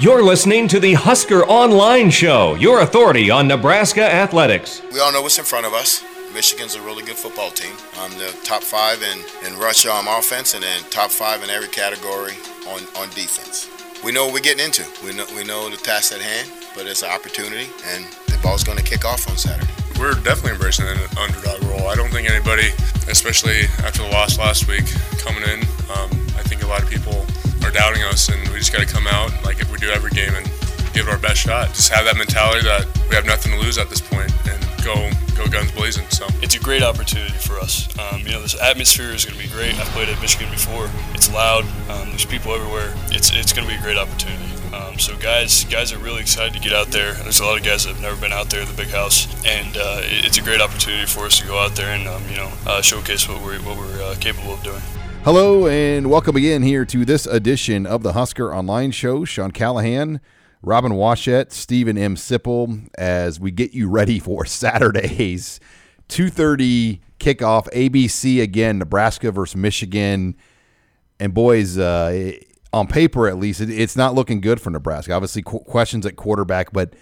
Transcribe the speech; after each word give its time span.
You're 0.00 0.22
listening 0.22 0.66
to 0.68 0.80
the 0.80 0.94
Husker 0.94 1.44
Online 1.44 2.08
Show, 2.08 2.54
your 2.54 2.80
authority 2.80 3.30
on 3.30 3.46
Nebraska 3.46 4.00
athletics. 4.02 4.80
We 4.90 4.98
all 4.98 5.12
know 5.12 5.20
what's 5.20 5.38
in 5.38 5.44
front 5.44 5.66
of 5.66 5.74
us. 5.74 6.02
Michigan's 6.32 6.74
a 6.74 6.80
really 6.80 7.04
good 7.04 7.16
football 7.16 7.50
team. 7.50 7.76
I'm 7.98 8.10
the 8.12 8.34
top 8.42 8.62
five 8.62 9.02
in, 9.02 9.18
in 9.46 9.60
rush 9.60 9.84
um, 9.84 10.08
offense 10.08 10.54
and 10.54 10.62
then 10.62 10.82
top 10.88 11.10
five 11.10 11.44
in 11.44 11.50
every 11.50 11.68
category 11.68 12.32
on, 12.66 12.80
on 12.96 13.10
defense. 13.10 13.68
We 14.02 14.10
know 14.10 14.24
what 14.24 14.32
we're 14.32 14.40
getting 14.40 14.64
into. 14.64 14.86
We 15.04 15.12
know, 15.14 15.26
we 15.36 15.44
know 15.44 15.68
the 15.68 15.76
task 15.76 16.14
at 16.14 16.22
hand, 16.22 16.50
but 16.74 16.86
it's 16.86 17.02
an 17.02 17.10
opportunity, 17.10 17.68
and 17.88 18.06
the 18.28 18.38
ball's 18.42 18.64
going 18.64 18.78
to 18.78 18.84
kick 18.84 19.04
off 19.04 19.28
on 19.28 19.36
Saturday. 19.36 19.79
We're 20.00 20.14
definitely 20.14 20.52
embracing 20.52 20.86
an 20.88 20.96
underdog 21.20 21.62
role. 21.64 21.86
I 21.88 21.94
don't 21.94 22.08
think 22.08 22.26
anybody, 22.28 22.70
especially 23.06 23.64
after 23.84 24.02
the 24.02 24.08
loss 24.08 24.38
last 24.38 24.66
week, 24.66 24.86
coming 25.18 25.42
in, 25.42 25.60
um, 25.92 26.08
I 26.40 26.42
think 26.42 26.62
a 26.62 26.66
lot 26.66 26.82
of 26.82 26.88
people 26.88 27.26
are 27.62 27.70
doubting 27.70 28.02
us, 28.04 28.30
and 28.30 28.40
we 28.48 28.58
just 28.58 28.72
got 28.72 28.80
to 28.80 28.86
come 28.86 29.06
out 29.06 29.30
like 29.44 29.60
we 29.70 29.76
do 29.76 29.90
every 29.90 30.10
game 30.10 30.34
and 30.34 30.46
give 30.94 31.06
it 31.06 31.10
our 31.10 31.18
best 31.18 31.40
shot. 31.40 31.68
Just 31.74 31.92
have 31.92 32.06
that 32.06 32.16
mentality 32.16 32.62
that 32.64 32.88
we 33.10 33.14
have 33.14 33.26
nothing 33.26 33.52
to 33.52 33.58
lose 33.58 33.76
at 33.76 33.90
this 33.90 34.00
point, 34.00 34.32
and 34.48 34.64
go 34.82 35.10
go 35.36 35.46
guns 35.46 35.70
blazing. 35.72 36.08
So 36.08 36.26
it's 36.40 36.54
a 36.54 36.60
great 36.60 36.82
opportunity 36.82 37.36
for 37.36 37.58
us. 37.58 37.86
Um, 37.98 38.20
you 38.20 38.32
know, 38.32 38.40
this 38.40 38.58
atmosphere 38.58 39.12
is 39.12 39.26
going 39.26 39.38
to 39.38 39.44
be 39.46 39.52
great. 39.52 39.78
I've 39.78 39.88
played 39.88 40.08
at 40.08 40.18
Michigan 40.22 40.50
before. 40.50 40.88
It's 41.12 41.30
loud. 41.30 41.64
Um, 41.90 42.08
there's 42.08 42.24
people 42.24 42.54
everywhere. 42.54 42.94
It's 43.12 43.36
it's 43.36 43.52
going 43.52 43.68
to 43.68 43.74
be 43.74 43.78
a 43.78 43.82
great 43.82 43.98
opportunity. 43.98 44.48
Um, 44.80 44.98
so 44.98 45.16
guys, 45.18 45.64
guys 45.64 45.92
are 45.92 45.98
really 45.98 46.20
excited 46.20 46.54
to 46.54 46.60
get 46.60 46.72
out 46.72 46.88
there. 46.88 47.12
There's 47.14 47.40
a 47.40 47.44
lot 47.44 47.58
of 47.58 47.64
guys 47.64 47.84
that 47.84 47.92
have 47.94 48.00
never 48.02 48.18
been 48.20 48.32
out 48.32 48.48
there, 48.50 48.64
the 48.64 48.72
big 48.74 48.88
house, 48.88 49.26
and 49.44 49.76
uh, 49.76 50.00
it- 50.02 50.24
it's 50.24 50.38
a 50.38 50.42
great 50.42 50.60
opportunity 50.60 51.06
for 51.06 51.26
us 51.26 51.38
to 51.40 51.46
go 51.46 51.58
out 51.58 51.74
there 51.76 51.88
and 51.94 52.08
um, 52.08 52.22
you 52.30 52.36
know 52.36 52.50
uh, 52.66 52.80
showcase 52.80 53.28
what 53.28 53.42
we're 53.42 53.58
what 53.60 53.76
we're 53.76 54.02
uh, 54.02 54.14
capable 54.20 54.54
of 54.54 54.62
doing. 54.62 54.80
Hello 55.24 55.66
and 55.66 56.08
welcome 56.08 56.34
again 56.36 56.62
here 56.62 56.84
to 56.86 57.04
this 57.04 57.26
edition 57.26 57.84
of 57.84 58.02
the 58.02 58.14
Husker 58.14 58.54
Online 58.54 58.90
Show. 58.90 59.24
Sean 59.26 59.50
Callahan, 59.50 60.20
Robin 60.62 60.92
Washut, 60.92 61.52
Steven 61.52 61.98
M. 61.98 62.14
Sipple, 62.16 62.88
as 62.96 63.38
we 63.38 63.50
get 63.50 63.72
you 63.72 63.88
ready 63.88 64.18
for 64.18 64.44
Saturday's 64.46 65.60
2.30 66.08 67.00
kickoff. 67.18 67.68
ABC 67.74 68.40
again, 68.42 68.78
Nebraska 68.78 69.30
versus 69.30 69.56
Michigan. 69.56 70.36
And 71.18 71.34
boys, 71.34 71.76
uh, 71.76 72.32
on 72.72 72.86
paper 72.86 73.26
at 73.28 73.38
least, 73.38 73.60
it, 73.60 73.70
it's 73.70 73.96
not 73.96 74.14
looking 74.14 74.40
good 74.40 74.60
for 74.60 74.70
Nebraska. 74.70 75.12
Obviously, 75.12 75.42
qu- 75.42 75.60
questions 75.60 76.06
at 76.06 76.16
quarterback, 76.16 76.72
but 76.72 76.94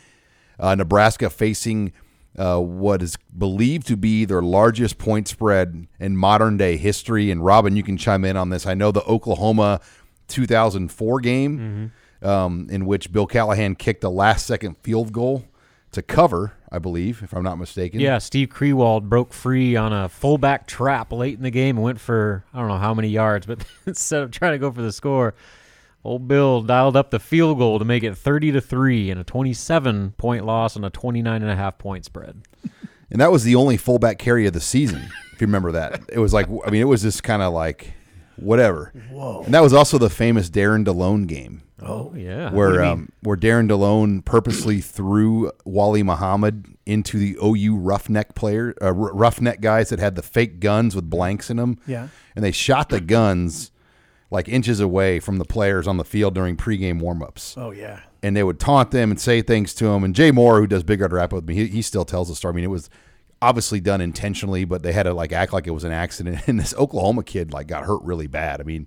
uh, 0.59 0.75
Nebraska 0.75 1.31
facing 1.31 1.93
uh, 2.39 2.59
what 2.59 3.03
is 3.03 3.17
believed 3.37 3.87
to 3.89 3.97
be 3.97 4.25
their 4.25 4.43
largest 4.43 4.99
point 4.99 5.29
spread 5.29 5.87
in 5.99 6.17
modern 6.17 6.57
day 6.57 6.77
history. 6.77 7.31
And 7.31 7.45
Robin, 7.45 7.77
you 7.77 7.83
can 7.83 7.97
chime 7.97 8.25
in 8.25 8.37
on 8.37 8.51
this. 8.51 8.67
I 8.67 8.75
know 8.75 8.93
the 8.93 9.03
Oklahoma 9.05 9.81
2004 10.29 11.21
game 11.21 11.93
um, 12.23 12.67
in 12.71 12.87
which 12.87 13.13
Bill 13.13 13.27
Callahan 13.27 13.75
kicked 13.75 14.05
a 14.05 14.09
last 14.09 14.47
second 14.47 14.77
field 14.83 15.13
goal 15.13 15.45
to 15.93 16.03
cover, 16.03 16.53
I 16.71 16.79
believe, 16.79 17.23
if 17.23 17.33
I'm 17.35 17.43
not 17.43 17.59
mistaken. 17.59 17.99
Yeah, 18.01 18.19
Steve 18.19 18.49
Kriewald 18.51 19.09
broke 19.09 19.33
free 19.33 19.75
on 19.75 19.93
a 19.93 20.09
fullback 20.09 20.67
trap 20.67 21.13
late 21.13 21.37
in 21.37 21.43
the 21.43 21.51
game 21.51 21.77
and 21.77 21.85
went 21.85 21.99
for 22.01 22.45
I 22.53 22.59
don't 22.59 22.69
know 22.69 22.79
how 22.79 22.93
many 22.95 23.09
yards, 23.09 23.47
but 23.47 23.65
instead 23.87 24.23
of 24.23 24.31
trying 24.31 24.53
to 24.53 24.59
go 24.59 24.71
for 24.71 24.83
the 24.83 24.93
score, 24.93 25.35
old 26.05 26.29
Bill 26.29 26.63
dialed 26.63 26.97
up 26.97 27.11
the 27.11 27.19
field 27.19 27.59
goal 27.59 27.79
to 27.79 27.85
make 27.85 28.03
it 28.03 28.17
30 28.17 28.53
to 28.53 28.61
3 28.61 29.11
and 29.11 29.21
a 29.21 29.25
27 29.25 30.13
point 30.13 30.45
loss 30.45 30.77
on 30.77 30.85
a 30.85 30.91
29 30.91 31.43
and 31.43 31.51
a 31.51 31.57
half 31.57 31.79
point 31.79 32.05
spread. 32.05 32.43
And 33.11 33.23
that 33.23 33.33
was 33.33 33.43
the 33.43 33.55
only 33.55 33.79
fullback 33.79 34.19
carry 34.19 34.47
of 34.47 34.53
the 34.53 34.61
season, 34.61 35.11
if 35.33 35.41
you 35.41 35.47
remember 35.47 35.73
that. 35.73 36.03
It 36.13 36.19
was 36.19 36.35
like, 36.35 36.47
I 36.67 36.69
mean, 36.69 36.83
it 36.83 36.89
was 36.89 37.01
just 37.01 37.23
kind 37.23 37.41
of 37.41 37.55
like 37.55 37.95
whatever. 38.37 38.93
Whoa. 39.11 39.45
And 39.45 39.55
that 39.55 39.63
was 39.63 39.73
also 39.73 39.97
the 39.97 40.11
famous 40.11 40.51
Darren 40.51 40.85
DeLone 40.85 41.27
game. 41.27 41.63
Oh, 41.81 42.13
yeah. 42.15 42.45
What 42.45 42.51
do 42.51 42.57
Where 42.57 42.85
um, 42.85 43.09
where 43.23 43.37
Darren 43.37 43.69
DeLone 43.69 44.25
purposely 44.25 44.81
threw 44.81 45.53
Wally 45.65 46.03
Muhammad 46.03 46.67
into 46.87 47.19
the 47.19 47.37
OU 47.43 47.77
roughneck 47.77 48.35
player, 48.35 48.75
uh, 48.83 48.93
roughneck 48.93 49.61
guys 49.61 49.89
that 49.91 49.99
had 49.99 50.15
the 50.15 50.23
fake 50.23 50.61
guns 50.61 50.95
with 50.95 51.09
blanks 51.09 51.51
in 51.51 51.57
them. 51.57 51.79
Yeah. 51.87 52.09
And 52.35 52.45
they 52.45 52.53
shot 52.53 52.89
the 52.89 53.01
guns 53.01 53.71
like 54.31 54.49
inches 54.49 54.81
away 54.81 55.21
from 55.21 55.39
the 55.39 55.45
players 55.45 55.87
on 55.87 55.97
the 55.97 56.05
field 56.05 56.35
during 56.35 56.57
pregame 56.57 57.01
warmups 57.01 57.55
Oh 57.57 57.71
yeah. 57.71 58.01
and 58.23 58.37
they 58.37 58.43
would 58.43 58.61
taunt 58.61 58.91
them 58.91 59.11
and 59.11 59.21
say 59.21 59.41
things 59.43 59.73
to 59.75 59.85
them. 59.85 60.05
And 60.05 60.15
Jay 60.15 60.31
Moore, 60.31 60.61
who 60.61 60.67
does 60.67 60.83
Big 60.83 61.01
Red 61.01 61.13
Rap 61.13 61.33
with 61.33 61.47
me, 61.49 61.55
he, 61.55 61.67
he 61.67 61.83
still 61.83 62.05
tells 62.05 62.29
the 62.29 62.35
story. 62.35 62.53
I 62.53 62.57
mean, 62.57 62.65
it 62.65 62.69
was 62.69 62.91
obviously 63.41 63.81
done 63.81 64.01
intentionally, 64.01 64.65
but 64.65 64.83
they 64.83 64.93
had 64.93 65.05
to 65.05 65.15
like 65.15 65.33
act 65.33 65.53
like 65.53 65.67
it 65.67 65.71
was 65.71 65.85
an 65.85 65.93
accident. 65.93 66.41
And 66.49 66.59
this 66.61 66.75
Oklahoma 66.75 67.23
kid 67.23 67.53
like 67.53 67.69
got 67.69 67.85
hurt 67.85 68.03
really 68.03 68.27
bad. 68.27 68.61
I 68.61 68.65
mean, 68.65 68.87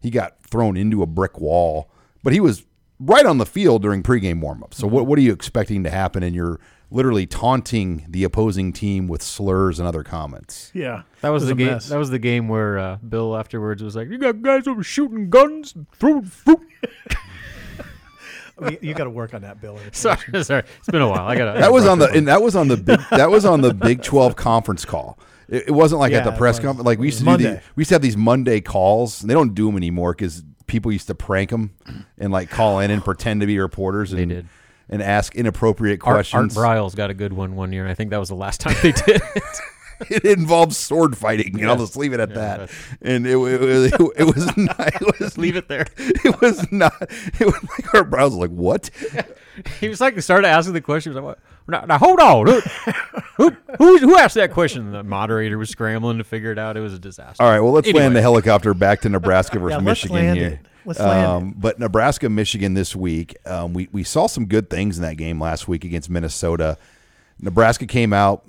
he 0.00 0.10
got 0.10 0.42
thrown 0.42 0.76
into 0.76 1.02
a 1.02 1.06
brick 1.06 1.38
wall, 1.40 1.90
but 2.22 2.32
he 2.32 2.40
was 2.40 2.64
right 2.98 3.24
on 3.26 3.38
the 3.38 3.46
field 3.46 3.82
during 3.82 4.02
pregame 4.02 4.42
warmup. 4.42 4.74
So 4.74 4.86
what 4.86 5.06
what 5.06 5.18
are 5.18 5.22
you 5.22 5.32
expecting 5.32 5.84
to 5.84 5.90
happen? 5.90 6.22
in 6.22 6.34
you're 6.34 6.58
literally 6.90 7.26
taunting 7.26 8.04
the 8.08 8.24
opposing 8.24 8.72
team 8.72 9.06
with 9.08 9.22
slurs 9.22 9.78
and 9.78 9.86
other 9.86 10.02
comments. 10.02 10.70
Yeah. 10.74 11.02
That 11.20 11.28
was, 11.30 11.44
It 11.44 11.46
the 11.46 11.54
game. 11.54 11.66
mess. 11.68 11.88
That 11.88 11.98
was 11.98 12.10
the 12.10 12.18
game 12.18 12.48
where 12.48 12.78
uh, 12.78 12.96
Bill 12.96 13.36
afterwards 13.36 13.82
was 13.82 13.94
like, 13.96 14.08
"You 14.08 14.18
got 14.18 14.42
guys 14.42 14.66
over 14.66 14.82
shooting 14.82 15.30
guns, 15.30 15.74
and 15.74 15.86
throwing 15.92 16.22
fruit." 16.22 16.60
I 18.60 18.70
mean, 18.70 18.78
you 18.82 18.92
got 18.94 19.04
to 19.04 19.10
work 19.10 19.32
on 19.32 19.42
that, 19.42 19.60
Bill. 19.60 19.78
sorry, 19.92 20.18
sorry, 20.44 20.64
it's 20.78 20.88
been 20.88 21.00
a 21.02 21.08
while. 21.08 21.26
I 21.26 21.36
got 21.36 21.56
that 21.56 21.72
was 21.72 21.86
on 21.86 21.98
the 21.98 22.10
and 22.10 22.28
that 22.28 22.42
was 22.42 22.54
on 22.56 22.68
the 22.68 22.76
big 22.78 23.00
that 23.10 23.30
was 23.30 23.44
on 23.44 23.60
the 23.60 23.72
Big 23.72 24.02
Twelve 24.02 24.36
conference 24.36 24.84
call. 24.84 25.18
It, 25.48 25.68
it 25.68 25.70
wasn't 25.72 26.00
like 26.00 26.12
at 26.12 26.24
the 26.24 26.32
press 26.32 26.58
conference. 26.58 26.86
Like 26.86 26.98
we 26.98 27.06
used 27.06 27.18
to 27.20 27.24
It 27.24 27.28
was 27.28 27.38
do 27.38 27.44
the, 27.44 27.62
we 27.74 27.80
used 27.82 27.88
to 27.88 27.94
have 27.94 28.02
these 28.02 28.16
Monday 28.16 28.60
calls. 28.60 29.22
And 29.22 29.30
they 29.30 29.34
don't 29.34 29.54
do 29.54 29.66
them 29.66 29.76
anymore 29.76 30.12
because 30.12 30.44
people 30.66 30.92
used 30.92 31.08
to 31.08 31.14
prank 31.14 31.50
them 31.50 31.74
and 32.18 32.32
like 32.32 32.50
call 32.50 32.78
in 32.80 32.90
and 32.90 33.04
pretend 33.04 33.40
to 33.40 33.46
be 33.46 33.58
reporters. 33.58 34.12
And, 34.12 34.28
did. 34.28 34.46
And 34.92 35.00
ask 35.02 35.34
inappropriate 35.36 36.00
Art, 36.02 36.08
Art 36.08 36.14
questions. 36.16 36.56
Briles 36.56 36.94
got 36.96 37.10
a 37.10 37.14
good 37.14 37.32
one 37.32 37.54
one 37.56 37.72
year. 37.72 37.82
and 37.84 37.90
I 37.90 37.94
think 37.94 38.10
that 38.10 38.18
was 38.18 38.28
the 38.28 38.34
last 38.34 38.60
time 38.60 38.74
they 38.82 38.90
did 38.92 39.22
it. 39.34 39.42
it 40.10 40.24
involves 40.24 40.76
sword 40.78 41.14
fighting. 41.16 41.58
You 41.58 41.66
know, 41.66 41.74
Yeah. 41.74 41.78
let's 41.78 41.94
leave 41.94 42.12
it 42.14 42.20
at 42.20 42.30
Yeah, 42.30 42.34
that. 42.36 42.58
that's- 42.60 42.76
And 43.02 43.26
it, 43.26 43.32
it, 43.32 43.36
was 43.36 43.92
it 44.16 44.24
was 44.34 44.56
not. 44.56 44.94
It 45.02 45.20
was, 45.20 45.36
Leave 45.38 45.56
it 45.56 45.68
there. 45.68 45.86
It 45.98 46.40
was 46.40 46.72
not. 46.72 46.94
It 47.38 47.44
was 47.46 47.62
like 47.78 47.94
our 47.94 48.02
brows 48.04 48.34
like 48.34 48.50
what? 48.50 48.88
he 49.78 49.88
was 49.88 50.00
like 50.00 50.18
started 50.22 50.48
asking 50.48 50.72
the 50.72 50.80
question. 50.80 51.12
He 51.12 51.18
was 51.18 51.22
like, 51.24 51.36
what? 51.36 51.38
Now, 51.68 51.84
now 51.86 51.98
hold 51.98 52.18
on. 52.18 52.46
Who, 52.46 52.60
who, 53.36 53.56
who, 53.78 53.98
who 53.98 54.16
asked 54.16 54.34
that 54.36 54.52
question? 54.52 54.90
The 54.90 55.04
moderator 55.04 55.58
was 55.58 55.68
scrambling 55.70 56.16
to 56.18 56.24
figure 56.24 56.50
it 56.50 56.58
out. 56.58 56.76
It 56.76 56.80
was 56.80 56.94
a 56.94 56.98
disaster. 56.98 57.42
All 57.42 57.50
right, 57.50 57.60
well, 57.60 57.72
let's 57.72 57.86
Anyway. 57.86 58.04
land 58.04 58.16
the 58.16 58.22
helicopter 58.22 58.72
back 58.74 59.02
to 59.02 59.08
Nebraska 59.10 59.58
versus 59.58 59.72
Yeah, 59.72 59.76
let's 59.86 60.02
Michigan 60.02 60.16
land 60.16 60.38
here. 60.38 60.48
it. 60.48 60.60
Let's 60.84 61.00
um, 61.00 61.54
But 61.56 61.78
Nebraska, 61.78 62.28
Michigan 62.28 62.74
this 62.74 62.94
week, 62.96 63.36
um, 63.46 63.72
we 63.72 63.88
we 63.92 64.02
saw 64.04 64.26
some 64.26 64.46
good 64.46 64.70
things 64.70 64.96
in 64.96 65.02
that 65.02 65.16
game 65.16 65.40
last 65.40 65.68
week 65.68 65.84
against 65.84 66.10
Minnesota. 66.10 66.78
Nebraska 67.40 67.86
came 67.86 68.12
out, 68.12 68.48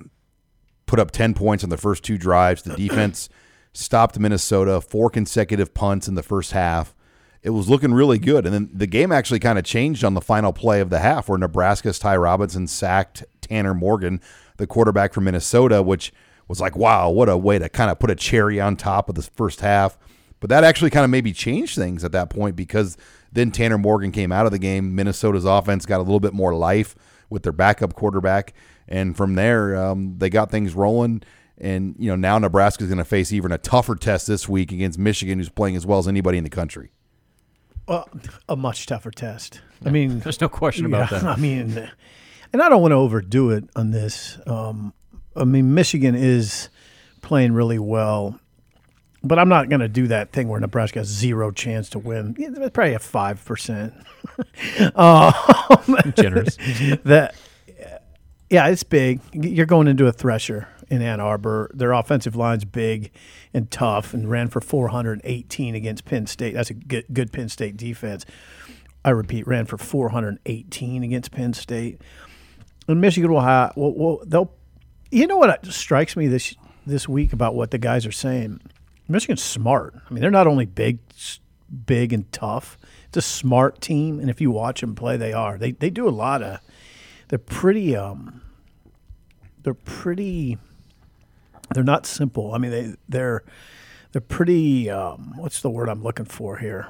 put 0.86 1.00
up 1.00 1.12
ten 1.12 1.34
points 1.34 1.64
on 1.64 1.70
the 1.70 1.78
first 1.78 2.04
two 2.04 2.18
drives. 2.18 2.64
The 2.64 2.76
defense 2.76 3.30
stopped 3.74 4.20
Minnesota 4.20 4.82
four 4.82 5.10
consecutive 5.10 5.74
punts 5.74 6.08
in 6.08 6.16
the 6.16 6.24
first 6.24 6.52
half. 6.52 6.96
It 7.44 7.52
was 7.52 7.68
looking 7.70 7.94
really 7.94 8.20
good, 8.20 8.46
and 8.46 8.54
then 8.54 8.70
the 8.72 8.88
game 8.88 9.12
actually 9.12 9.40
kind 9.40 9.58
of 9.58 9.66
changed 9.66 10.04
on 10.04 10.14
the 10.14 10.22
final 10.22 10.54
play 10.54 10.80
of 10.80 10.92
the 10.92 11.00
half, 11.00 11.28
where 11.28 11.40
Nebraska's 11.40 11.98
Ty 11.98 12.18
Robinson 12.18 12.68
sacked 12.68 13.24
Tanner 13.42 13.74
Morgan, 13.74 14.22
the 14.58 14.68
quarterback 14.68 15.12
from 15.12 15.24
Minnesota, 15.24 15.82
which 15.82 16.14
was 16.48 16.62
like, 16.62 16.76
wow, 16.76 17.10
what 17.10 17.30
a 17.30 17.38
way 17.38 17.58
to 17.58 17.68
kind 17.68 17.90
of 17.90 17.98
put 17.98 18.12
a 18.12 18.16
cherry 18.16 18.60
on 18.60 18.76
top 18.76 19.10
of 19.10 19.16
the 19.16 19.24
first 19.24 19.62
half. 19.62 19.98
But 20.42 20.50
that 20.50 20.66
actually 20.66 20.90
kind 20.90 21.06
of 21.06 21.12
maybe 21.12 21.32
changed 21.32 21.76
things 21.76 22.04
at 22.04 22.12
that 22.12 22.30
point 22.30 22.58
because 22.58 22.98
then 23.32 23.52
Tanner 23.52 23.78
Morgan 23.78 24.12
came 24.12 24.32
out 24.34 24.46
of 24.46 24.52
the 24.52 24.60
game. 24.60 24.94
Minnesota's 24.94 25.46
offense 25.46 25.86
got 25.86 26.00
a 26.00 26.04
little 26.04 26.20
bit 26.20 26.34
more 26.34 26.54
life 26.54 26.96
with 27.30 27.44
their 27.44 27.54
backup 27.54 27.94
quarterback, 27.94 28.54
and 28.90 29.16
from 29.16 29.36
there 29.36 29.78
um, 29.78 30.18
they 30.18 30.30
got 30.30 30.52
things 30.52 30.74
rolling. 30.74 31.24
And 31.58 31.96
you 32.00 32.10
know 32.10 32.16
now 32.16 32.40
Nebraska's 32.40 32.88
going 32.88 32.98
to 32.98 33.06
face 33.06 33.32
even 33.32 33.52
a 33.52 33.60
tougher 33.60 33.96
test 33.96 34.26
this 34.26 34.50
week 34.50 34.72
against 34.72 34.98
Michigan, 34.98 35.38
who's 35.38 35.48
playing 35.48 35.76
as 35.76 35.86
well 35.86 36.00
as 36.00 36.08
anybody 36.08 36.40
in 36.40 36.44
the 36.44 36.50
country. 36.50 36.92
Well, 37.88 38.10
a 38.50 38.56
much 38.56 38.88
tougher 38.88 39.12
test. 39.12 39.62
I 39.86 39.92
mean, 39.92 40.20
There's 40.20 40.42
no 40.42 40.50
question 40.50 40.86
about 40.86 41.12
yeah, 41.12 41.20
that. 41.20 41.24
I 41.38 41.40
mean, 41.40 41.90
and 42.52 42.62
I 42.62 42.68
don't 42.70 42.82
want 42.82 42.94
to 42.94 42.98
overdo 42.98 43.52
it 43.52 43.66
on 43.76 43.92
this. 43.92 44.40
Um, 44.48 44.94
I 45.36 45.44
mean, 45.44 45.74
Michigan 45.74 46.16
is 46.16 46.70
playing 47.22 47.54
really 47.54 47.80
well. 47.80 48.40
But 49.24 49.38
I'm 49.38 49.50
not 49.50 49.70
going 49.70 49.82
to 49.82 49.88
do 49.88 50.08
that 50.08 50.32
thing 50.32 50.48
where 50.48 50.60
Nebraska 50.60 51.00
has 51.00 51.08
zero 51.08 51.52
chance 51.52 51.90
to 51.92 52.00
win. 52.00 52.36
Yeah, 52.38 52.50
it's 52.52 52.70
probably 52.72 52.94
a 52.94 53.00
five 53.00 53.44
percent. 53.46 53.94
um, 54.96 55.34
Generous. 56.16 56.56
that, 57.04 57.36
yeah, 58.50 58.68
it's 58.68 58.84
big. 58.84 59.22
You're 59.34 59.66
going 59.66 59.88
into 59.88 60.08
a 60.08 60.12
thresher 60.12 60.68
in 60.90 61.02
Ann 61.02 61.20
Arbor. 61.20 61.70
Their 61.74 61.92
offensive 61.94 62.36
line's 62.36 62.66
big 62.66 63.12
and 63.54 63.70
tough, 63.70 64.14
and 64.14 64.30
ran 64.30 64.50
for 64.50 64.60
418 64.60 65.76
against 65.76 66.06
Penn 66.06 66.26
State. 66.26 66.54
That's 66.54 66.70
a 66.70 66.74
good, 66.74 67.06
good 67.14 67.32
Penn 67.32 67.50
State 67.50 67.78
defense. 67.78 68.26
I 69.06 69.12
repeat, 69.12 69.48
ran 69.48 69.66
for 69.66 69.78
418 69.78 71.04
against 71.04 71.32
Penn 71.32 71.54
State. 71.54 72.02
And 72.88 73.02
Michigan 73.02 73.32
will 73.32 73.42
have. 73.42 73.74
Well, 73.76 73.94
well, 73.96 74.20
they'll. 74.26 74.54
You 75.12 75.28
know 75.28 75.38
what 75.38 75.66
strikes 75.66 76.16
me 76.16 76.28
this 76.28 76.56
this 76.86 77.08
week 77.08 77.34
about 77.34 77.54
what 77.54 77.72
the 77.72 77.78
guys 77.78 78.06
are 78.06 78.12
saying? 78.12 78.62
Michigan's 79.12 79.44
smart. 79.44 79.94
I 80.10 80.14
mean, 80.14 80.22
they're 80.22 80.32
not 80.32 80.48
only 80.48 80.66
big, 80.66 81.00
big 81.86 82.14
and 82.14 82.32
tough. 82.32 82.78
It's 83.08 83.18
a 83.18 83.22
smart 83.22 83.82
team, 83.82 84.20
and 84.20 84.30
if 84.30 84.40
you 84.42 84.52
watch 84.52 84.82
them 84.82 84.96
play, 84.96 85.18
they 85.18 85.34
are. 85.34 85.58
They 85.58 85.72
they 85.72 85.90
do 85.90 86.08
a 86.08 86.12
lot 86.12 86.42
of. 86.42 86.60
They're 87.28 87.40
pretty. 87.40 87.96
Um, 87.96 88.42
they're 89.64 89.74
pretty. 89.74 90.58
They're 91.74 91.84
not 91.84 92.06
simple. 92.06 92.54
I 92.54 92.58
mean, 92.58 92.72
they 92.72 92.96
they're 93.10 93.44
they're 94.12 94.22
pretty. 94.22 94.90
Um, 94.90 95.34
what's 95.38 95.62
the 95.62 95.70
word 95.70 95.90
I'm 95.90 96.04
looking 96.04 96.26
for 96.26 96.58
here? 96.58 96.88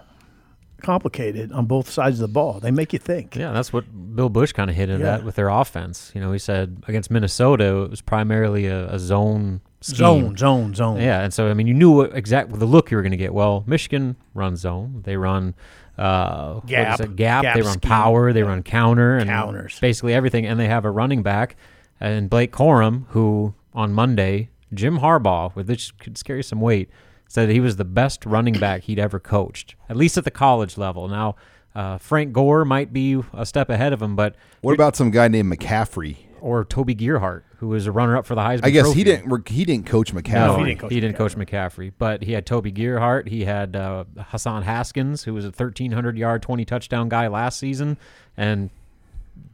Complicated 0.81 1.51
on 1.51 1.65
both 1.68 1.88
sides 1.89 2.19
of 2.19 2.27
the 2.27 2.33
ball. 2.33 2.59
They 2.59 2.71
make 2.71 2.91
you 2.91 2.97
think. 2.97 3.35
Yeah, 3.35 3.51
that's 3.51 3.71
what 3.71 3.85
Bill 4.15 4.29
Busch 4.29 4.51
kind 4.51 4.68
of 4.69 4.75
hit 4.75 4.89
Yeah. 4.89 5.15
at 5.15 5.23
with 5.23 5.35
their 5.35 5.50
offense. 5.50 6.12
You 6.15 6.21
know, 6.21 6.31
he 6.31 6.39
said 6.39 6.83
against 6.88 7.12
Minnesota, 7.12 7.83
it 7.83 7.89
was 7.91 8.01
primarily 8.01 8.65
a, 8.65 8.88
a 8.91 8.97
zone 8.97 9.62
scheme. 9.81 9.98
Zone, 9.98 10.38
zone, 10.38 10.74
zone. 10.75 11.01
Yeah, 11.01 11.22
and 11.22 11.33
so 11.33 11.50
I 11.50 11.54
mean, 11.54 11.68
you 11.68 11.74
knew 11.74 11.92
what 11.92 12.16
exactly 12.16 12.57
the 12.60 12.66
look 12.66 12.92
you 12.92 12.98
were 12.98 13.04
going 13.04 13.12
to 13.12 13.18
get. 13.18 13.33
Well, 13.33 13.63
Michigan 13.68 14.16
runs 14.33 14.60
zone. 14.62 15.01
They 15.06 15.18
run 15.18 15.54
uh, 15.98 16.54
what 16.56 16.63
is 16.66 16.69
Gap. 16.69 17.00
it? 17.01 17.16
gap. 17.16 17.42
Gap 17.44 17.56
They 17.56 17.62
run 17.62 17.74
scheme. 17.74 17.89
power. 17.89 18.33
They 18.33 18.44
run 18.44 18.63
counter 18.63 19.18
and 19.18 19.30
Counters. 19.30 19.80
basically 19.80 20.13
everything. 20.13 20.45
And 20.45 20.60
they 20.60 20.68
have 20.68 20.86
a 20.86 20.92
running 20.92 21.22
back 21.24 21.56
and 22.00 22.30
Blake 22.30 22.51
Corum, 22.51 23.06
who 23.10 23.54
on 23.74 23.94
Monday, 23.94 24.50
Jim 24.74 25.00
Harbaugh, 25.00 25.54
with 25.56 25.69
which 25.69 25.98
could 26.00 26.22
carry 26.24 26.42
some 26.44 26.60
weight, 26.62 26.89
said 27.28 27.48
that 27.50 27.54
he 27.54 27.60
was 27.60 27.75
the 27.78 27.86
best 27.86 28.25
running 28.25 28.54
back 28.60 28.83
he'd 28.83 29.00
ever 29.00 29.19
coached, 29.19 29.75
at 29.89 29.95
least 29.98 30.18
at 30.18 30.24
the 30.24 30.31
college 30.31 30.78
level. 30.78 31.07
Now. 31.07 31.36
Uh, 31.74 31.98
Frank 31.98 32.33
Gore 32.33 32.66
might 32.66 32.92
be 32.92 33.24
a 33.31 33.45
step 33.45 33.69
ahead 33.69 33.94
of 33.94 34.01
him, 34.01 34.13
but 34.13 34.36
What 34.60 34.74
about 34.74 34.98
some 34.98 35.10
guy 35.10 35.30
named 35.30 35.54
McCaffrey? 35.54 36.18
Or 36.42 36.66
Toby 36.66 36.96
Gerhart, 36.96 37.46
who 37.58 37.68
was 37.68 37.86
a 37.86 37.92
runner-up 37.92 38.26
for 38.26 38.34
the 38.36 38.42
Heisman. 38.42 38.66
I 38.66 38.72
guess 38.72 38.86
Trophy. 38.86 38.98
he 38.98 39.04
didn't. 39.04 39.48
He 39.48 39.64
didn't 39.64 39.86
coach 39.86 40.14
McCaffrey. 40.14 40.34
No, 40.34 40.64
he 40.64 40.64
he 40.64 40.74
didn't 40.74 40.90
didn't, 40.90 41.16
coach 41.16 41.36
coach, 41.36 41.48
McCaffrey, 41.48 41.94
but 41.98 42.24
he 42.24 42.34
had 42.34 42.46
Toby 42.46 42.72
Gerhart. 42.72 43.28
He 43.30 43.46
had 43.46 43.76
uh, 43.76 44.06
Hassan 44.18 44.64
Haskins, 44.64 45.24
who 45.24 45.34
was 45.34 45.46
a 45.46 45.50
1,300 45.50 46.18
yard, 46.18 46.42
20 46.42 46.66
touchdown 46.66 47.10
guy 47.10 47.28
last 47.28 47.60
season. 47.60 47.98
And 48.36 48.72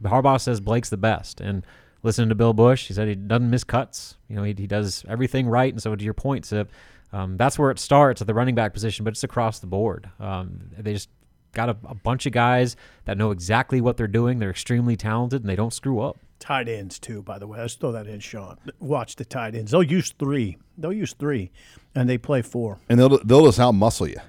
Harbaugh 0.02 0.40
says 0.40 0.60
Blake's 0.60 0.90
the 0.90 0.96
best. 0.96 1.40
And 1.40 1.64
listening 2.02 2.30
to 2.30 2.34
Bill 2.34 2.52
Busch, 2.52 2.88
he 2.88 2.94
said 2.94 3.08
he 3.08 3.14
doesn't 3.14 3.50
miss 3.50 3.64
cuts. 3.64 4.16
You 4.28 4.36
know, 4.36 4.42
he, 4.42 4.54
he 4.56 4.66
does 4.66 5.04
everything 5.08 5.48
right. 5.48 5.72
And 5.72 5.82
so, 5.82 5.94
to 5.94 6.04
your 6.04 6.14
point, 6.14 6.46
Sip, 6.46 6.70
um, 7.12 7.36
that's 7.36 7.58
where 7.58 7.70
it 7.70 7.78
starts 7.78 8.20
at 8.20 8.26
the 8.26 8.34
running 8.34 8.54
back 8.54 8.72
position, 8.72 9.04
but 9.04 9.12
it's 9.12 9.24
across 9.24 9.58
the 9.58 9.66
board. 9.66 10.10
Um, 10.20 10.70
they 10.78 10.92
just 10.92 11.08
got 11.52 11.68
a, 11.68 11.76
a 11.88 11.94
bunch 11.94 12.26
of 12.26 12.32
guys 12.32 12.76
that 13.04 13.16
know 13.18 13.30
exactly 13.30 13.80
what 13.80 13.96
they're 13.96 14.06
doing. 14.06 14.38
They're 14.38 14.50
extremely 14.50 14.96
talented, 14.96 15.42
and 15.42 15.48
they 15.50 15.56
don't 15.56 15.72
screw 15.72 16.00
up. 16.00 16.16
Tight 16.38 16.68
ends 16.68 16.98
too, 16.98 17.22
by 17.22 17.38
the 17.38 17.46
way. 17.48 17.58
Let's 17.58 17.74
throw 17.74 17.90
that 17.92 18.06
in, 18.06 18.20
Sean. 18.20 18.58
Watch 18.78 19.16
the 19.16 19.24
tight 19.24 19.54
ends. 19.56 19.72
They'll 19.72 19.82
use 19.82 20.12
three. 20.18 20.56
They'll 20.76 20.92
use 20.92 21.12
three, 21.14 21.50
and 21.94 22.08
they 22.08 22.16
play 22.18 22.42
four. 22.42 22.78
and 22.88 22.98
they'll 23.00 23.18
they'll 23.24 23.46
just 23.46 23.58
out 23.58 23.72
muscle 23.72 24.06
you. 24.08 24.20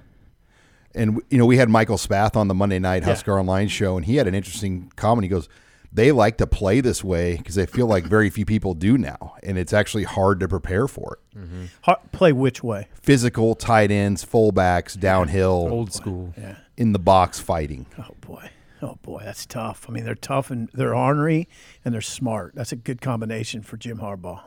And 0.96 1.22
you 1.30 1.38
know, 1.38 1.46
we 1.46 1.58
had 1.58 1.70
Michael 1.70 2.00
Spath 2.00 2.36
on 2.36 2.48
the 2.48 2.56
Monday 2.56 2.80
night 2.80 3.04
Yeah. 3.04 3.10
Husker 3.10 3.40
Online 3.40 3.68
show, 3.68 3.96
and 3.96 4.06
he 4.06 4.16
had 4.16 4.28
an 4.28 4.34
interesting 4.34 4.92
comment. 4.96 5.24
He 5.24 5.30
goes, 5.30 5.48
"They 5.92 6.12
like 6.12 6.38
to 6.38 6.48
play 6.48 6.82
this 6.82 7.04
way 7.04 7.38
because 7.38 7.56
they 7.56 7.66
feel 7.66 7.88
like 7.88 8.06
very 8.06 8.30
few 8.30 8.46
people 8.46 8.74
do 8.74 8.98
now, 8.98 9.36
and 9.44 9.58
it's 9.58 9.74
actually 9.74 10.04
hard 10.04 10.40
to 10.42 10.48
prepare 10.48 10.88
for 10.88 11.18
it. 11.34 11.38
Mm-hmm. 11.38 11.64
Har- 11.84 12.00
play 12.12 12.32
which 12.32 12.64
way? 12.64 12.88
Physical 13.02 13.56
tight 13.56 13.92
ends, 13.92 14.24
fullbacks, 14.26 15.00
downhill, 15.00 15.68
Old 15.72 15.94
school. 15.94 16.34
Yeah. 16.38 16.56
in 16.78 16.92
the 16.94 17.00
box 17.00 17.40
fighting. 17.40 17.86
Oh 17.98 18.16
boy. 18.22 18.50
Oh 18.82 18.98
boy, 19.02 19.22
that's 19.26 19.46
tough. 19.46 19.86
I 19.90 19.92
mean, 19.92 20.06
they're 20.06 20.16
tough 20.16 20.52
and 20.52 20.70
they're 20.74 20.96
ornery 20.96 21.50
and 21.84 21.94
they're 21.94 22.00
smart. 22.02 22.56
That's 22.56 22.72
a 22.72 22.78
good 22.78 23.02
combination 23.02 23.62
for 23.62 23.76
Jim 23.76 23.98
Harbaugh. 24.00 24.42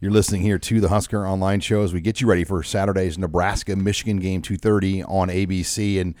You're 0.00 0.12
listening 0.12 0.42
here 0.42 0.58
to 0.58 0.80
the 0.80 0.88
Husker 0.88 1.26
Online 1.26 1.60
Show 1.60 1.82
as 1.82 1.92
we 1.92 2.00
get 2.00 2.20
you 2.20 2.26
ready 2.28 2.44
for 2.44 2.62
Saturday's 2.62 3.18
Nebraska 3.18 3.74
Michigan 3.76 4.18
game 4.18 4.40
2:30 4.42 5.02
on 5.08 5.28
ABC. 5.30 6.00
And 6.00 6.14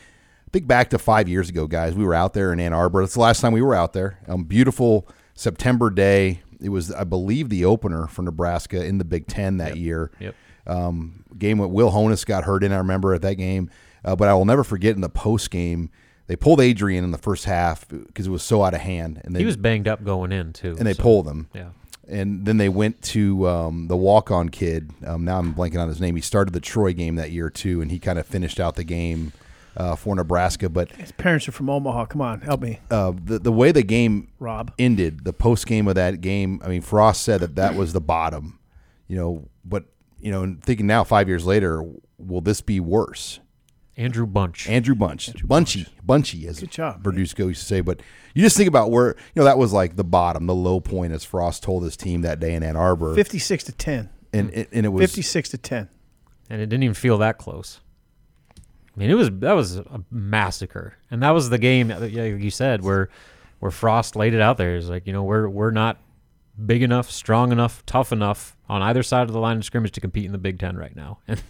think 0.52 0.66
back 0.66 0.90
to 0.90 0.98
five 0.98 1.28
years 1.28 1.48
ago, 1.48 1.66
guys. 1.66 1.94
We 1.94 2.04
were 2.04 2.14
out 2.14 2.34
there 2.34 2.52
in 2.52 2.60
Ann 2.60 2.72
Arbor. 2.72 3.00
That's 3.02 3.14
the 3.14 3.20
last 3.20 3.40
time 3.40 3.52
we 3.52 3.62
were 3.62 3.74
out 3.74 3.92
there. 3.92 4.18
Um, 4.28 4.44
beautiful 4.44 5.08
September 5.34 5.90
day. 5.90 6.42
It 6.60 6.68
was, 6.68 6.92
I 6.92 7.04
believe, 7.04 7.48
the 7.48 7.64
opener 7.64 8.06
for 8.06 8.22
Nebraska 8.22 8.84
in 8.84 8.98
the 8.98 9.04
Big 9.04 9.26
Ten 9.26 9.56
that 9.58 9.76
year. 9.76 10.10
Yep. 10.20 10.34
Um, 10.66 11.24
game 11.36 11.58
with 11.58 11.70
Will 11.70 11.90
Honas 11.90 12.24
got 12.24 12.44
hurt 12.44 12.62
in. 12.62 12.72
I 12.72 12.76
remember 12.78 13.14
at 13.14 13.22
that 13.22 13.34
game, 13.34 13.68
uh, 14.04 14.14
but 14.14 14.28
I 14.28 14.34
will 14.34 14.44
never 14.44 14.62
forget 14.62 14.94
in 14.94 15.00
the 15.00 15.08
post 15.08 15.50
game. 15.50 15.90
They 16.28 16.36
pulled 16.36 16.60
Adrian 16.60 17.02
in 17.02 17.10
the 17.10 17.18
first 17.18 17.46
half 17.46 17.88
because 17.88 18.28
it 18.28 18.30
was 18.30 18.44
so 18.44 18.62
out 18.62 18.74
of 18.74 18.80
hand, 18.80 19.20
and 19.24 19.34
they, 19.34 19.40
He 19.40 19.44
was 19.46 19.56
banged 19.56 19.88
up 19.88 20.04
going 20.04 20.30
in, 20.30 20.52
too. 20.52 20.76
and 20.78 20.86
they 20.86 20.92
so- 20.94 21.02
pulled 21.02 21.26
him 21.26 21.48
Yeah. 21.52 21.70
and 22.08 22.46
then 22.46 22.58
they 22.58 22.68
went 22.68 23.02
to 23.02 23.48
um, 23.48 23.88
the 23.88 23.96
walk-on 23.96 24.50
kid. 24.50 24.92
Um, 25.04 25.24
now 25.24 25.38
I'm 25.40 25.52
blanking 25.52 25.80
on 25.80 25.88
his 25.88 26.00
name. 26.00 26.14
He 26.14 26.22
started 26.22 26.54
the 26.54 26.60
Troy 26.60 26.92
game 26.92 27.16
that 27.16 27.32
year 27.32 27.50
too, 27.50 27.80
and 27.82 27.90
he 27.90 27.98
kind 27.98 28.20
of 28.20 28.26
finished 28.26 28.60
out 28.60 28.76
the 28.76 28.84
game 28.84 29.32
uh, 29.76 29.96
for 29.96 30.14
Nebraska. 30.14 30.68
But 30.68 30.92
His 30.92 31.12
parents 31.12 31.48
are 31.48 31.52
from 31.52 31.70
Omaha. 31.70 32.06
Come 32.06 32.20
on, 32.20 32.40
help 32.40 32.60
me. 32.60 32.80
uh, 32.90 33.12
the 33.24 33.38
the 33.38 33.52
way 33.52 33.72
the 33.72 33.82
game 33.82 34.28
Rob. 34.38 34.72
ended, 34.78 35.24
the 35.24 35.32
post 35.32 35.66
game 35.66 35.88
of 35.88 35.94
that 35.94 36.20
game, 36.20 36.60
I 36.64 36.68
mean, 36.68 36.82
Frost 36.82 37.22
said 37.22 37.40
that 37.40 37.56
that 37.56 37.74
was 37.74 37.92
the 37.92 38.00
bottom. 38.00 38.58
You 39.08 39.16
know, 39.16 39.48
but 39.64 39.84
you 40.20 40.30
know, 40.30 40.42
and 40.42 40.62
thinking 40.62 40.86
now, 40.86 41.04
five 41.04 41.28
years 41.28 41.44
later, 41.44 41.84
will 42.18 42.40
this 42.40 42.60
be 42.60 42.80
worse? 42.80 43.40
Andrew 43.94 44.24
Bunch. 44.26 44.70
Andrew 44.70 44.94
Bunch, 44.94 45.30
Bunchy, 45.46 45.86
Bunchy, 46.02 46.46
as 46.48 46.60
Good 46.60 46.70
job, 46.70 47.02
Verduzco 47.02 47.48
used 47.48 47.60
to 47.60 47.66
say. 47.66 47.82
But 47.82 48.00
you 48.34 48.42
just 48.42 48.56
think 48.56 48.66
about 48.68 48.90
where 48.90 49.08
you 49.08 49.14
know 49.36 49.44
that 49.44 49.58
was 49.58 49.72
like 49.74 49.96
the 49.96 50.04
bottom, 50.04 50.46
the 50.46 50.54
low 50.54 50.80
point, 50.80 51.12
as 51.12 51.24
Frost 51.24 51.62
told 51.62 51.84
his 51.84 51.94
team 51.94 52.22
that 52.22 52.40
day 52.40 52.54
in 52.54 52.62
Ann 52.62 52.74
Arbor, 52.74 53.14
Fifty-six 53.14 53.64
to 53.64 53.72
ten. 53.72 54.08
and 54.32 54.50
and, 54.54 54.66
and 54.72 54.86
it 54.86 54.88
was 54.88 55.02
Fifty-six 55.02 55.50
to 55.50 55.58
ten. 55.58 55.90
and 56.48 56.62
it 56.62 56.66
didn't 56.70 56.84
even 56.84 56.94
feel 56.94 57.18
that 57.18 57.36
close. 57.36 57.80
I 58.94 59.00
mean, 59.00 59.10
it 59.10 59.14
was 59.14 59.30
that 59.30 59.52
was 59.52 59.76
a 59.76 60.02
massacre, 60.10 60.96
and 61.10 61.22
that 61.22 61.30
was 61.30 61.50
the 61.50 61.58
game 61.58 61.88
that 61.88 62.10
yeah, 62.10 62.24
you 62.24 62.50
said 62.50 62.82
where 62.82 63.08
where 63.60 63.70
Frost 63.70 64.16
laid 64.16 64.34
it 64.34 64.40
out 64.40 64.58
there. 64.58 64.76
Is 64.76 64.90
like 64.90 65.06
you 65.06 65.12
know 65.12 65.22
we're 65.22 65.48
we're 65.48 65.70
not 65.70 65.98
big 66.66 66.82
enough, 66.82 67.10
strong 67.10 67.52
enough, 67.52 67.84
tough 67.86 68.12
enough 68.12 68.56
on 68.68 68.82
either 68.82 69.02
side 69.02 69.22
of 69.22 69.32
the 69.32 69.40
line 69.40 69.56
of 69.56 69.64
scrimmage 69.64 69.92
to 69.92 70.00
compete 70.00 70.26
in 70.26 70.32
the 70.32 70.38
Big 70.38 70.58
Ten 70.58 70.76
right 70.76 70.94
now, 70.94 71.18
and 71.28 71.42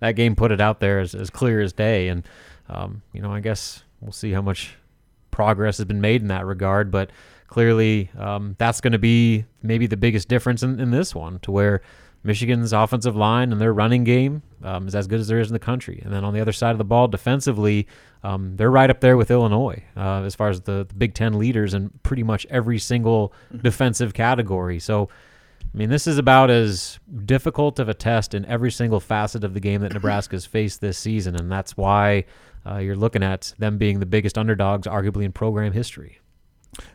that 0.00 0.12
game 0.12 0.34
put 0.34 0.50
it 0.50 0.60
out 0.60 0.80
there 0.80 0.98
as, 0.98 1.14
as 1.14 1.30
clear 1.30 1.60
as 1.60 1.72
day. 1.72 2.08
And 2.08 2.24
um, 2.68 3.02
you 3.12 3.22
know, 3.22 3.32
I 3.32 3.40
guess 3.40 3.84
we'll 4.00 4.12
see 4.12 4.32
how 4.32 4.42
much 4.42 4.76
progress 5.30 5.78
has 5.78 5.86
been 5.86 6.00
made 6.00 6.22
in 6.22 6.28
that 6.28 6.44
regard, 6.44 6.90
but 6.90 7.10
clearly 7.46 8.10
um, 8.18 8.56
that's 8.58 8.80
going 8.80 8.92
to 8.92 8.98
be 8.98 9.44
maybe 9.62 9.86
the 9.86 9.96
biggest 9.96 10.28
difference 10.28 10.62
in, 10.62 10.80
in 10.80 10.90
this 10.90 11.14
one, 11.14 11.38
to 11.40 11.52
where 11.52 11.82
Michigan's 12.22 12.72
offensive 12.72 13.16
line 13.16 13.50
and 13.52 13.60
their 13.60 13.72
running 13.72 14.04
game 14.04 14.42
um, 14.62 14.86
is 14.86 14.94
as 14.94 15.06
good 15.06 15.20
as 15.20 15.28
there 15.28 15.40
is 15.40 15.48
in 15.48 15.54
the 15.54 15.58
country. 15.58 16.00
And 16.04 16.12
then 16.12 16.24
on 16.24 16.34
the 16.34 16.40
other 16.40 16.52
side 16.52 16.72
of 16.72 16.78
the 16.78 16.84
ball, 16.84 17.08
defensively, 17.08 17.86
um, 18.22 18.56
they're 18.56 18.70
right 18.70 18.90
up 18.90 19.00
there 19.00 19.16
with 19.16 19.30
Illinois 19.30 19.82
uh, 19.96 20.22
as 20.22 20.34
far 20.34 20.50
as 20.50 20.62
the, 20.62 20.84
the 20.86 20.94
Big 20.94 21.14
Ten 21.14 21.38
leaders 21.38 21.72
in 21.72 21.90
pretty 22.02 22.22
much 22.22 22.46
every 22.50 22.78
single 22.78 23.32
defensive 23.62 24.12
category. 24.12 24.78
So, 24.78 25.08
I 25.62 25.76
mean, 25.76 25.88
this 25.88 26.06
is 26.06 26.18
about 26.18 26.50
as 26.50 26.98
difficult 27.24 27.78
of 27.78 27.88
a 27.88 27.94
test 27.94 28.34
in 28.34 28.44
every 28.44 28.70
single 28.70 29.00
facet 29.00 29.42
of 29.42 29.54
the 29.54 29.60
game 29.60 29.80
that 29.80 29.92
Nebraska's 29.94 30.44
faced 30.44 30.82
this 30.82 30.98
season, 30.98 31.36
and 31.36 31.50
that's 31.50 31.76
why 31.76 32.24
uh, 32.66 32.76
you're 32.76 32.96
looking 32.96 33.22
at 33.22 33.54
them 33.58 33.78
being 33.78 34.00
the 34.00 34.06
biggest 34.06 34.36
underdogs, 34.36 34.86
arguably 34.86 35.24
in 35.24 35.32
program 35.32 35.72
history. 35.72 36.18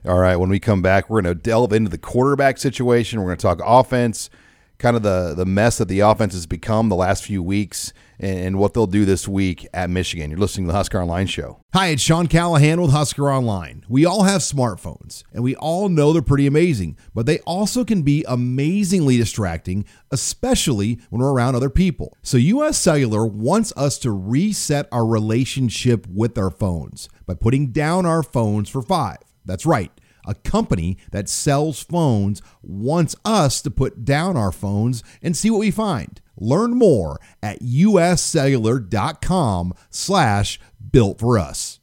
All 0.05 0.19
right, 0.19 0.35
when 0.35 0.49
we 0.49 0.59
come 0.59 0.81
back, 0.81 1.09
we're 1.09 1.21
going 1.21 1.35
to 1.35 1.41
delve 1.41 1.73
into 1.73 1.89
the 1.89 1.97
quarterback 1.97 2.57
situation. 2.57 3.19
We're 3.19 3.27
going 3.27 3.37
to 3.37 3.41
talk 3.41 3.61
offense, 3.65 4.29
kind 4.77 4.95
of 4.95 5.03
the 5.03 5.33
the 5.35 5.45
mess 5.45 5.77
that 5.77 5.87
the 5.87 6.01
offense 6.01 6.33
has 6.33 6.45
become 6.45 6.89
the 6.89 6.95
last 6.95 7.23
few 7.23 7.41
weeks, 7.41 7.93
and, 8.19 8.39
and 8.39 8.59
what 8.59 8.73
they'll 8.73 8.87
do 8.87 9.05
this 9.05 9.27
week 9.27 9.67
at 9.73 9.89
Michigan. 9.89 10.29
You're 10.29 10.39
listening 10.39 10.67
to 10.67 10.71
the 10.71 10.77
Husker 10.77 11.01
Online 11.01 11.27
Show. 11.27 11.61
Hi, 11.73 11.87
it's 11.87 12.01
Sean 12.01 12.27
Callahan 12.27 12.81
with 12.81 12.91
Husker 12.91 13.31
Online. 13.31 13.83
We 13.87 14.05
all 14.05 14.23
have 14.23 14.41
smartphones, 14.41 15.23
and 15.33 15.43
we 15.43 15.55
all 15.55 15.89
know 15.89 16.13
they're 16.13 16.21
pretty 16.21 16.47
amazing, 16.47 16.97
but 17.13 17.25
they 17.25 17.39
also 17.39 17.83
can 17.83 18.01
be 18.01 18.25
amazingly 18.27 19.17
distracting, 19.17 19.85
especially 20.11 20.99
when 21.09 21.21
we're 21.21 21.33
around 21.33 21.55
other 21.55 21.69
people. 21.69 22.17
So, 22.21 22.37
US 22.37 22.77
Cellular 22.77 23.25
wants 23.25 23.73
us 23.75 23.97
to 23.99 24.11
reset 24.11 24.87
our 24.91 25.05
relationship 25.05 26.07
with 26.07 26.37
our 26.37 26.51
phones 26.51 27.09
by 27.25 27.33
putting 27.33 27.71
down 27.71 28.05
our 28.05 28.23
phones 28.23 28.69
for 28.69 28.81
five. 28.81 29.17
That's 29.45 29.65
right. 29.65 29.91
A 30.25 30.35
company 30.35 30.97
that 31.11 31.29
sells 31.29 31.83
phones 31.83 32.41
wants 32.61 33.15
us 33.23 33.61
to 33.61 33.71
put 33.71 34.03
down 34.05 34.35
our 34.35 34.51
phones 34.51 35.03
and 35.21 35.37
see 35.37 35.49
what 35.49 35.59
we 35.59 35.71
find. 35.71 36.19
Learn 36.37 36.77
more 36.77 37.21
at 37.41 37.61
uscellular.com 37.61 39.73
slash 39.89 40.59
built 40.91 41.19
for 41.19 41.39
us. 41.39 41.79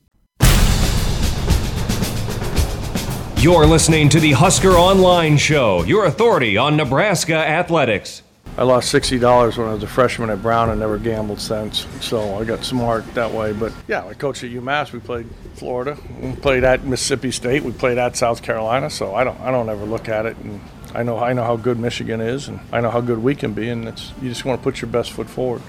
You're 3.43 3.67
listening 3.67 4.09
to 4.11 4.21
the 4.21 4.33
Husker 4.33 4.71
Online 4.71 5.37
Show, 5.37 5.83
your 5.83 6.05
authority 6.05 6.57
on 6.57 6.77
Nebraska 6.77 7.35
athletics. 7.35 8.22
I 8.59 8.65
lost 8.65 8.91
sixty 8.91 9.19
dollars 9.19 9.57
when 9.57 9.67
I 9.67 9.75
was 9.75 9.83
a 9.83 9.87
freshman 9.87 10.29
at 10.29 10.43
Brown 10.43 10.69
and 10.69 10.79
never 10.79 10.99
gambled 10.99 11.41
since. 11.41 11.87
So 12.01 12.39
I 12.39 12.45
got 12.45 12.65
smart 12.65 13.07
that 13.15 13.33
way. 13.33 13.53
But 13.55 13.73
yeah, 13.89 14.07
I 14.07 14.13
coached 14.13 14.45
at 14.45 14.51
UMass. 14.51 14.93
We 14.93 15.01
played 15.01 15.27
Florida. 15.55 15.97
We 16.21 16.33
played 16.37 16.63
at 16.63 16.85
Mississippi 16.85 17.31
State. 17.31 17.63
We 17.63 17.73
played 17.73 17.97
at 17.97 18.15
South 18.17 18.43
Carolina. 18.43 18.91
So 18.91 19.15
I 19.15 19.25
don't 19.25 19.41
I 19.41 19.51
don't 19.51 19.71
ever 19.71 19.85
look 19.85 20.09
at 20.09 20.27
it 20.27 20.37
and 20.37 20.61
I 20.95 21.03
know 21.03 21.19
I 21.19 21.33
know 21.33 21.45
how 21.45 21.57
good 21.57 21.79
Michigan 21.79 22.21
is 22.21 22.49
and 22.49 22.61
I 22.71 22.81
know 22.83 22.91
how 22.91 23.01
good 23.01 23.23
we 23.23 23.35
can 23.35 23.55
be 23.55 23.71
and 23.71 23.89
it's 23.89 24.13
you 24.21 24.29
just 24.29 24.45
want 24.45 24.61
to 24.61 24.63
put 24.63 24.83
your 24.83 24.91
best 24.91 25.13
foot 25.13 25.31
forward. 25.31 25.63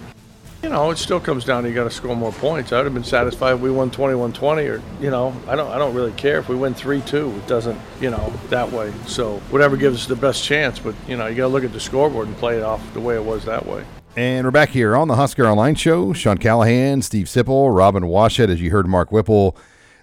You 0.64 0.70
know, 0.70 0.92
it 0.92 0.98
still 0.98 1.20
comes 1.20 1.44
down 1.44 1.64
to 1.64 1.70
you 1.70 1.76
got 1.76 1.84
to 1.84 1.92
score 1.92 2.16
more 2.16 2.32
points. 2.32 2.72
I 2.72 2.78
would 2.78 2.86
have 2.86 2.94
been 2.94 3.04
satisfied 3.04 3.56
if 3.56 3.60
we 3.60 3.70
won 3.70 3.92
21-20 3.92 4.70
or, 4.70 5.04
you 5.04 5.12
know, 5.12 5.36
I 5.46 5.58
don't 5.58 5.70
I 5.70 5.78
don't 5.78 5.94
really 5.94 6.14
care 6.14 6.40
if 6.40 6.48
we 6.48 6.56
win 6.56 6.74
3-2. 6.74 7.38
It 7.38 7.48
doesn't, 7.48 7.78
you 8.00 8.10
know, 8.10 8.32
that 8.48 8.72
way. 8.72 8.94
So, 9.06 9.40
whatever 9.50 9.76
gives 9.76 9.98
us 9.98 10.08
the 10.08 10.16
best 10.16 10.42
chance, 10.42 10.80
but 10.80 10.96
you 11.06 11.18
know, 11.18 11.28
you 11.28 11.36
got 11.36 11.48
to 11.48 11.50
look 11.50 11.66
at 11.66 11.74
the 11.74 11.82
scoreboard 11.82 12.30
and 12.30 12.38
play 12.38 12.56
it 12.56 12.64
off 12.64 12.82
the 12.94 13.02
way 13.02 13.16
it 13.16 13.24
was 13.26 13.44
that 13.44 13.66
way. 13.66 13.84
And 14.16 14.48
we're 14.48 14.52
back 14.52 14.70
here 14.70 14.96
on 14.96 15.10
the 15.10 15.18
Husker 15.18 15.46
Online 15.46 15.76
Show. 15.76 16.14
Sean 16.14 16.38
Callahan, 16.38 17.02
Steve 17.02 17.26
Sipple, 17.26 17.76
Robin 17.76 18.04
Washut, 18.04 18.48
as 18.48 18.62
you 18.62 18.72
heard 18.72 18.88
Mark 18.88 19.12
Whipple 19.12 19.58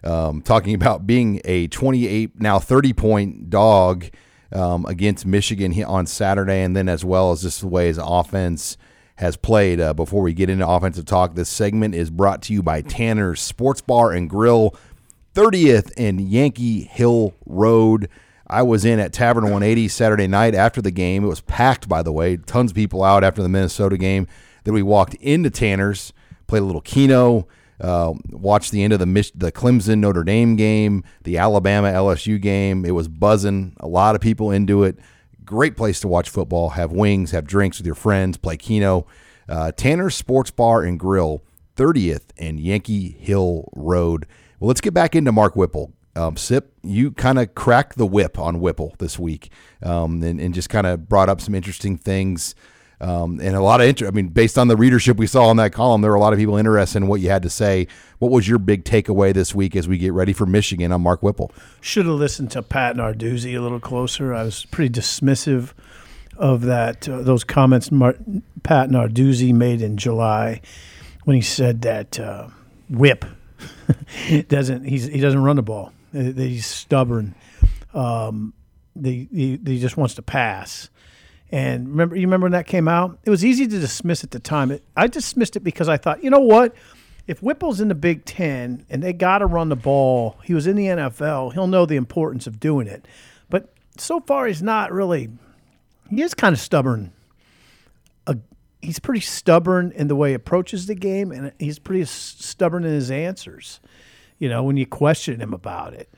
um, 0.04 0.42
talking 0.42 0.74
about 0.74 1.06
being 1.06 1.40
a 1.46 1.68
28, 1.68 2.38
now 2.38 2.58
30 2.58 2.92
point 2.92 3.48
dog 3.48 4.04
um, 4.52 4.84
against 4.84 5.24
Michigan 5.24 5.82
on 5.84 6.04
Saturday, 6.04 6.62
and 6.62 6.76
then 6.76 6.86
as 6.86 7.02
well 7.02 7.32
as 7.32 7.40
just 7.40 7.62
the 7.62 7.66
way 7.66 7.86
his 7.86 7.98
offense 7.98 8.76
has 9.20 9.36
played. 9.36 9.80
Uh, 9.80 9.92
before 9.92 10.22
we 10.22 10.32
get 10.32 10.48
into 10.48 10.66
offensive 10.66 11.04
talk, 11.04 11.34
this 11.34 11.50
segment 11.50 11.94
is 11.94 12.10
brought 12.10 12.40
to 12.42 12.54
you 12.54 12.62
by 12.62 12.80
Tanner's 12.80 13.40
Sports 13.40 13.82
Bar 13.82 14.12
and 14.12 14.28
Grill, 14.28 14.74
30th 15.34 15.92
and 15.98 16.20
Yankee 16.20 16.84
Hill 16.84 17.34
Road. 17.44 18.08
I 18.46 18.62
was 18.62 18.86
in 18.86 18.98
at 18.98 19.12
Tavern 19.12 19.44
180 19.44 19.88
Saturday 19.88 20.26
night 20.26 20.54
after 20.54 20.80
the 20.80 20.90
game. 20.90 21.22
It 21.22 21.28
was 21.28 21.42
packed, 21.42 21.86
by 21.86 22.02
the 22.02 22.10
way. 22.10 22.38
Tons 22.38 22.72
of 22.72 22.74
people 22.74 23.04
out 23.04 23.22
after 23.22 23.42
the 23.42 23.48
Minnesota 23.48 23.98
game. 23.98 24.26
Then 24.64 24.72
we 24.72 24.82
walked 24.82 25.14
into 25.16 25.50
Tanner's, 25.50 26.14
played 26.46 26.62
a 26.62 26.64
little 26.64 26.80
Keno, 26.80 27.46
uh, 27.78 28.14
watched 28.30 28.72
the 28.72 28.82
end 28.82 28.94
of 28.94 28.98
the 28.98 29.30
the 29.34 29.52
Clemson 29.52 29.98
Notre 29.98 30.24
Dame 30.24 30.56
game, 30.56 31.04
the 31.24 31.36
Alabama 31.36 31.88
LSU 31.88 32.40
game. 32.40 32.86
It 32.86 32.92
was 32.92 33.06
buzzing. 33.06 33.76
A 33.80 33.86
lot 33.86 34.14
of 34.14 34.22
people 34.22 34.50
into 34.50 34.82
it. 34.82 34.98
Great 35.50 35.76
place 35.76 35.98
to 35.98 36.06
watch 36.06 36.30
football. 36.30 36.68
Have 36.70 36.92
wings, 36.92 37.32
have 37.32 37.44
drinks 37.44 37.78
with 37.78 37.84
your 37.84 37.96
friends, 37.96 38.36
play 38.36 38.56
Keno. 38.56 39.04
Uh, 39.48 39.72
Tanner's 39.72 40.14
Sports 40.14 40.52
Bar 40.52 40.84
and 40.84 40.96
Grill, 40.96 41.42
30th 41.76 42.26
and 42.38 42.60
Yankee 42.60 43.16
Hill 43.18 43.68
Road. 43.74 44.26
Well, 44.60 44.68
let's 44.68 44.80
get 44.80 44.94
back 44.94 45.16
into 45.16 45.32
Mark 45.32 45.56
Whipple. 45.56 45.92
Um, 46.14 46.36
Sip, 46.36 46.72
you 46.84 47.10
kind 47.10 47.36
of 47.36 47.56
cracked 47.56 47.98
the 47.98 48.06
whip 48.06 48.38
on 48.38 48.60
Whipple 48.60 48.94
this 49.00 49.18
week 49.18 49.50
um, 49.82 50.22
and, 50.22 50.40
and 50.40 50.54
just 50.54 50.68
kind 50.68 50.86
of 50.86 51.08
brought 51.08 51.28
up 51.28 51.40
some 51.40 51.56
interesting 51.56 51.98
things. 51.98 52.54
Um, 53.00 53.40
and 53.40 53.56
a 53.56 53.62
lot 53.62 53.80
of 53.80 53.86
interest. 53.86 54.12
I 54.12 54.14
mean, 54.14 54.28
based 54.28 54.58
on 54.58 54.68
the 54.68 54.76
readership 54.76 55.16
we 55.16 55.26
saw 55.26 55.46
on 55.46 55.56
that 55.56 55.72
column, 55.72 56.02
there 56.02 56.10
were 56.10 56.16
a 56.16 56.20
lot 56.20 56.34
of 56.34 56.38
people 56.38 56.56
interested 56.56 56.98
in 56.98 57.08
what 57.08 57.22
you 57.22 57.30
had 57.30 57.42
to 57.44 57.50
say. 57.50 57.86
What 58.18 58.30
was 58.30 58.46
your 58.46 58.58
big 58.58 58.84
takeaway 58.84 59.32
this 59.32 59.54
week 59.54 59.74
as 59.74 59.88
we 59.88 59.96
get 59.96 60.12
ready 60.12 60.34
for 60.34 60.44
Michigan 60.44 60.92
on 60.92 61.00
Mark 61.00 61.22
Whipple? 61.22 61.50
Should 61.80 62.04
have 62.04 62.16
listened 62.16 62.50
to 62.50 62.62
Pat 62.62 62.96
Narduzzi 62.96 63.56
a 63.56 63.60
little 63.60 63.80
closer. 63.80 64.34
I 64.34 64.42
was 64.42 64.66
pretty 64.66 65.00
dismissive 65.00 65.72
of 66.36 66.62
that 66.62 67.06
uh, 67.08 67.20
those 67.20 67.44
comments 67.44 67.92
Mar- 67.92 68.16
Pat 68.62 68.88
Narduzzi 68.88 69.52
made 69.52 69.82
in 69.82 69.98
July 69.98 70.62
when 71.24 71.36
he 71.36 71.42
said 71.42 71.82
that 71.82 72.18
uh, 72.18 72.48
Whip 72.88 73.24
doesn't 74.48 74.84
he 74.84 75.20
doesn't 75.20 75.42
run 75.42 75.56
the 75.56 75.62
ball. 75.62 75.92
He's 76.12 76.66
stubborn. 76.66 77.34
Um, 77.94 78.52
the, 78.96 79.28
he, 79.32 79.58
he 79.64 79.78
just 79.78 79.96
wants 79.96 80.14
to 80.14 80.22
pass. 80.22 80.90
And 81.50 81.88
remember, 81.88 82.16
you 82.16 82.22
remember 82.22 82.44
when 82.44 82.52
that 82.52 82.66
came 82.66 82.86
out? 82.86 83.18
It 83.24 83.30
was 83.30 83.44
easy 83.44 83.66
to 83.66 83.78
dismiss 83.78 84.22
at 84.22 84.30
the 84.30 84.38
time. 84.38 84.70
It, 84.70 84.84
I 84.96 85.08
dismissed 85.08 85.56
it 85.56 85.60
because 85.60 85.88
I 85.88 85.96
thought, 85.96 86.22
you 86.22 86.30
know 86.30 86.40
what? 86.40 86.74
If 87.26 87.40
Whipple's 87.40 87.80
in 87.80 87.88
the 87.88 87.94
Big 87.94 88.24
Ten 88.24 88.86
and 88.88 89.02
they 89.02 89.12
got 89.12 89.38
to 89.38 89.46
run 89.46 89.68
the 89.68 89.76
ball, 89.76 90.38
he 90.44 90.54
was 90.54 90.66
in 90.66 90.76
the 90.76 90.86
NFL. 90.86 91.52
He'll 91.52 91.66
know 91.66 91.86
the 91.86 91.96
importance 91.96 92.46
of 92.46 92.60
doing 92.60 92.86
it. 92.86 93.06
But 93.48 93.72
so 93.98 94.20
far, 94.20 94.46
he's 94.46 94.62
not 94.62 94.92
really. 94.92 95.28
He 96.08 96.22
is 96.22 96.34
kind 96.34 96.52
of 96.52 96.60
stubborn. 96.60 97.12
He's 98.82 98.98
pretty 98.98 99.20
stubborn 99.20 99.92
in 99.94 100.08
the 100.08 100.16
way 100.16 100.30
he 100.30 100.34
approaches 100.34 100.86
the 100.86 100.94
game, 100.94 101.32
and 101.32 101.52
he's 101.58 101.78
pretty 101.78 102.06
stubborn 102.06 102.84
in 102.84 102.92
his 102.92 103.10
answers. 103.10 103.78
You 104.38 104.48
know, 104.48 104.62
when 104.62 104.78
you 104.78 104.86
question 104.86 105.38
him 105.40 105.52
about 105.52 105.92
it, 105.92 106.10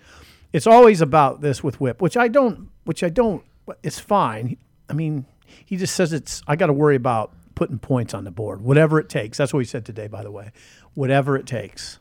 it's 0.52 0.66
always 0.66 1.00
about 1.00 1.40
this 1.40 1.64
with 1.64 1.80
Whip, 1.80 2.00
which 2.00 2.16
I 2.16 2.28
don't. 2.28 2.70
Which 2.84 3.02
I 3.02 3.08
don't. 3.08 3.42
It's 3.82 3.98
fine. 3.98 4.58
I 4.92 4.94
mean, 4.94 5.24
he 5.64 5.76
just 5.76 5.96
says 5.96 6.12
it's. 6.12 6.42
I 6.46 6.56
got 6.56 6.66
to 6.66 6.72
worry 6.72 6.96
about 6.96 7.32
putting 7.54 7.78
points 7.78 8.12
on 8.12 8.24
the 8.24 8.30
board, 8.30 8.60
whatever 8.60 8.98
it 8.98 9.08
takes. 9.08 9.38
That's 9.38 9.52
what 9.52 9.60
he 9.60 9.64
said 9.64 9.84
today, 9.84 10.06
by 10.06 10.22
the 10.22 10.30
way. 10.30 10.52
Whatever 10.94 11.36
it 11.36 11.46
takes. 11.46 11.98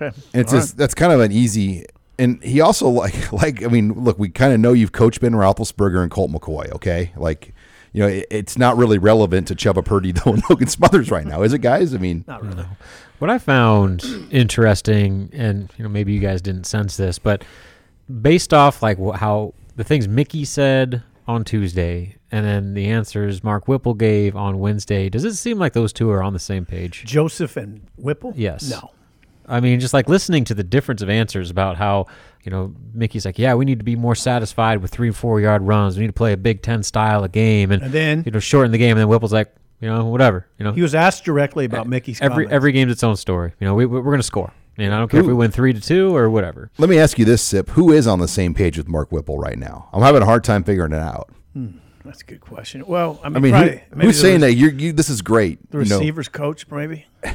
Okay. 0.00 0.16
It's 0.34 0.52
All 0.52 0.58
just 0.60 0.76
that's 0.76 0.94
kind 0.94 1.12
of 1.12 1.20
an 1.20 1.32
easy. 1.32 1.86
And 2.18 2.42
he 2.42 2.60
also 2.60 2.88
like 2.88 3.32
like 3.32 3.64
I 3.64 3.68
mean, 3.68 3.92
look, 3.92 4.18
we 4.18 4.28
kind 4.28 4.52
of 4.52 4.60
know 4.60 4.72
you've 4.74 4.92
coached 4.92 5.20
Ben 5.20 5.32
Roethlisberger 5.32 6.02
and 6.02 6.10
Colt 6.10 6.30
McCoy. 6.30 6.70
Okay, 6.72 7.12
like 7.16 7.54
you 7.92 8.02
know, 8.02 8.08
it, 8.08 8.26
it's 8.30 8.58
not 8.58 8.76
really 8.76 8.98
relevant 8.98 9.48
to 9.48 9.54
Chubba 9.54 9.84
Purdy 9.84 10.12
though 10.24 10.34
and 10.34 10.42
Logan 10.50 10.68
Smothers 10.68 11.10
right 11.10 11.26
now, 11.26 11.42
is 11.42 11.54
it, 11.54 11.60
guys? 11.60 11.94
I 11.94 11.98
mean, 11.98 12.24
not 12.26 12.44
really. 12.44 12.66
What 13.18 13.30
I 13.30 13.38
found 13.38 14.04
interesting, 14.30 15.30
and 15.32 15.72
you 15.76 15.82
know, 15.82 15.88
maybe 15.88 16.12
you 16.12 16.20
guys 16.20 16.40
didn't 16.42 16.64
sense 16.64 16.96
this, 16.96 17.18
but 17.18 17.44
based 18.22 18.54
off 18.54 18.82
like 18.82 18.98
how 19.14 19.54
the 19.74 19.84
things 19.84 20.06
Mickey 20.06 20.44
said 20.44 21.02
on 21.28 21.44
Tuesday, 21.44 22.16
and 22.32 22.44
then 22.44 22.74
the 22.74 22.86
answers 22.86 23.44
Mark 23.44 23.68
Whipple 23.68 23.94
gave 23.94 24.34
on 24.34 24.58
Wednesday, 24.58 25.08
does 25.08 25.24
it 25.24 25.34
seem 25.34 25.58
like 25.58 25.74
those 25.74 25.92
two 25.92 26.10
are 26.10 26.22
on 26.22 26.32
the 26.32 26.38
same 26.38 26.64
page? 26.64 27.04
Joseph 27.04 27.56
and 27.56 27.82
Whipple? 27.96 28.32
Yes. 28.34 28.68
No. 28.70 28.90
I 29.46 29.60
mean, 29.60 29.78
just 29.80 29.94
like 29.94 30.08
listening 30.08 30.44
to 30.44 30.54
the 30.54 30.64
difference 30.64 31.00
of 31.02 31.08
answers 31.08 31.50
about 31.50 31.76
how, 31.76 32.06
you 32.44 32.50
know, 32.50 32.74
Mickey's 32.92 33.24
like, 33.24 33.38
yeah, 33.38 33.54
we 33.54 33.64
need 33.64 33.78
to 33.78 33.84
be 33.84 33.96
more 33.96 34.14
satisfied 34.14 34.82
with 34.82 34.90
three 34.90 35.08
and 35.08 35.16
four 35.16 35.40
yard 35.40 35.62
runs. 35.62 35.96
We 35.96 36.02
need 36.02 36.08
to 36.08 36.12
play 36.12 36.32
a 36.32 36.36
Big 36.36 36.62
Ten 36.62 36.82
style 36.82 37.24
of 37.24 37.32
game, 37.32 37.70
and, 37.72 37.82
And 37.82 37.92
then- 37.92 38.22
you 38.26 38.32
know, 38.32 38.40
shorten 38.40 38.72
the 38.72 38.78
game. 38.78 38.92
And 38.92 39.00
then 39.00 39.08
Whipple's 39.08 39.32
like, 39.32 39.54
you 39.80 39.88
know, 39.88 40.06
whatever. 40.06 40.46
You 40.58 40.64
know, 40.64 40.72
He 40.72 40.82
was 40.82 40.94
asked 40.94 41.24
directly 41.24 41.64
about 41.64 41.86
Mickey's 41.86 42.20
every 42.20 42.44
comments. 42.44 42.52
every 42.54 42.72
game's 42.72 42.92
its 42.92 43.04
own 43.04 43.16
story. 43.16 43.52
You 43.60 43.66
know, 43.66 43.74
we 43.74 43.86
we're 43.86 44.02
gonna 44.10 44.22
score. 44.22 44.52
And 44.78 44.94
I 44.94 44.98
don't 44.98 45.08
care 45.10 45.20
if 45.20 45.26
we 45.26 45.34
win 45.34 45.50
three 45.50 45.72
to 45.72 45.80
two 45.80 46.14
or 46.16 46.30
whatever. 46.30 46.70
let 46.78 46.88
me 46.88 46.98
ask 46.98 47.18
you 47.18 47.24
this, 47.24 47.42
Sip: 47.42 47.68
Who 47.70 47.90
is 47.92 48.06
on 48.06 48.20
the 48.20 48.28
same 48.28 48.54
page 48.54 48.78
with 48.78 48.88
Mark 48.88 49.10
Whipple 49.10 49.38
right 49.38 49.58
now? 49.58 49.88
I'm 49.92 50.02
having 50.02 50.22
a 50.22 50.26
hard 50.26 50.44
time 50.44 50.62
figuring 50.62 50.92
it 50.92 51.00
out. 51.00 51.30
Hmm, 51.52 51.78
that's 52.04 52.22
a 52.22 52.24
good 52.24 52.40
question. 52.40 52.84
Well, 52.86 53.20
I 53.24 53.28
mean, 53.28 53.36
I 53.36 53.40
mean, 53.40 53.52
probably, 53.52 53.70
who, 53.72 53.96
maybe 53.96 54.06
who's 54.06 54.20
saying 54.20 54.40
rec- 54.40 54.50
that 54.50 54.54
you're, 54.54 54.70
you? 54.72 54.92
This 54.92 55.08
is 55.10 55.20
great. 55.20 55.68
The 55.70 55.78
you 55.78 55.84
know, 55.86 55.96
receivers 55.98 56.28
coach, 56.28 56.66
maybe. 56.70 57.06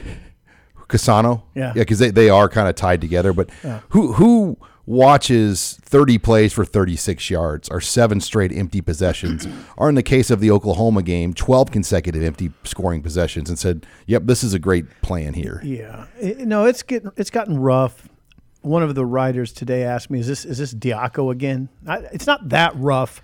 Casano. 0.87 1.43
Yeah. 1.55 1.67
yeah, 1.75 1.81
because 1.81 1.99
they, 1.99 2.11
they 2.11 2.29
are 2.29 2.47
kind 2.49 2.67
of 2.67 2.75
tied 2.75 3.01
together. 3.01 3.33
But 3.33 3.49
Yeah. 3.63 3.81
who 3.89 4.13
who 4.13 4.57
watches 4.85 5.79
30 5.83 6.17
plays 6.17 6.53
for 6.53 6.65
36 6.65 7.29
yards 7.29 7.69
or 7.69 7.79
seven 7.81 8.19
straight 8.19 8.51
empty 8.51 8.81
possessions, 8.81 9.47
or 9.77 9.89
in 9.89 9.95
the 9.95 10.03
case 10.03 10.29
of 10.29 10.39
the 10.39 10.51
Oklahoma 10.51 11.01
game, 11.03 11.33
12 11.33 11.71
consecutive 11.71 12.23
empty 12.23 12.51
scoring 12.63 13.01
possessions, 13.01 13.49
and 13.49 13.57
said, 13.57 13.85
"Yep, 14.07 14.23
this 14.25 14.43
is 14.43 14.53
a 14.53 14.59
great 14.59 14.85
plan 15.01 15.33
here." 15.33 15.61
Yeah, 15.63 16.05
It- 16.19 16.39
no, 16.47 16.65
it's 16.65 16.83
getting 16.83 17.11
it's 17.17 17.29
gotten 17.29 17.57
rough. 17.57 18.09
One 18.61 18.81
of 18.83 18.95
the 18.95 19.05
writers 19.05 19.51
today 19.51 19.83
asked 19.83 20.09
me, 20.09 20.19
"Is 20.19 20.27
this 20.27 20.45
is 20.45 20.57
this 20.57 20.73
Diaco 20.73 21.31
again?" 21.31 21.69
I, 21.87 21.97
it's 22.13 22.27
not 22.27 22.49
that 22.49 22.73
rough, 22.77 23.21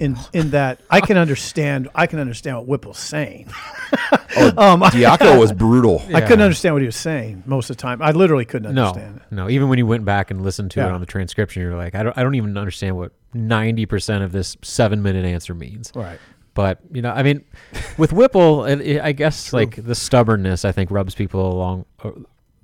in 0.00 0.16
in 0.32 0.50
that 0.50 0.80
I 0.90 1.00
can 1.00 1.16
understand 1.16 1.88
I 1.94 2.06
can 2.06 2.18
understand 2.18 2.56
what 2.58 2.66
Whipple's 2.66 2.98
saying. 2.98 3.48
Oh, 4.36 4.76
Diaco 4.90 5.38
was 5.38 5.52
brutal. 5.52 6.02
I 6.12 6.20
couldn't 6.20 6.40
understand 6.40 6.74
what 6.74 6.82
he 6.82 6.86
was 6.86 6.96
saying 6.96 7.44
most 7.46 7.70
of 7.70 7.76
the 7.76 7.80
time. 7.80 8.02
I 8.02 8.10
literally 8.10 8.44
couldn't 8.44 8.74
No, 8.74 8.86
understand. 8.88 9.16
it. 9.18 9.22
no. 9.32 9.48
Even 9.48 9.68
when 9.68 9.78
you 9.78 9.86
went 9.86 10.04
back 10.04 10.32
and 10.32 10.42
listened 10.42 10.72
to 10.72 10.80
it 10.80 10.90
on 10.90 10.98
the 10.98 11.06
transcription, 11.06 11.62
you're 11.62 11.76
like, 11.76 11.94
I 11.94 12.02
don't, 12.02 12.18
I 12.18 12.24
don't 12.24 12.34
even 12.34 12.58
understand 12.58 12.96
what 12.96 13.12
ninety 13.32 13.86
percent 13.86 14.24
of 14.24 14.32
this 14.32 14.56
seven 14.62 15.02
minute 15.02 15.24
answer 15.24 15.54
means. 15.54 15.92
Right. 15.94 16.18
But 16.54 16.80
you 16.92 17.00
know, 17.00 17.12
I 17.12 17.22
mean, 17.22 17.44
with 17.96 18.12
Whipple, 18.12 18.64
it, 18.64 18.80
it, 18.80 19.00
I 19.02 19.12
guess 19.12 19.52
like 19.52 19.76
the 19.84 19.94
stubbornness, 19.94 20.64
I 20.64 20.72
think 20.72 20.90
rubs 20.90 21.14
people 21.14 21.52
along 21.52 21.84
uh, 22.02 22.10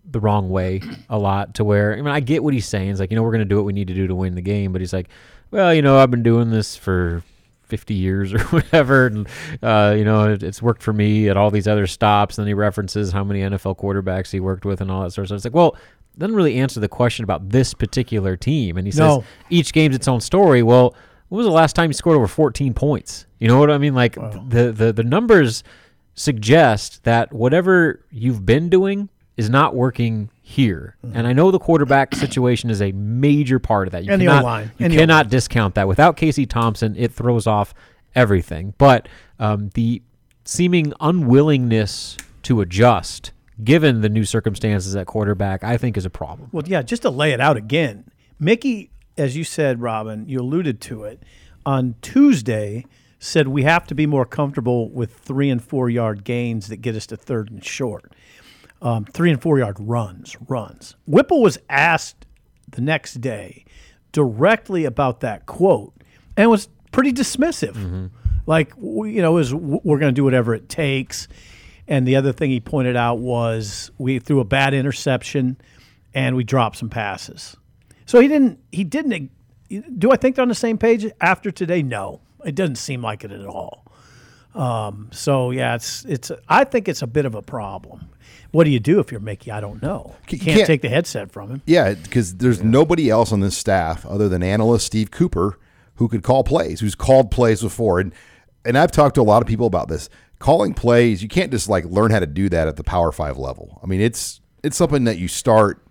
the 0.05 0.19
wrong 0.19 0.49
way 0.51 0.81
a 1.09 1.19
lot. 1.19 1.55
To 1.55 1.65
where 1.65 1.93
I 1.93 1.97
mean, 1.97 2.09
I 2.09 2.19
get 2.21 2.43
what 2.43 2.53
he's 2.53 2.67
saying. 2.67 2.91
It's 2.91 2.99
like 3.01 3.13
you 3.13 3.17
know, 3.17 3.23
we're 3.23 3.31
going 3.33 3.41
to 3.41 3.45
do 3.45 3.57
what 3.57 3.65
we 3.65 3.73
need 3.73 3.87
to 3.89 3.95
do 3.95 4.09
to 4.09 4.15
win 4.15 4.35
the 4.35 4.43
game. 4.43 4.73
But 4.73 4.81
he's 4.81 4.93
like, 4.93 5.09
well, 5.51 5.75
you 5.75 5.83
know, 5.83 5.99
I've 5.99 6.11
been 6.11 6.23
doing 6.23 6.51
this 6.51 6.77
for. 6.77 7.23
50 7.67 7.95
years 7.95 8.35
or 8.35 8.41
whatever 8.47 9.07
and 9.07 9.29
uh, 9.63 9.95
you 9.97 10.05
know 10.05 10.33
it, 10.33 10.43
it's 10.43 10.61
worked 10.61 10.83
for 10.83 10.93
me 10.93 11.29
at 11.29 11.37
all 11.37 11.53
these 11.53 11.69
other 11.69 11.87
stops 11.87 12.37
and 12.37 12.43
then 12.43 12.49
he 12.49 12.55
references 12.55 13.13
how 13.13 13.23
many 13.23 13.43
NFL 13.43 13.79
quarterbacks 13.79 14.33
he 14.33 14.41
worked 14.41 14.65
with 14.65 14.81
and 14.81 14.91
all 14.91 15.05
that 15.05 15.13
sort 15.13 15.23
of 15.23 15.29
stuff. 15.29 15.37
It's 15.37 15.45
like 15.45 15.55
well 15.55 15.77
doesn't 16.19 16.35
really 16.35 16.57
answer 16.57 16.81
the 16.81 16.89
question 16.89 17.23
about 17.23 17.51
this 17.51 17.73
particular 17.73 18.37
team. 18.37 18.77
And 18.77 18.89
he 18.89 18.91
says 18.91 18.99
No. 18.99 19.25
each 19.51 19.73
game's 19.73 19.95
its 19.95 20.09
own 20.09 20.21
story. 20.21 20.65
Well 20.65 20.97
when 21.29 21.37
was 21.37 21.47
the 21.47 21.53
last 21.53 21.77
time 21.77 21.91
you 21.91 21.95
scored 21.95 22.17
over 22.17 22.27
14 22.27 22.75
points? 22.75 23.27
You 23.39 23.47
know 23.47 23.61
what 23.61 23.71
i 23.71 23.79
mean? 23.79 23.95
Like 23.95 24.17
the, 24.17 24.73
the 24.77 24.93
the 24.93 25.05
numbers 25.05 25.63
suggest 26.17 27.05
that 27.05 27.33
whatever 27.33 28.05
you've 28.11 28.45
been 28.45 28.69
doing 28.69 29.09
is 29.37 29.49
not 29.49 29.77
working 29.77 30.29
here. 30.51 30.97
Mm-hmm. 31.05 31.17
And 31.17 31.27
I 31.27 31.33
know 31.33 31.51
the 31.51 31.59
quarterback 31.59 32.15
situation 32.27 32.71
is 32.71 32.83
a 32.83 32.93
major 32.93 33.59
part 33.59 33.89
of 33.89 33.93
that. 33.93 34.05
You 34.05 34.13
And 34.13 34.21
the 34.21 34.27
cannot, 34.27 34.43
O-line. 34.43 34.73
You 34.79 34.87
And 34.87 34.95
cannot 34.95 35.29
discount 35.31 35.75
that. 35.77 35.89
Without 35.89 36.17
Casey 36.17 36.45
Thompson, 36.45 36.95
it 36.97 37.13
throws 37.13 37.47
off 37.47 37.73
everything. 38.15 38.75
But 38.77 39.09
um, 39.39 39.71
the 39.75 40.03
seeming 40.45 40.93
unwillingness 41.01 42.17
to 42.43 42.61
adjust, 42.61 43.33
given 43.63 44.01
the 44.01 44.09
new 44.09 44.25
circumstances 44.25 44.97
at 44.97 45.07
quarterback, 45.07 45.63
I 45.63 45.77
think 45.77 45.97
is 45.97 46.05
a 46.05 46.11
problem. 46.11 46.49
Well, 46.53 46.65
yeah, 46.67 46.83
just 46.83 47.03
to 47.03 47.11
lay 47.11 47.33
it 47.33 47.41
out 47.41 47.57
again, 47.57 48.11
Mickey, 48.39 48.91
as 49.17 49.37
you 49.37 49.45
said, 49.45 49.81
Robin, 49.81 50.29
you 50.29 50.41
alluded 50.41 50.81
to 50.83 51.05
it, 51.05 51.23
on 51.65 51.95
Tuesday 52.03 52.85
said 53.21 53.47
we 53.47 53.65
have 53.65 53.87
to 53.87 53.95
be 53.95 54.07
more 54.07 54.25
comfortable 54.25 54.89
with 54.91 55.13
three 55.13 55.51
and 55.51 55.63
four 55.63 55.91
yard 55.91 56.25
gains 56.25 56.69
that 56.69 56.79
get 56.79 56.97
us 56.97 57.07
to 57.07 57.17
third 57.17 57.51
and 57.51 57.63
short. 57.63 58.11
Um, 58.83 59.05
three 59.05 59.31
and 59.31 59.41
four 59.41 59.59
yard 59.59 59.77
runs, 59.79 60.37
runs. 60.49 60.97
Whipple 61.07 61.43
was 61.43 61.59
asked 61.69 62.25
the 62.71 62.81
next 62.81 63.21
day 63.21 63.65
directly 64.13 64.85
about 64.85 65.21
that 65.21 65.47
quote 65.47 65.93
and 66.37 66.51
was 66.51 66.69
pretty 66.93 67.13
dismissive. 67.13 68.11
Like, 68.47 68.73
you 68.79 69.21
know, 69.21 69.37
is 69.37 69.55
we're 69.55 69.99
going 69.99 70.13
to 70.13 70.19
do 70.19 70.25
whatever 70.25 70.55
it 70.55 70.69
takes. 70.69 71.29
And 71.87 72.07
the 72.07 72.17
other 72.17 72.33
thing 72.33 72.51
he 72.51 72.61
pointed 72.61 72.97
out 72.97 73.19
was 73.19 73.91
we 73.99 74.19
threw 74.19 74.41
a 74.41 74.45
bad 74.45 74.73
interception 74.75 75.59
and 76.15 76.37
we 76.37 76.45
dropped 76.45 76.77
some 76.77 76.89
passes. 76.89 77.57
So 78.07 78.19
he 78.19 78.29
didn't. 78.29 78.59
He 78.73 78.83
didn't. 78.83 79.31
Do 79.99 80.11
I 80.11 80.17
think 80.17 80.35
they're 80.37 80.43
on 80.43 80.49
the 80.49 80.55
same 80.55 80.79
page 80.79 81.07
after 81.21 81.51
today? 81.51 81.83
No, 81.83 82.21
it 82.45 82.55
doesn't 82.55 82.77
seem 82.77 83.03
like 83.03 83.25
it 83.25 83.31
at 83.31 83.47
all. 83.47 83.85
Um, 84.55 85.09
so 85.13 85.51
yeah, 85.51 85.75
it's 85.77 86.05
it's. 86.05 86.33
I 86.49 86.65
think 86.65 86.89
it's 86.89 87.03
a 87.03 87.07
bit 87.07 87.25
of 87.25 87.35
a 87.35 87.43
problem. 87.43 88.09
What 88.51 88.65
do 88.65 88.71
you 88.71 88.81
do 88.81 88.99
if 88.99 89.13
you're 89.13 89.21
Mickey? 89.21 89.51
I 89.53 89.61
don't 89.61 89.81
know. 89.81 90.17
You 90.29 90.39
can't, 90.39 90.57
can't- 90.57 90.67
take 90.67 90.83
the 90.83 90.89
headset 90.89 91.31
from 91.31 91.51
him. 91.51 91.63
Yeah, 91.67 91.95
because 91.95 92.37
there's 92.37 92.63
nobody 92.63 93.09
else 93.09 93.31
on 93.33 93.41
this 93.41 93.57
staff 93.57 94.05
other 94.05 94.29
than 94.29 94.43
analyst 94.43 94.87
Steve 94.87 95.11
Cooper 95.11 95.59
who 95.97 96.09
could 96.09 96.23
call 96.23 96.43
plays, 96.43 96.81
who's 96.81 96.95
called 96.95 97.31
plays 97.31 97.61
before. 97.63 98.01
And 98.01 98.13
and 98.65 98.77
I've 98.77 98.91
talked 98.91 99.15
to 99.17 99.21
a 99.21 99.23
lot 99.23 99.43
of 99.43 99.49
people 99.49 99.67
about 99.67 99.89
this. 99.89 100.09
Calling 100.39 100.73
plays, 100.75 101.23
you 101.23 101.29
can't 101.29 101.51
just 101.53 101.69
like 101.69 101.85
learn 101.85 102.11
how 102.11 102.19
to 102.19 102.27
do 102.27 102.49
that 102.49 102.67
at 102.67 102.77
the 102.77 102.85
Power 102.85 103.13
Five 103.13 103.37
level. 103.37 103.79
I 103.83 103.87
mean, 103.87 104.01
it's 104.01 104.41
it's 104.65 104.77
something 104.77 105.05
that 105.05 105.19
you 105.19 105.29
start, 105.29 105.85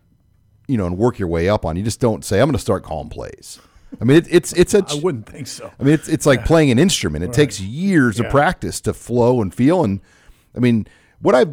you 0.67 0.75
know, 0.77 0.85
and 0.85 0.97
work 0.97 1.17
your 1.19 1.27
way 1.27 1.47
up 1.47 1.65
on. 1.65 1.77
You 1.77 1.83
just 1.83 1.99
don't 1.99 2.25
say, 2.25 2.39
"I'm 2.41 2.47
going 2.47 2.53
to 2.53 2.59
start 2.59 2.83
calling 2.83 3.09
plays." 3.09 3.59
I 3.99 4.03
mean, 4.03 4.17
it, 4.17 4.27
it's 4.29 4.53
it's 4.53 4.73
a. 4.73 4.85
I 4.87 4.95
wouldn't 5.01 5.25
think 5.27 5.47
so. 5.47 5.71
I 5.79 5.83
mean, 5.83 5.93
it's 5.93 6.07
it's 6.07 6.25
like 6.25 6.45
playing 6.45 6.71
an 6.71 6.79
instrument. 6.79 7.23
It 7.23 7.33
takes 7.33 7.59
years 7.59 8.19
Yeah. 8.19 8.25
of 8.25 8.31
practice 8.31 8.79
to 8.81 8.93
flow 8.93 9.41
and 9.41 9.53
feel. 9.53 9.83
And 9.83 9.99
I 10.55 10.59
mean, 10.59 10.87
what 11.21 11.35
I 11.35 11.45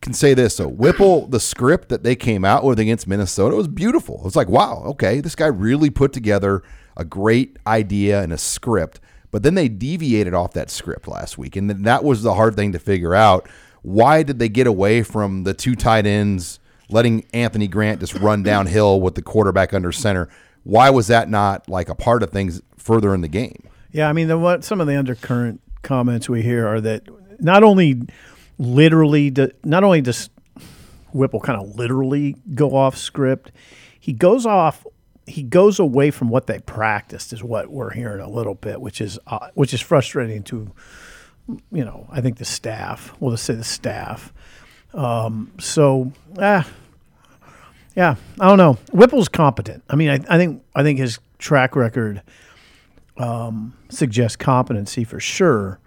can 0.00 0.12
say 0.14 0.34
this: 0.34 0.56
so 0.56 0.68
Whipple, 0.68 1.26
the 1.26 1.40
script 1.40 1.88
that 1.90 2.02
they 2.02 2.16
came 2.16 2.44
out 2.44 2.64
with 2.64 2.78
against 2.78 3.06
Minnesota 3.06 3.56
was 3.56 3.68
beautiful. 3.68 4.16
It 4.18 4.24
was 4.24 4.36
like, 4.36 4.48
wow, 4.48 4.82
okay, 4.86 5.20
this 5.20 5.34
guy 5.34 5.46
really 5.46 5.90
put 5.90 6.12
together 6.12 6.62
a 6.96 7.04
great 7.04 7.56
idea 7.66 8.22
and 8.22 8.32
a 8.32 8.38
script. 8.38 9.00
But 9.30 9.42
then 9.42 9.54
they 9.54 9.68
deviated 9.68 10.34
off 10.34 10.52
that 10.52 10.70
script 10.70 11.08
last 11.08 11.38
week, 11.38 11.56
and 11.56 11.70
that 11.86 12.04
was 12.04 12.22
the 12.22 12.34
hard 12.34 12.54
thing 12.54 12.72
to 12.72 12.78
figure 12.78 13.14
out. 13.14 13.48
Why 13.82 14.22
did 14.22 14.38
they 14.38 14.48
get 14.48 14.66
away 14.66 15.02
from 15.02 15.44
the 15.44 15.54
two 15.54 15.74
tight 15.74 16.06
ends, 16.06 16.60
letting 16.88 17.24
Anthony 17.32 17.66
Grant 17.66 18.00
just 18.00 18.14
run 18.14 18.42
downhill 18.42 19.00
with 19.00 19.14
the 19.14 19.22
quarterback 19.22 19.72
under 19.74 19.90
center? 19.90 20.28
Why 20.64 20.90
was 20.90 21.08
that 21.08 21.28
not 21.28 21.68
like 21.68 21.88
a 21.88 21.94
part 21.94 22.22
of 22.22 22.30
things 22.30 22.62
further 22.76 23.14
in 23.14 23.20
the 23.20 23.28
game? 23.28 23.62
Yeah, 23.90 24.08
I 24.08 24.12
mean, 24.12 24.28
the, 24.28 24.38
what 24.38 24.64
some 24.64 24.80
of 24.80 24.86
the 24.86 24.96
undercurrent 24.96 25.60
comments 25.82 26.28
we 26.28 26.42
hear 26.42 26.66
are 26.66 26.80
that 26.80 27.02
not 27.40 27.62
only 27.62 28.02
literally, 28.58 29.32
not 29.64 29.84
only 29.84 30.00
does 30.00 30.30
Whipple 31.12 31.40
kind 31.40 31.60
of 31.60 31.76
literally 31.76 32.36
go 32.54 32.74
off 32.74 32.96
script, 32.96 33.52
he 33.98 34.12
goes 34.12 34.46
off. 34.46 34.86
He 35.24 35.44
goes 35.44 35.78
away 35.78 36.10
from 36.10 36.30
what 36.30 36.48
they 36.48 36.58
practiced, 36.58 37.32
is 37.32 37.44
what 37.44 37.70
we're 37.70 37.92
hearing 37.92 38.20
a 38.20 38.28
little 38.28 38.54
bit, 38.54 38.80
which 38.80 39.00
is 39.00 39.18
uh, 39.28 39.50
which 39.54 39.72
is 39.72 39.80
frustrating 39.80 40.42
to, 40.44 40.72
you 41.70 41.84
know, 41.84 42.08
I 42.10 42.20
think 42.20 42.38
the 42.38 42.44
staff. 42.44 43.14
We'll 43.20 43.30
just 43.30 43.44
say 43.44 43.54
the 43.54 43.62
staff. 43.62 44.32
Um, 44.94 45.52
so, 45.60 46.12
ah, 46.38 46.68
yeah, 47.94 48.16
I 48.40 48.48
don't 48.48 48.58
know. 48.58 48.74
Whipple's 48.92 49.28
competent. 49.28 49.82
I 49.88 49.96
mean, 49.96 50.10
I, 50.10 50.14
I 50.28 50.38
think 50.38 50.62
I 50.74 50.82
think 50.82 50.98
his 50.98 51.18
track 51.38 51.76
record 51.76 52.22
um, 53.16 53.76
suggests 53.90 54.36
competency 54.36 55.04
for 55.04 55.20
sure. 55.20 55.78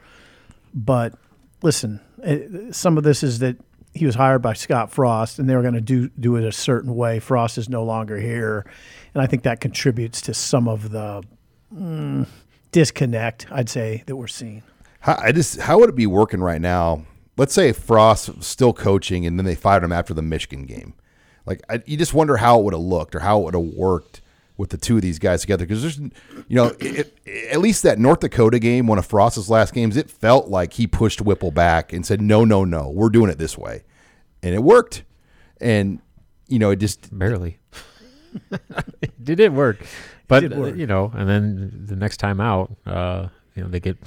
But 0.73 1.15
listen, 1.61 2.01
eh, 2.23 2.71
some 2.71 2.97
of 2.97 3.03
this 3.03 3.23
is 3.23 3.39
that 3.39 3.57
he 3.93 4.05
was 4.05 4.15
hired 4.15 4.41
by 4.41 4.53
Scott 4.53 4.91
Frost, 4.91 5.39
and 5.39 5.49
they 5.49 5.55
were 5.55 5.61
going 5.61 5.73
to 5.73 5.81
do 5.81 6.09
do 6.19 6.35
it 6.35 6.43
a 6.43 6.51
certain 6.51 6.95
way. 6.95 7.19
Frost 7.19 7.57
is 7.57 7.69
no 7.69 7.83
longer 7.83 8.19
here, 8.19 8.65
and 9.13 9.23
I 9.23 9.27
think 9.27 9.43
that 9.43 9.59
contributes 9.59 10.21
to 10.21 10.33
some 10.33 10.67
of 10.67 10.91
the 10.91 11.23
mm, 11.73 12.27
disconnect. 12.71 13.47
I'd 13.51 13.69
say 13.69 14.03
that 14.05 14.15
we're 14.15 14.27
seeing. 14.27 14.63
How, 14.99 15.17
I 15.19 15.31
just 15.31 15.61
how 15.61 15.79
would 15.79 15.89
it 15.89 15.95
be 15.95 16.07
working 16.07 16.41
right 16.41 16.61
now? 16.61 17.05
Let's 17.37 17.53
say 17.53 17.71
Frost 17.73 18.43
still 18.43 18.73
coaching, 18.73 19.25
and 19.25 19.39
then 19.39 19.45
they 19.45 19.55
fired 19.55 19.83
him 19.83 19.91
after 19.91 20.13
the 20.13 20.21
Michigan 20.21 20.65
game. 20.65 20.93
Like 21.45 21.61
I, 21.69 21.81
you 21.85 21.97
just 21.97 22.13
wonder 22.13 22.37
how 22.37 22.59
it 22.59 22.63
would 22.63 22.73
have 22.73 22.81
looked 22.81 23.15
or 23.15 23.19
how 23.19 23.39
it 23.41 23.43
would 23.45 23.53
have 23.53 23.75
worked 23.75 24.21
with 24.57 24.69
the 24.69 24.77
two 24.77 24.95
of 24.95 25.01
these 25.01 25.19
guys 25.19 25.41
together. 25.41 25.65
Because 25.65 25.81
there's, 25.81 25.99
you 25.99 26.11
know, 26.55 26.67
it, 26.79 27.11
it- 27.25 27.47
at 27.51 27.59
least 27.59 27.83
that 27.83 27.99
North 27.99 28.21
Dakota 28.21 28.57
game, 28.59 28.87
one 28.87 28.97
of 28.97 29.05
Frost's 29.05 29.49
last 29.49 29.73
games, 29.73 29.97
it 29.97 30.09
felt 30.09 30.47
like 30.47 30.73
he 30.73 30.87
pushed 30.87 31.21
Whipple 31.21 31.51
back 31.51 31.91
and 31.93 32.05
said, 32.05 32.21
"No, 32.21 32.45
no, 32.45 32.63
no, 32.63 32.89
we're 32.89 33.09
doing 33.09 33.29
it 33.29 33.37
this 33.37 33.57
way," 33.57 33.83
and 34.41 34.55
it 34.55 34.63
worked. 34.63 35.03
And 35.61 35.99
you 36.47 36.59
know, 36.59 36.71
it 36.71 36.77
just 36.77 37.17
barely. 37.17 37.59
Did 39.23 39.39
it 39.39 39.51
work? 39.53 39.85
But 40.27 40.41
did 40.41 40.57
work. 40.57 40.75
you 40.75 40.87
know, 40.87 41.11
and 41.15 41.29
then 41.29 41.85
the 41.85 41.95
next 41.95 42.17
time 42.17 42.41
out, 42.41 42.75
uh, 42.85 43.27
you 43.55 43.63
know, 43.63 43.69
they 43.69 43.79
get. 43.79 43.97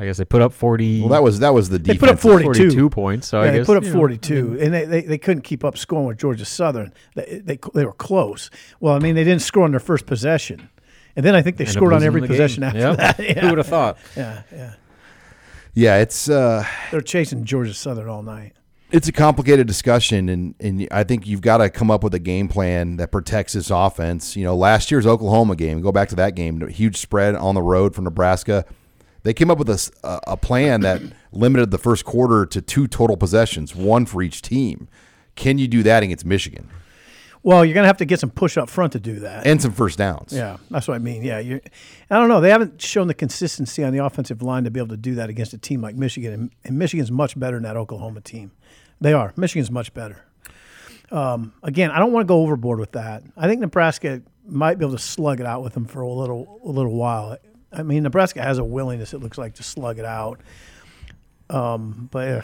I 0.00 0.06
guess 0.06 0.16
they 0.16 0.24
put 0.24 0.40
up 0.42 0.52
forty. 0.52 1.00
Well, 1.00 1.10
that 1.10 1.22
was 1.22 1.40
that 1.40 1.52
was 1.52 1.68
the 1.68 1.78
defense. 1.78 2.00
They 2.00 2.06
put 2.06 2.08
up 2.14 2.18
42. 2.18 2.52
42 2.52 2.90
points. 2.90 3.28
So 3.28 3.42
yeah, 3.42 3.48
I 3.48 3.50
they 3.52 3.58
guess 3.58 3.66
put 3.66 3.76
up 3.76 3.82
you 3.84 3.90
know, 3.90 3.96
42, 3.96 4.58
and 4.60 4.72
they, 4.72 4.84
they, 4.86 5.00
they 5.02 5.18
couldn't 5.18 5.42
keep 5.42 5.64
up 5.64 5.76
scoring 5.76 6.06
with 6.06 6.18
Georgia 6.18 6.44
Southern. 6.44 6.92
They, 7.14 7.42
they 7.44 7.58
they 7.74 7.84
were 7.84 7.92
close. 7.92 8.50
Well, 8.80 8.94
I 8.94 8.98
mean, 8.98 9.14
they 9.14 9.24
didn't 9.24 9.42
score 9.42 9.64
on 9.64 9.70
their 9.72 9.80
first 9.80 10.06
possession, 10.06 10.70
and 11.16 11.24
then 11.26 11.34
I 11.34 11.42
think 11.42 11.58
they 11.58 11.66
scored 11.66 11.92
on 11.92 12.02
every 12.02 12.20
the 12.22 12.28
game. 12.28 12.32
possession 12.36 12.62
after 12.62 12.78
Yep. 12.78 12.96
that. 12.96 13.16
Who 13.38 13.50
would've 13.50 13.66
thought? 13.66 13.98
Yeah, 14.16 14.42
yeah. 14.52 14.74
Yeah, 15.74 15.98
it's 15.98 16.28
uh, 16.28 16.64
They're 16.90 17.00
chasing 17.00 17.44
Georgia 17.44 17.74
Southern 17.74 18.08
all 18.08 18.22
night. 18.22 18.54
it's 18.90 19.06
a 19.06 19.12
complicated 19.12 19.66
discussion, 19.68 20.28
and 20.28 20.54
and 20.58 20.88
I 20.90 21.04
think 21.04 21.26
you've 21.26 21.42
got 21.42 21.58
to 21.58 21.70
come 21.70 21.90
up 21.92 22.02
with 22.02 22.12
a 22.14 22.18
game 22.18 22.48
plan 22.48 22.96
that 22.96 23.12
protects 23.12 23.52
this 23.52 23.70
offense. 23.70 24.34
You 24.34 24.44
know, 24.44 24.56
last 24.56 24.90
year's 24.90 25.06
Oklahoma 25.06 25.54
game, 25.56 25.80
go 25.80 25.92
back 25.92 26.08
to 26.08 26.16
that 26.16 26.34
game, 26.34 26.66
huge 26.68 26.96
spread 26.96 27.36
on 27.36 27.54
the 27.54 27.62
road 27.62 27.94
from 27.94 28.04
Nebraska. 28.04 28.64
They 29.22 29.34
came 29.34 29.50
up 29.50 29.58
with 29.58 29.68
a, 29.68 30.20
a 30.26 30.36
plan 30.36 30.80
that 30.80 31.02
limited 31.32 31.70
the 31.70 31.78
first 31.78 32.04
quarter 32.04 32.46
to 32.46 32.60
two 32.62 32.86
total 32.86 33.16
possessions, 33.16 33.74
one 33.74 34.06
for 34.06 34.22
each 34.22 34.42
team. 34.42 34.88
Can 35.36 35.58
you 35.58 35.68
do 35.68 35.82
that 35.84 36.02
against 36.02 36.24
Michigan 36.26 36.68
Well, 37.42 37.64
you're 37.64 37.74
going 37.74 37.84
to 37.84 37.88
have 37.88 37.96
to 37.98 38.04
get 38.04 38.20
some 38.20 38.30
push 38.30 38.56
up 38.58 38.68
front 38.68 38.92
to 38.92 39.00
do 39.00 39.20
that. 39.20 39.46
and 39.46 39.60
some 39.62 39.72
first 39.72 39.96
downs? 39.98 40.32
Yeah, 40.32 40.56
that's 40.70 40.86
what 40.88 40.94
I 40.94 40.98
mean. 40.98 41.22
Yeah, 41.22 41.38
you 41.38 41.60
I 42.10 42.16
don't 42.18 42.28
know. 42.28 42.40
They 42.40 42.50
haven't 42.50 42.80
shown 42.82 43.06
the 43.06 43.14
consistency 43.14 43.82
on 43.84 43.92
the 43.92 44.04
offensive 44.04 44.42
line 44.42 44.64
to 44.64 44.70
be 44.70 44.80
able 44.80 44.88
to 44.88 44.96
do 44.96 45.14
that 45.16 45.30
against 45.30 45.52
a 45.54 45.58
team 45.58 45.80
like 45.80 45.94
Michigan, 45.94 46.32
and, 46.32 46.50
and 46.64 46.78
Michigan's 46.78 47.10
much 47.10 47.38
better 47.38 47.56
than 47.56 47.62
that 47.64 47.76
Oklahoma 47.76 48.20
team. 48.20 48.50
They 49.00 49.12
are. 49.14 49.32
Michigan's 49.36 49.70
much 49.70 49.94
better. 49.94 50.24
Um, 51.10 51.52
again, 51.62 51.90
I 51.90 51.98
don't 51.98 52.12
want 52.12 52.24
to 52.26 52.28
go 52.28 52.40
overboard 52.42 52.78
with 52.78 52.92
that. 52.92 53.22
I 53.36 53.48
think 53.48 53.60
Nebraska 53.60 54.22
might 54.46 54.78
be 54.78 54.84
able 54.84 54.96
to 54.96 55.02
slug 55.02 55.40
it 55.40 55.46
out 55.46 55.62
with 55.62 55.74
them 55.74 55.86
for 55.86 56.02
a 56.02 56.08
little 56.12 56.60
a 56.64 56.68
little 56.68 56.94
while. 56.94 57.36
I 57.72 57.82
mean, 57.82 58.02
Nebraska 58.02 58.42
has 58.42 58.58
a 58.58 58.64
willingness. 58.64 59.14
It 59.14 59.18
looks 59.18 59.38
like 59.38 59.54
to 59.54 59.62
slug 59.62 59.98
it 59.98 60.04
out. 60.04 60.40
Um, 61.48 62.08
but 62.10 62.28
uh, 62.28 62.42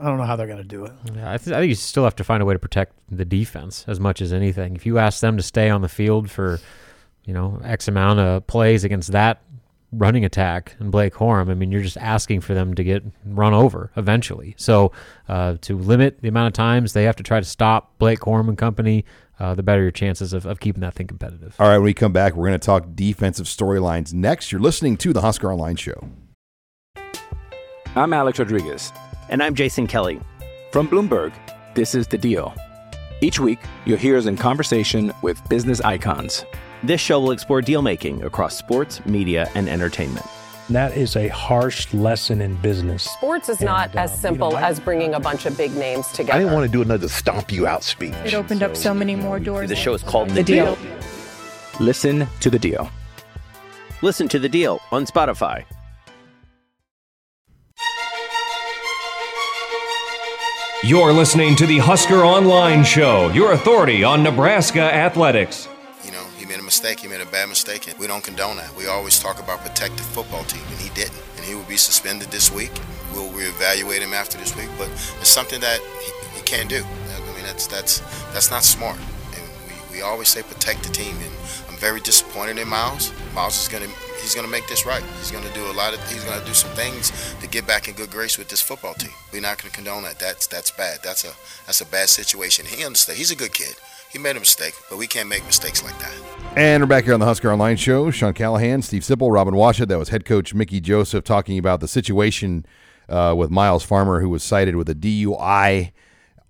I 0.00 0.06
don't 0.06 0.18
know 0.18 0.24
how 0.24 0.36
they're 0.36 0.46
going 0.46 0.58
to 0.58 0.64
do 0.64 0.84
it. 0.84 0.92
Yeah, 1.14 1.32
I, 1.32 1.36
th- 1.36 1.54
I 1.54 1.60
think 1.60 1.68
you 1.68 1.74
still 1.74 2.04
have 2.04 2.16
to 2.16 2.24
find 2.24 2.42
a 2.42 2.46
way 2.46 2.54
to 2.54 2.58
protect 2.58 2.94
the 3.10 3.24
defense 3.24 3.84
as 3.88 4.00
much 4.00 4.20
as 4.20 4.32
anything. 4.32 4.74
If 4.74 4.86
you 4.86 4.98
ask 4.98 5.20
them 5.20 5.36
to 5.36 5.42
stay 5.42 5.68
on 5.70 5.82
the 5.82 5.88
field 5.88 6.30
for, 6.30 6.60
you 7.24 7.34
know, 7.34 7.60
X 7.64 7.88
amount 7.88 8.20
of 8.20 8.46
plays 8.46 8.84
against 8.84 9.12
that 9.12 9.42
running 9.92 10.24
attack 10.24 10.74
and 10.78 10.90
Blake 10.90 11.14
Corum, 11.14 11.50
I 11.50 11.54
mean, 11.54 11.70
you're 11.70 11.82
just 11.82 11.98
asking 11.98 12.40
for 12.40 12.54
them 12.54 12.74
to 12.74 12.82
get 12.82 13.02
run 13.26 13.52
over 13.52 13.90
eventually. 13.96 14.54
So 14.56 14.92
uh, 15.28 15.56
to 15.62 15.76
limit 15.76 16.20
the 16.22 16.28
amount 16.28 16.46
of 16.48 16.52
times 16.54 16.94
they 16.94 17.04
have 17.04 17.16
to 17.16 17.22
try 17.22 17.38
to 17.38 17.46
stop 17.46 17.96
Blake 17.98 18.20
Corum 18.20 18.48
and 18.48 18.56
company, 18.56 19.04
uh, 19.42 19.54
the 19.56 19.62
better 19.62 19.82
your 19.82 19.90
chances 19.90 20.32
of, 20.32 20.46
of 20.46 20.60
keeping 20.60 20.80
that 20.82 20.94
thing 20.94 21.08
competitive. 21.08 21.56
All 21.58 21.66
right, 21.66 21.78
when 21.78 21.84
we 21.84 21.94
come 21.94 22.12
back, 22.12 22.34
we're 22.36 22.46
going 22.46 22.58
to 22.58 22.64
talk 22.64 22.86
defensive 22.94 23.46
storylines 23.46 24.14
next. 24.14 24.52
You're 24.52 24.60
listening 24.60 24.96
to 24.98 25.12
the 25.12 25.20
Husker 25.20 25.52
Online 25.52 25.74
Show. 25.74 26.08
I'm 27.96 28.12
Alex 28.12 28.38
Rodriguez. 28.38 28.92
And 29.28 29.42
I'm 29.42 29.54
Jason 29.56 29.88
Kelly. 29.88 30.20
From 30.70 30.88
Bloomberg, 30.88 31.32
this 31.74 31.94
is 31.94 32.06
The 32.06 32.18
Deal. 32.18 32.54
Each 33.20 33.40
week, 33.40 33.58
you'll 33.84 33.98
hear 33.98 34.16
us 34.16 34.26
in 34.26 34.36
conversation 34.36 35.12
with 35.22 35.46
business 35.48 35.80
icons. 35.80 36.44
This 36.84 37.00
show 37.00 37.18
will 37.20 37.32
explore 37.32 37.62
deal 37.62 37.82
making 37.82 38.22
across 38.22 38.56
sports, 38.56 39.04
media, 39.06 39.50
and 39.54 39.68
entertainment. 39.68 40.26
That 40.70 40.96
is 40.96 41.16
a 41.16 41.28
harsh 41.28 41.92
lesson 41.92 42.40
in 42.40 42.54
business. 42.56 43.02
Sports 43.02 43.48
is 43.48 43.60
not 43.60 43.94
uh, 43.96 44.00
as 44.00 44.18
simple 44.18 44.56
as 44.56 44.78
bringing 44.80 45.14
a 45.14 45.20
bunch 45.20 45.44
of 45.44 45.56
big 45.56 45.74
names 45.74 46.06
together. 46.08 46.34
I 46.34 46.38
didn't 46.38 46.54
want 46.54 46.66
to 46.66 46.72
do 46.72 46.82
another 46.82 47.08
stomp 47.08 47.50
you 47.52 47.66
out 47.66 47.82
speech. 47.82 48.14
It 48.24 48.34
opened 48.34 48.62
up 48.62 48.76
so 48.76 48.94
many 48.94 49.16
more 49.16 49.40
doors. 49.40 49.68
The 49.68 49.76
show 49.76 49.92
is 49.92 50.02
called 50.02 50.30
The 50.30 50.42
Deal. 50.42 50.78
Listen 51.80 52.26
to 52.40 52.50
the 52.50 52.58
deal. 52.58 52.90
Listen 54.02 54.28
to 54.28 54.38
the 54.38 54.48
deal 54.48 54.80
on 54.92 55.04
Spotify. 55.04 55.64
You're 60.84 61.12
listening 61.12 61.54
to 61.56 61.66
the 61.66 61.78
Husker 61.78 62.24
Online 62.24 62.82
Show, 62.82 63.30
your 63.30 63.52
authority 63.52 64.02
on 64.02 64.22
Nebraska 64.22 64.80
athletics. 64.80 65.68
Mistake. 66.72 67.00
He 67.00 67.06
made 67.06 67.20
a 67.20 67.26
bad 67.26 67.50
mistake, 67.50 67.86
and 67.86 67.98
we 67.98 68.06
don't 68.06 68.24
condone 68.24 68.56
that. 68.56 68.74
We 68.74 68.86
always 68.86 69.20
talk 69.20 69.38
about 69.38 69.60
protect 69.60 69.98
the 69.98 70.02
football 70.04 70.42
team, 70.44 70.62
and 70.70 70.80
he 70.80 70.88
didn't. 70.94 71.20
And 71.36 71.44
he 71.44 71.54
will 71.54 71.68
be 71.68 71.76
suspended 71.76 72.30
this 72.30 72.50
week. 72.50 72.72
We'll 73.12 73.28
reevaluate 73.28 74.00
him 74.00 74.14
after 74.14 74.38
this 74.38 74.56
week, 74.56 74.70
but 74.78 74.88
it's 75.20 75.28
something 75.28 75.60
that 75.60 75.80
he, 75.80 76.38
he 76.38 76.42
can't 76.44 76.70
do. 76.70 76.82
I 76.82 77.36
mean, 77.36 77.44
that's 77.44 77.66
that's 77.66 78.00
that's 78.32 78.50
not 78.50 78.64
smart. 78.64 78.96
And 79.36 79.44
we, 79.68 79.98
we 79.98 80.00
always 80.00 80.28
say 80.28 80.42
protect 80.42 80.84
the 80.84 80.88
team, 80.88 81.14
and 81.16 81.32
I'm 81.68 81.76
very 81.76 82.00
disappointed 82.00 82.56
in 82.56 82.68
Myles. 82.68 83.12
Myles 83.34 83.60
is 83.60 83.68
gonna 83.68 83.92
he's 84.22 84.34
gonna 84.34 84.48
make 84.48 84.66
this 84.66 84.86
right. 84.86 85.04
He's 85.18 85.30
gonna 85.30 85.52
do 85.52 85.70
a 85.70 85.76
lot 85.76 85.92
of 85.92 86.00
he's 86.10 86.24
gonna 86.24 86.42
do 86.46 86.54
some 86.54 86.70
things 86.70 87.12
to 87.42 87.46
get 87.48 87.66
back 87.66 87.86
in 87.86 87.94
good 87.94 88.10
grace 88.10 88.38
with 88.38 88.48
this 88.48 88.62
football 88.62 88.94
team. 88.94 89.12
We're 89.30 89.42
not 89.42 89.58
gonna 89.58 89.74
condone 89.74 90.04
that. 90.04 90.18
That's 90.18 90.46
that's 90.46 90.70
bad. 90.70 91.00
That's 91.04 91.24
a 91.26 91.34
that's 91.66 91.82
a 91.82 91.86
bad 91.86 92.08
situation. 92.08 92.64
He 92.64 92.82
understands. 92.82 93.18
He's 93.18 93.30
a 93.30 93.36
good 93.36 93.52
kid. 93.52 93.76
He 94.12 94.18
made 94.18 94.36
a 94.36 94.40
mistake, 94.40 94.74
but 94.90 94.98
we 94.98 95.06
can't 95.06 95.26
make 95.26 95.42
mistakes 95.46 95.82
like 95.82 95.98
that. 95.98 96.12
And 96.54 96.82
we're 96.82 96.86
back 96.86 97.04
here 97.04 97.14
on 97.14 97.20
the 97.20 97.24
Husker 97.24 97.50
Online 97.50 97.78
Show. 97.78 98.10
Sean 98.10 98.34
Callahan, 98.34 98.82
Steve 98.82 99.00
Sipple, 99.00 99.32
Robin 99.32 99.54
Washut. 99.54 99.88
That 99.88 99.98
was 99.98 100.10
head 100.10 100.26
coach 100.26 100.52
Mickey 100.52 100.80
Joseph 100.82 101.24
talking 101.24 101.56
about 101.56 101.80
the 101.80 101.88
situation 101.88 102.66
uh, 103.08 103.34
with 103.34 103.50
Myles 103.50 103.84
Farmer, 103.84 104.20
who 104.20 104.28
was 104.28 104.42
cited 104.42 104.76
with 104.76 104.90
a 104.90 104.94
DUI 104.94 105.92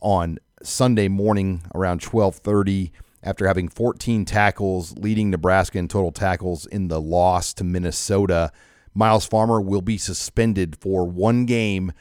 on 0.00 0.38
Sunday 0.60 1.06
morning 1.06 1.62
around 1.72 2.00
12:30 2.00 2.90
after 3.22 3.46
having 3.46 3.68
14 3.68 4.24
tackles, 4.24 4.98
leading 4.98 5.30
Nebraska 5.30 5.78
in 5.78 5.86
total 5.86 6.10
tackles 6.10 6.66
in 6.66 6.88
the 6.88 7.00
loss 7.00 7.54
to 7.54 7.62
Minnesota. 7.62 8.50
Myles 8.92 9.24
Farmer 9.24 9.60
will 9.60 9.82
be 9.82 9.98
suspended 9.98 10.76
for 10.80 11.06
one 11.08 11.46
game 11.46 11.92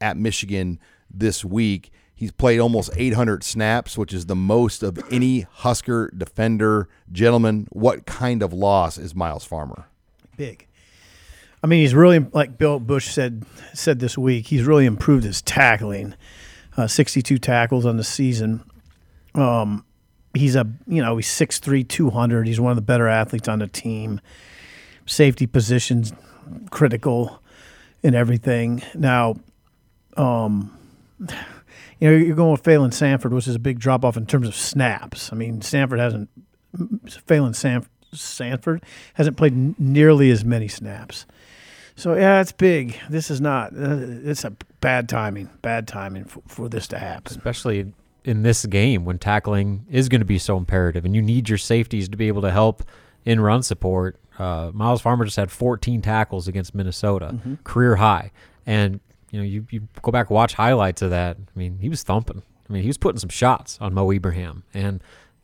at 0.00 0.16
Michigan 0.16 0.80
this 1.10 1.44
week. 1.44 1.92
He's 2.20 2.32
played 2.32 2.60
almost 2.60 2.90
800 2.94 3.42
snaps, 3.42 3.96
which 3.96 4.12
is 4.12 4.26
the 4.26 4.36
most 4.36 4.82
of 4.82 5.02
any 5.10 5.46
Husker 5.50 6.12
defender. 6.14 6.86
Gentlemen, 7.10 7.66
what 7.70 8.04
kind 8.04 8.42
of 8.42 8.52
loss 8.52 8.98
is 8.98 9.14
Myles 9.14 9.46
Farmer? 9.46 9.86
Big. 10.36 10.66
I 11.64 11.66
mean, 11.66 11.80
he's 11.80 11.94
really 11.94 12.18
like 12.18 12.58
Bill 12.58 12.78
Busch 12.78 13.08
said 13.08 13.46
said 13.72 14.00
this 14.00 14.18
week. 14.18 14.48
He's 14.48 14.64
really 14.64 14.84
improved 14.84 15.24
his 15.24 15.40
tackling. 15.40 16.14
Uh, 16.76 16.86
62 16.86 17.38
tackles 17.38 17.86
on 17.86 17.96
the 17.96 18.04
season. 18.04 18.64
Um, 19.34 19.86
he's 20.34 20.56
a 20.56 20.66
you 20.86 21.00
know 21.00 21.16
he's 21.16 21.26
6'3", 21.26 21.88
200. 21.88 22.46
He's 22.46 22.60
one 22.60 22.70
of 22.70 22.76
the 22.76 22.82
better 22.82 23.08
athletes 23.08 23.48
on 23.48 23.60
the 23.60 23.66
team. 23.66 24.20
Safety 25.06 25.46
positions 25.46 26.12
critical 26.70 27.42
in 28.02 28.14
everything. 28.14 28.82
Now, 28.94 29.36
um, 30.18 30.76
you 32.00 32.10
know 32.10 32.16
you're 32.16 32.36
going 32.36 32.52
with 32.52 32.62
Phalen 32.62 32.92
Sanford, 32.92 33.32
which 33.32 33.46
is 33.46 33.54
a 33.54 33.58
big 33.60 33.78
drop 33.78 34.04
off 34.04 34.16
in 34.16 34.26
terms 34.26 34.48
of 34.48 34.54
snaps. 34.56 35.32
I 35.32 35.36
mean, 35.36 35.60
Sanford 35.62 35.98
hasn't 36.00 36.28
Phalen 36.76 37.50
Sanf- 37.54 37.88
Sanford 38.12 38.82
hasn't 39.14 39.36
played 39.36 39.78
nearly 39.78 40.30
as 40.30 40.44
many 40.44 40.68
snaps. 40.68 41.26
So 41.96 42.14
yeah, 42.14 42.40
it's 42.40 42.52
big. 42.52 42.96
This 43.10 43.30
is 43.30 43.40
not. 43.40 43.72
Uh, 43.72 43.96
it's 44.24 44.44
a 44.44 44.52
bad 44.80 45.08
timing. 45.08 45.50
Bad 45.62 45.86
timing 45.86 46.24
for, 46.24 46.42
for 46.46 46.68
this 46.68 46.86
to 46.88 46.98
happen. 46.98 47.30
especially 47.36 47.92
in 48.24 48.42
this 48.42 48.64
game 48.66 49.04
when 49.04 49.18
tackling 49.18 49.86
is 49.90 50.08
going 50.08 50.20
to 50.20 50.24
be 50.26 50.38
so 50.38 50.56
imperative, 50.56 51.04
and 51.04 51.14
you 51.14 51.22
need 51.22 51.48
your 51.48 51.58
safeties 51.58 52.08
to 52.08 52.16
be 52.16 52.28
able 52.28 52.42
to 52.42 52.50
help 52.50 52.82
in 53.24 53.40
run 53.40 53.62
support. 53.62 54.16
Uh, 54.38 54.70
Myles 54.72 55.02
Farmer 55.02 55.24
just 55.26 55.36
had 55.36 55.50
14 55.50 56.00
tackles 56.00 56.48
against 56.48 56.74
Minnesota, 56.74 57.38
Mhm. 57.46 57.62
career 57.64 57.96
high, 57.96 58.30
and 58.64 59.00
you 59.30 59.38
know 59.38 59.44
you, 59.44 59.66
you 59.70 59.88
go 60.02 60.10
back 60.10 60.28
and 60.28 60.34
watch 60.34 60.54
highlights 60.54 61.02
of 61.02 61.10
that. 61.10 61.36
I 61.38 61.58
mean, 61.58 61.78
he 61.78 61.88
was 61.88 62.02
thumping. 62.02 62.42
I 62.68 62.72
mean, 62.72 62.82
he 62.82 62.88
was 62.88 62.98
putting 62.98 63.18
some 63.18 63.30
shots 63.30 63.78
on 63.80 63.94
Mo 63.94 64.10
Ibrahim, 64.10 64.64
and 64.74 65.02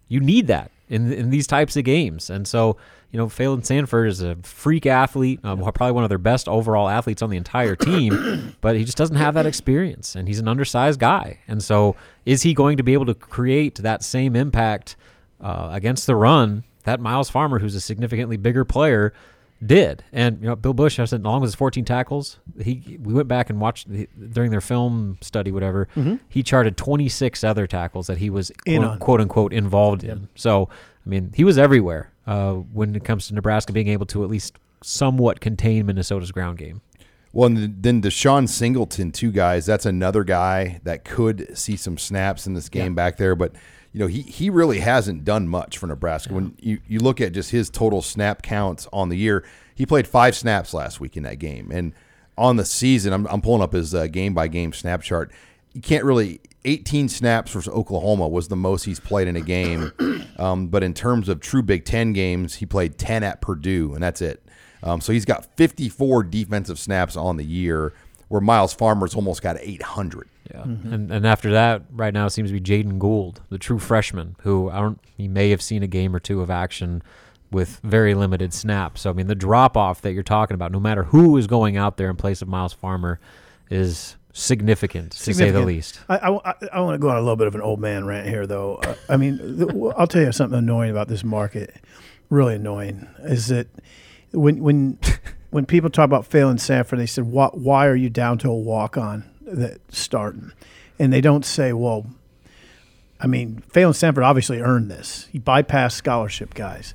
you 0.09 0.21
need 0.21 0.47
that 0.47 0.71
in 0.89 1.13
in 1.13 1.31
these 1.31 1.47
types 1.47 1.77
of 1.77 1.85
games. 1.85 2.31
And 2.31 2.47
so, 2.47 2.77
you 3.11 3.19
know, 3.19 3.27
Phalen 3.27 3.65
Sanford 3.65 4.09
is 4.09 4.23
a 4.23 4.37
freak 4.43 4.87
athlete, 4.87 5.41
um, 5.45 5.61
probably 5.61 5.93
one 5.93 6.05
of 6.05 6.09
their 6.09 6.19
best 6.19 6.49
overall 6.49 6.89
athletes 6.89 7.23
on 7.23 7.31
the 7.31 7.37
entire 7.37 7.77
team, 7.77 8.57
but 8.61 8.77
he 8.77 8.85
just 8.85 8.99
doesn't 8.99 9.17
have 9.17 9.35
that 9.35 9.47
experience, 9.47 10.15
and 10.15 10.29
he's 10.29 10.39
an 10.39 10.49
undersized 10.49 11.01
guy. 11.01 11.41
And 11.49 11.63
so, 11.63 11.97
is 12.25 12.43
he 12.43 12.55
going 12.55 12.77
to 12.77 12.83
be 12.83 12.93
able 12.93 13.07
to 13.07 13.15
create 13.15 13.77
that 13.77 14.03
same 14.03 14.37
impact 14.37 14.97
uh, 15.41 15.69
against 15.73 16.07
the 16.07 16.17
run 16.17 16.65
that 16.85 17.01
Myles 17.01 17.29
Farmer, 17.29 17.59
who's 17.59 17.75
a 17.75 17.81
significantly 17.81 18.37
bigger 18.37 18.65
player, 18.65 19.13
did? 19.65 20.05
And 20.13 20.41
you 20.41 20.49
know, 20.49 20.57
Bill 20.57 20.75
Busch, 20.75 20.99
I 20.99 21.05
said, 21.05 21.23
along 21.23 21.41
with 21.41 21.49
his 21.49 21.55
14 21.55 21.85
tackles, 21.85 22.39
he 22.61 22.99
we 23.03 23.15
went 23.15 23.29
back 23.29 23.51
and 23.51 23.61
watched 23.61 23.89
the, 23.89 24.09
during 24.31 24.51
their 24.51 24.61
film 24.61 25.19
study, 25.21 25.51
whatever. 25.51 25.89
Mhm. 25.97 26.21
He 26.29 26.43
charted 26.43 26.77
26 26.77 27.43
other 27.45 27.67
tackles 27.67 28.07
that 28.07 28.19
he 28.19 28.31
was 28.31 28.53
In 28.65 28.83
quote, 28.83 29.01
quote 29.01 29.21
unquote 29.21 29.53
involved 29.53 30.05
in. 30.05 30.29
So, 30.35 30.69
I 31.05 31.09
mean, 31.09 31.33
he 31.35 31.45
was 31.45 31.59
everywhere 31.59 32.11
uh, 32.27 32.53
when 32.55 32.95
it 32.95 33.05
comes 33.05 33.29
to 33.29 33.35
Nebraska 33.35 33.73
being 33.73 33.89
able 33.89 34.07
to 34.07 34.23
at 34.25 34.31
least 34.31 34.59
somewhat 34.83 35.41
contain 35.41 35.87
Minnesota's 35.87 36.33
ground 36.33 36.59
game. 36.59 36.83
Well, 37.33 37.49
and 37.49 37.83
then 37.83 38.01
DeShon 38.01 38.49
Singleton, 38.49 39.13
two 39.13 39.31
guys. 39.31 39.67
That's 39.67 39.85
another 39.85 40.25
guy 40.25 40.81
that 40.85 41.05
could 41.05 41.57
see 41.57 41.77
some 41.77 41.99
snaps 41.99 42.47
in 42.47 42.55
this 42.55 42.71
game 42.71 42.95
back 42.95 43.19
there. 43.19 43.35
But 43.35 43.53
you 43.97 44.01
know, 44.01 44.09
he 44.09 44.21
he 44.21 44.51
really 44.51 44.81
hasn't 44.81 45.25
done 45.25 45.49
much 45.49 45.79
for 45.79 45.87
Nebraska. 45.87 46.35
When 46.35 46.55
you, 46.61 46.81
you 46.87 47.01
look 47.01 47.19
at 47.19 47.33
just 47.33 47.51
his 47.51 47.71
total 47.71 48.03
snap 48.03 48.43
counts 48.43 48.87
on 48.93 49.09
the 49.09 49.17
year, 49.17 49.43
he 49.75 49.87
played 49.87 50.07
five 50.07 50.37
snaps 50.37 50.75
last 50.75 51.01
week 51.01 51.17
in 51.17 51.23
that 51.23 51.39
game, 51.39 51.71
and 51.73 51.95
on 52.37 52.57
the 52.57 52.67
season, 52.67 53.15
I'm, 53.15 53.27
I'm 53.29 53.41
pulling 53.41 53.63
up 53.63 53.73
his 53.73 53.95
uh, 53.95 54.07
game 54.09 54.35
by 54.35 54.49
game 54.49 54.75
snap 54.75 55.01
chart. 55.01 55.33
You 55.73 55.81
can't 55.81 56.05
really. 56.05 56.41
18 56.67 57.09
snaps 57.09 57.53
for 57.53 57.71
Oklahoma 57.71 58.27
was 58.27 58.49
the 58.49 58.57
most 58.57 58.85
he's 58.85 58.99
played 59.01 59.29
in 59.29 59.37
a 59.37 59.41
game. 59.41 59.93
Um, 60.39 60.67
but 60.67 60.83
in 60.83 60.93
terms 60.93 61.31
of 61.31 61.41
true 61.41 61.63
Big 61.63 61.87
Ten 61.87 62.13
games, 62.13 62.57
he 62.57 62.67
played 62.67 62.99
10 62.99 63.23
at 63.23 63.41
Purdue, 63.41 63.95
and 63.95 64.03
that's 64.03 64.21
it. 64.21 64.47
Um, 64.83 65.01
so 65.01 65.15
he's 65.15 65.25
got 65.25 65.47
54 65.57 66.25
defensive 66.25 66.79
snaps 66.79 67.17
on 67.17 67.39
the 67.39 67.45
year, 67.45 67.95
where 68.29 68.41
Myles 68.41 68.75
Farmer's 68.75 69.15
almost 69.15 69.43
got 69.43 69.57
800. 69.61 70.29
Yeah, 70.53 70.63
and 70.63 71.11
and 71.11 71.27
after 71.27 71.51
that, 71.53 71.83
right 71.91 72.15
now 72.15 72.27
it 72.27 72.31
seems 72.31 72.51
to 72.51 72.55
be 72.55 72.61
Jaden 72.61 72.99
Gould, 72.99 73.41
the 73.51 73.59
true 73.59 73.79
freshman, 73.81 74.37
who 74.43 74.71
I 74.71 74.81
don't. 74.81 75.01
He 75.17 75.27
may 75.27 75.51
have 75.51 75.61
seen 75.61 75.83
a 75.83 75.89
game 75.89 76.15
or 76.15 76.21
two 76.21 76.41
of 76.41 76.51
action 76.51 77.03
with 77.51 77.81
very 77.83 78.15
limited 78.15 78.53
snaps. 78.55 79.01
So 79.03 79.11
I 79.11 79.13
mean, 79.13 79.27
the 79.27 79.35
drop 79.35 79.77
off 79.77 80.03
that 80.03 80.13
you're 80.13 80.23
talking 80.23 80.55
about, 80.55 80.71
no 80.71 80.79
matter 80.81 81.05
who 81.05 81.37
is 81.37 81.47
going 81.47 81.77
out 81.77 81.97
there 81.97 82.09
in 82.09 82.17
place 82.17 82.43
of 82.43 82.49
Myles 82.49 82.73
Farmer, 82.73 83.19
is 83.71 84.17
significant, 84.33 85.13
to 85.13 85.35
say 85.35 85.51
the 85.51 85.63
least. 85.63 86.01
I, 86.09 86.17
I, 86.17 86.55
I 86.75 86.81
want 86.81 86.95
to 86.95 86.99
go 86.99 87.09
on 87.09 87.17
a 87.17 87.21
little 87.21 87.37
bit 87.37 87.47
of 87.47 87.55
an 87.55 87.63
old 87.63 87.81
man 87.81 88.05
rant 88.05 88.29
here, 88.29 88.47
though. 88.47 88.77
Uh, 88.77 88.95
I 89.09 89.17
mean, 89.17 89.39
the, 89.39 89.95
I'll 89.97 90.07
tell 90.07 90.23
you 90.23 90.31
something 90.33 90.59
annoying 90.59 90.91
about 90.91 91.09
this 91.09 91.25
market. 91.25 91.75
Really 92.29 92.57
annoying 92.57 93.09
is 93.21 93.49
that 93.49 93.69
when 94.33 94.63
when 94.63 94.99
when 95.57 95.65
people 95.65 95.89
talk 95.89 96.05
about 96.05 96.29
Phalen 96.29 96.61
Sanford, 96.61 96.99
they 96.99 97.07
said, 97.07 97.25
"Why, 97.25 97.47
why 97.55 97.87
are 97.87 97.97
you 97.97 98.11
down 98.11 98.37
to 98.39 98.51
a 98.51 98.55
walk 98.55 98.99
on 98.99 99.25
that 99.41 99.81
starting?" 99.89 100.53
And 100.99 101.11
they 101.11 101.23
don't 101.23 101.47
say, 101.47 101.73
"Well, 101.73 102.05
I 103.19 103.27
mean, 103.27 103.63
Phalen 103.73 103.95
Sanford 103.95 104.23
obviously 104.23 104.61
earned 104.61 104.91
this. 104.91 105.31
He 105.33 105.41
bypassed 105.41 105.93
scholarship 105.93 106.53
guys." 106.53 106.93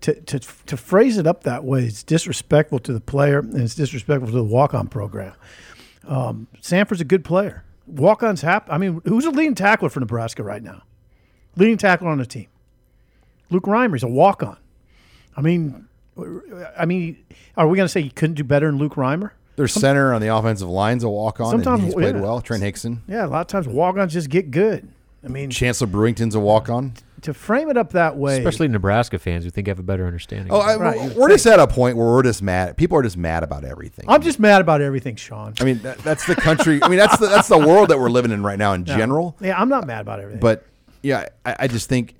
To, 0.00 0.12
to, 0.12 0.40
to 0.40 0.76
phrase 0.76 1.18
it 1.18 1.26
up 1.28 1.44
that 1.44 1.62
way 1.62 1.84
is 1.84 2.02
disrespectful 2.02 2.80
to 2.80 2.92
the 2.92 3.00
player 3.00 3.38
and 3.38 3.58
it's 3.58 3.76
disrespectful 3.76 4.26
to 4.26 4.34
the 4.34 4.44
walk 4.44 4.74
on 4.74 4.88
program. 4.88 5.32
Um, 6.06 6.48
Sanford's 6.60 7.00
a 7.00 7.06
good 7.06 7.24
player. 7.24 7.64
Walk 7.86 8.22
ons 8.22 8.42
happen. 8.42 8.74
I 8.74 8.76
mean, 8.76 9.00
who's 9.04 9.24
the 9.24 9.30
leading 9.30 9.54
tackler 9.54 9.88
for 9.88 10.00
Nebraska 10.00 10.42
right 10.42 10.62
now? 10.62 10.82
Leading 11.56 11.78
tackler 11.78 12.08
on 12.08 12.18
the 12.18 12.26
team. 12.26 12.48
Luke 13.48 13.64
Reimer's 13.64 14.02
a 14.02 14.08
walk 14.08 14.42
on. 14.42 14.58
I 15.36 15.40
mean, 15.40 15.88
I 16.78 16.84
mean, 16.86 17.16
are 17.56 17.66
we 17.66 17.76
going 17.76 17.84
to 17.86 17.92
say 17.92 18.02
he 18.02 18.10
couldn't 18.10 18.34
do 18.36 18.44
better 18.44 18.66
than 18.66 18.78
Luke 18.78 18.94
Reimer? 18.94 19.30
Their 19.56 19.68
center 19.68 20.12
on 20.12 20.20
the 20.20 20.34
offensive 20.34 20.68
line's 20.68 21.04
a 21.04 21.08
walk 21.08 21.40
on. 21.40 21.50
Sometimes- 21.50 21.80
and 21.80 21.84
he's 21.86 21.94
played 21.94 22.14
yeah. 22.16 22.20
well. 22.20 22.40
Trent 22.40 22.62
Hixson. 22.62 22.98
Yeah, 23.08 23.26
a 23.26 23.28
lot 23.28 23.40
of 23.42 23.46
times 23.46 23.68
walk 23.68 23.96
ons 23.96 24.12
just 24.12 24.28
get 24.28 24.50
good. 24.50 24.88
I 25.24 25.28
mean, 25.28 25.48
Chancellor 25.50 25.86
Brewington's 25.86 26.34
a 26.34 26.40
walk 26.40 26.68
on. 26.68 26.92
to 27.22 27.32
frame 27.32 27.70
it 27.70 27.78
up 27.78 27.92
that 27.92 28.16
way, 28.18 28.36
Especially 28.36 28.68
Nebraska 28.68 29.18
fans 29.18 29.44
who 29.44 29.50
think 29.50 29.66
I 29.68 29.70
have 29.70 29.78
a 29.78 29.82
better 29.82 30.06
understanding. 30.06 30.52
Oh, 30.52 30.58
I, 30.58 30.76
Right, 30.76 31.16
we're 31.16 31.30
just 31.30 31.46
at 31.46 31.58
a 31.58 31.66
point 31.66 31.96
where 31.96 32.06
we're 32.06 32.22
just 32.22 32.42
mad. 32.42 32.76
People 32.76 32.98
are 32.98 33.02
just 33.02 33.16
mad 33.16 33.42
about 33.42 33.64
everything. 33.64 34.04
I'm 34.06 34.20
just 34.20 34.38
mad 34.38 34.60
about 34.60 34.82
everything, 34.82 35.16
Sean. 35.16 35.54
I 35.60 35.64
mean, 35.64 35.78
that, 35.78 35.96
that's 36.00 36.26
the 36.26 36.34
country. 36.34 36.78
I 36.82 36.88
mean, 36.88 36.98
that's 36.98 37.16
the 37.16 37.28
that's 37.28 37.48
the 37.48 37.56
world 37.58 37.88
that 37.88 37.98
we're 37.98 38.10
living 38.10 38.32
in 38.32 38.42
right 38.42 38.58
now 38.58 38.74
in 38.74 38.82
No. 38.84 38.94
general. 38.96 39.36
Yeah, 39.40 39.58
I'm 39.58 39.70
not 39.70 39.86
mad 39.86 40.02
about 40.02 40.20
everything. 40.20 40.40
But 40.40 40.64
yeah, 41.02 41.28
I, 41.46 41.56
I 41.60 41.68
just 41.68 41.88
think 41.88 42.16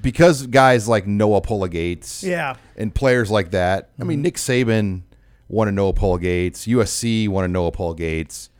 because 0.00 0.46
guys 0.46 0.88
like 0.88 1.06
Noa 1.06 1.40
Pola-Gates, 1.40 2.22
Yeah. 2.24 2.56
and 2.76 2.94
players 2.94 3.30
like 3.30 3.50
that. 3.50 3.90
I 3.98 4.00
Mm-hmm. 4.02 4.08
mean, 4.08 4.22
Nick 4.22 4.36
Saban 4.36 5.02
wanted 5.48 5.72
Noa 5.74 5.92
Pola-Gates. 5.92 6.66
USC 6.66 7.28
wanted 7.28 7.48
Noa 7.50 7.70
Pola-Gates, 7.72 8.50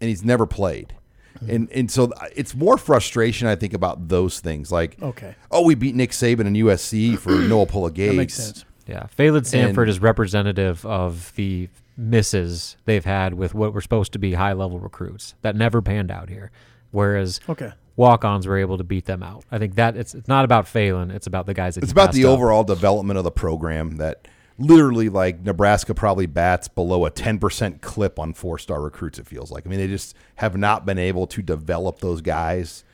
and 0.00 0.08
he's 0.08 0.24
never 0.24 0.46
played. 0.46 0.94
Mm-hmm. 1.38 1.50
And 1.50 1.70
and 1.72 1.90
so 1.90 2.12
it's 2.34 2.54
more 2.54 2.78
frustration 2.78 3.46
I 3.46 3.56
think 3.56 3.74
about 3.74 4.08
those 4.08 4.40
things 4.40 4.72
like 4.72 4.96
Okay. 5.02 5.34
oh 5.50 5.62
we 5.66 5.74
beat 5.74 5.94
Nick 5.94 6.12
Saban 6.12 6.46
and 6.46 6.56
USC 6.56 7.18
for 7.18 7.30
Noa 7.48 7.66
Pola-Gates 7.66 8.10
That 8.12 8.16
makes 8.16 8.34
sense. 8.34 8.64
Yeah, 8.86 9.06
Phalen 9.18 9.44
Sanford 9.44 9.88
And- 9.88 9.90
is 9.90 10.00
representative 10.00 10.86
of 10.86 11.32
the 11.36 11.68
misses 11.94 12.76
they've 12.86 13.04
had 13.04 13.34
with 13.34 13.54
what 13.54 13.74
were 13.74 13.80
supposed 13.82 14.12
to 14.14 14.18
be 14.18 14.32
high 14.34 14.52
level 14.54 14.78
recruits 14.78 15.34
that 15.42 15.56
never 15.56 15.82
panned 15.82 16.10
out 16.10 16.28
here. 16.30 16.50
Whereas 16.90 17.40
Okay. 17.48 17.72
Walk-ons 17.96 18.46
were 18.46 18.58
able 18.58 18.78
to 18.78 18.84
beat 18.84 19.06
them 19.06 19.22
out. 19.22 19.44
I 19.50 19.58
think 19.58 19.74
that 19.76 19.96
it's 19.96 20.14
it's 20.14 20.28
not 20.28 20.44
about 20.44 20.66
Phalen, 20.66 21.12
it's 21.14 21.26
about 21.26 21.46
the 21.46 21.54
guys 21.54 21.74
that 21.76 21.82
It's 21.82 21.92
about 21.92 22.12
the 22.12 22.24
up. 22.26 22.30
overall 22.32 22.62
development 22.64 23.16
of 23.18 23.24
the 23.24 23.30
program 23.30 23.96
that 23.96 24.28
literally 24.58 25.08
like 25.08 25.42
Nebraska 25.42 25.94
probably 25.94 26.26
bats 26.26 26.66
below 26.68 27.04
a 27.04 27.10
10% 27.10 27.80
clip 27.82 28.18
on 28.18 28.32
four-star 28.32 28.80
recruits 28.80 29.18
it 29.18 29.26
feels 29.26 29.50
like. 29.50 29.66
I 29.66 29.70
mean 29.70 29.78
they 29.78 29.86
just 29.88 30.14
have 30.36 30.56
not 30.56 30.84
been 30.86 30.98
able 30.98 31.26
to 31.28 31.42
develop 31.42 32.00
those 32.00 32.20
guys. 32.20 32.84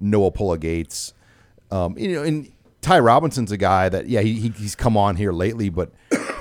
Noa 0.00 0.30
Pola-Gates 0.30 1.14
um, 1.70 1.96
you 1.98 2.12
know 2.14 2.22
and 2.22 2.50
Ty 2.82 3.00
Robinson's 3.00 3.50
a 3.52 3.56
guy 3.56 3.88
that 3.88 4.08
yeah 4.08 4.20
he, 4.20 4.34
he- 4.34 4.48
he's 4.50 4.74
come 4.74 4.96
on 4.96 5.16
here 5.16 5.32
lately 5.32 5.68
but 5.70 5.90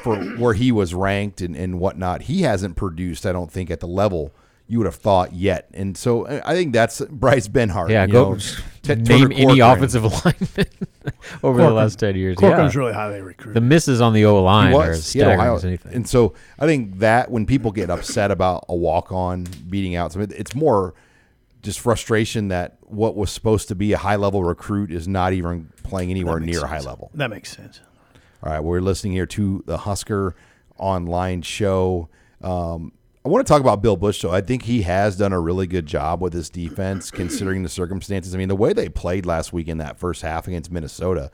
for 0.03 0.17
where 0.35 0.53
he 0.53 0.71
was 0.71 0.93
ranked 0.93 1.41
and, 1.41 1.55
and 1.55 1.79
whatnot 1.79 2.23
he 2.23 2.43
hasn't 2.43 2.75
produced 2.75 3.25
I 3.25 3.31
don't 3.31 3.51
think 3.51 3.71
at 3.71 3.79
the 3.79 3.87
level 3.87 4.31
you 4.67 4.79
would 4.79 4.85
have 4.85 4.95
thought 4.95 5.33
yet. 5.33 5.69
And 5.73 5.95
so 5.97 6.27
I 6.27 6.51
I 6.51 6.55
think 6.55 6.73
that's 6.73 7.01
Bryce 7.01 7.47
Benhart. 7.47 7.89
Yeah, 7.89 8.05
you 8.05 8.11
go 8.11 8.33
know, 8.33 8.39
T- 8.81 8.95
name 8.95 9.05
Turner 9.05 9.33
any 9.33 9.45
Corcoran. 9.59 9.61
offensive 9.61 10.03
lineman 10.25 10.71
over 11.43 11.61
the 11.61 11.71
last 11.71 11.99
ten 11.99 12.15
years. 12.15 12.35
Corcoran's 12.37 12.73
yeah. 12.73 12.79
really 12.79 12.93
highly 12.93 13.21
recruited. 13.21 13.55
The 13.55 13.65
misses 13.65 14.01
on 14.01 14.13
the 14.13 14.25
O 14.25 14.41
line 14.43 14.71
He 14.71 14.77
are 14.77 14.89
was. 14.89 14.97
as 14.99 15.13
He 15.13 15.19
had 15.19 15.25
staggering 15.25 15.39
Ohio- 15.41 15.55
as 15.55 15.65
anything. 15.65 15.93
And 15.93 16.09
so 16.09 16.33
I 16.59 16.65
think 16.65 16.99
that 16.99 17.29
when 17.31 17.45
people 17.45 17.71
get 17.71 17.89
upset 17.89 18.31
about 18.31 18.65
a 18.69 18.75
walk 18.75 19.11
on 19.11 19.45
beating 19.69 19.95
out 19.95 20.11
somebody, 20.11 20.35
it's 20.35 20.55
more 20.55 20.93
just 21.61 21.79
frustration 21.79 22.49
that 22.49 22.77
what 22.81 23.15
was 23.15 23.31
supposed 23.31 23.67
to 23.69 23.75
be 23.75 23.91
a 23.93 23.97
high 23.97 24.15
level 24.17 24.43
recruit 24.43 24.91
is 24.91 25.07
not 25.07 25.33
even 25.33 25.71
playing 25.83 26.11
anywhere 26.11 26.35
That 26.39 26.45
makes 26.45 26.57
near 26.59 26.67
high 26.67 26.79
level. 26.79 27.09
That 27.15 27.31
makes 27.31 27.55
sense. 27.55 27.81
All 28.43 28.51
right, 28.51 28.59
we're 28.59 28.81
listening 28.81 29.13
here 29.13 29.25
to 29.25 29.63
the 29.65 29.77
Husker 29.77 30.35
online 30.77 31.41
show. 31.41 32.09
Um, 32.43 32.91
I 33.25 33.29
want 33.29 33.45
to 33.45 33.51
talk 33.51 33.59
about 33.59 33.81
Bill 33.81 33.97
Busch, 33.97 34.21
though. 34.21 34.29
I 34.29 34.41
think 34.41 34.63
he 34.63 34.83
has 34.83 35.17
done 35.17 35.33
a 35.33 35.39
really 35.39 35.65
good 35.65 35.87
job 35.87 36.21
with 36.21 36.31
his 36.31 36.47
defense, 36.47 37.09
considering 37.09 37.63
the 37.63 37.69
circumstances. 37.69 38.35
I 38.35 38.37
mean, 38.37 38.49
the 38.49 38.55
way 38.55 38.71
they 38.71 38.87
played 38.87 39.25
last 39.25 39.51
week 39.51 39.67
in 39.67 39.79
that 39.79 39.97
first 39.97 40.21
half 40.21 40.47
against 40.47 40.71
Minnesota, 40.71 41.31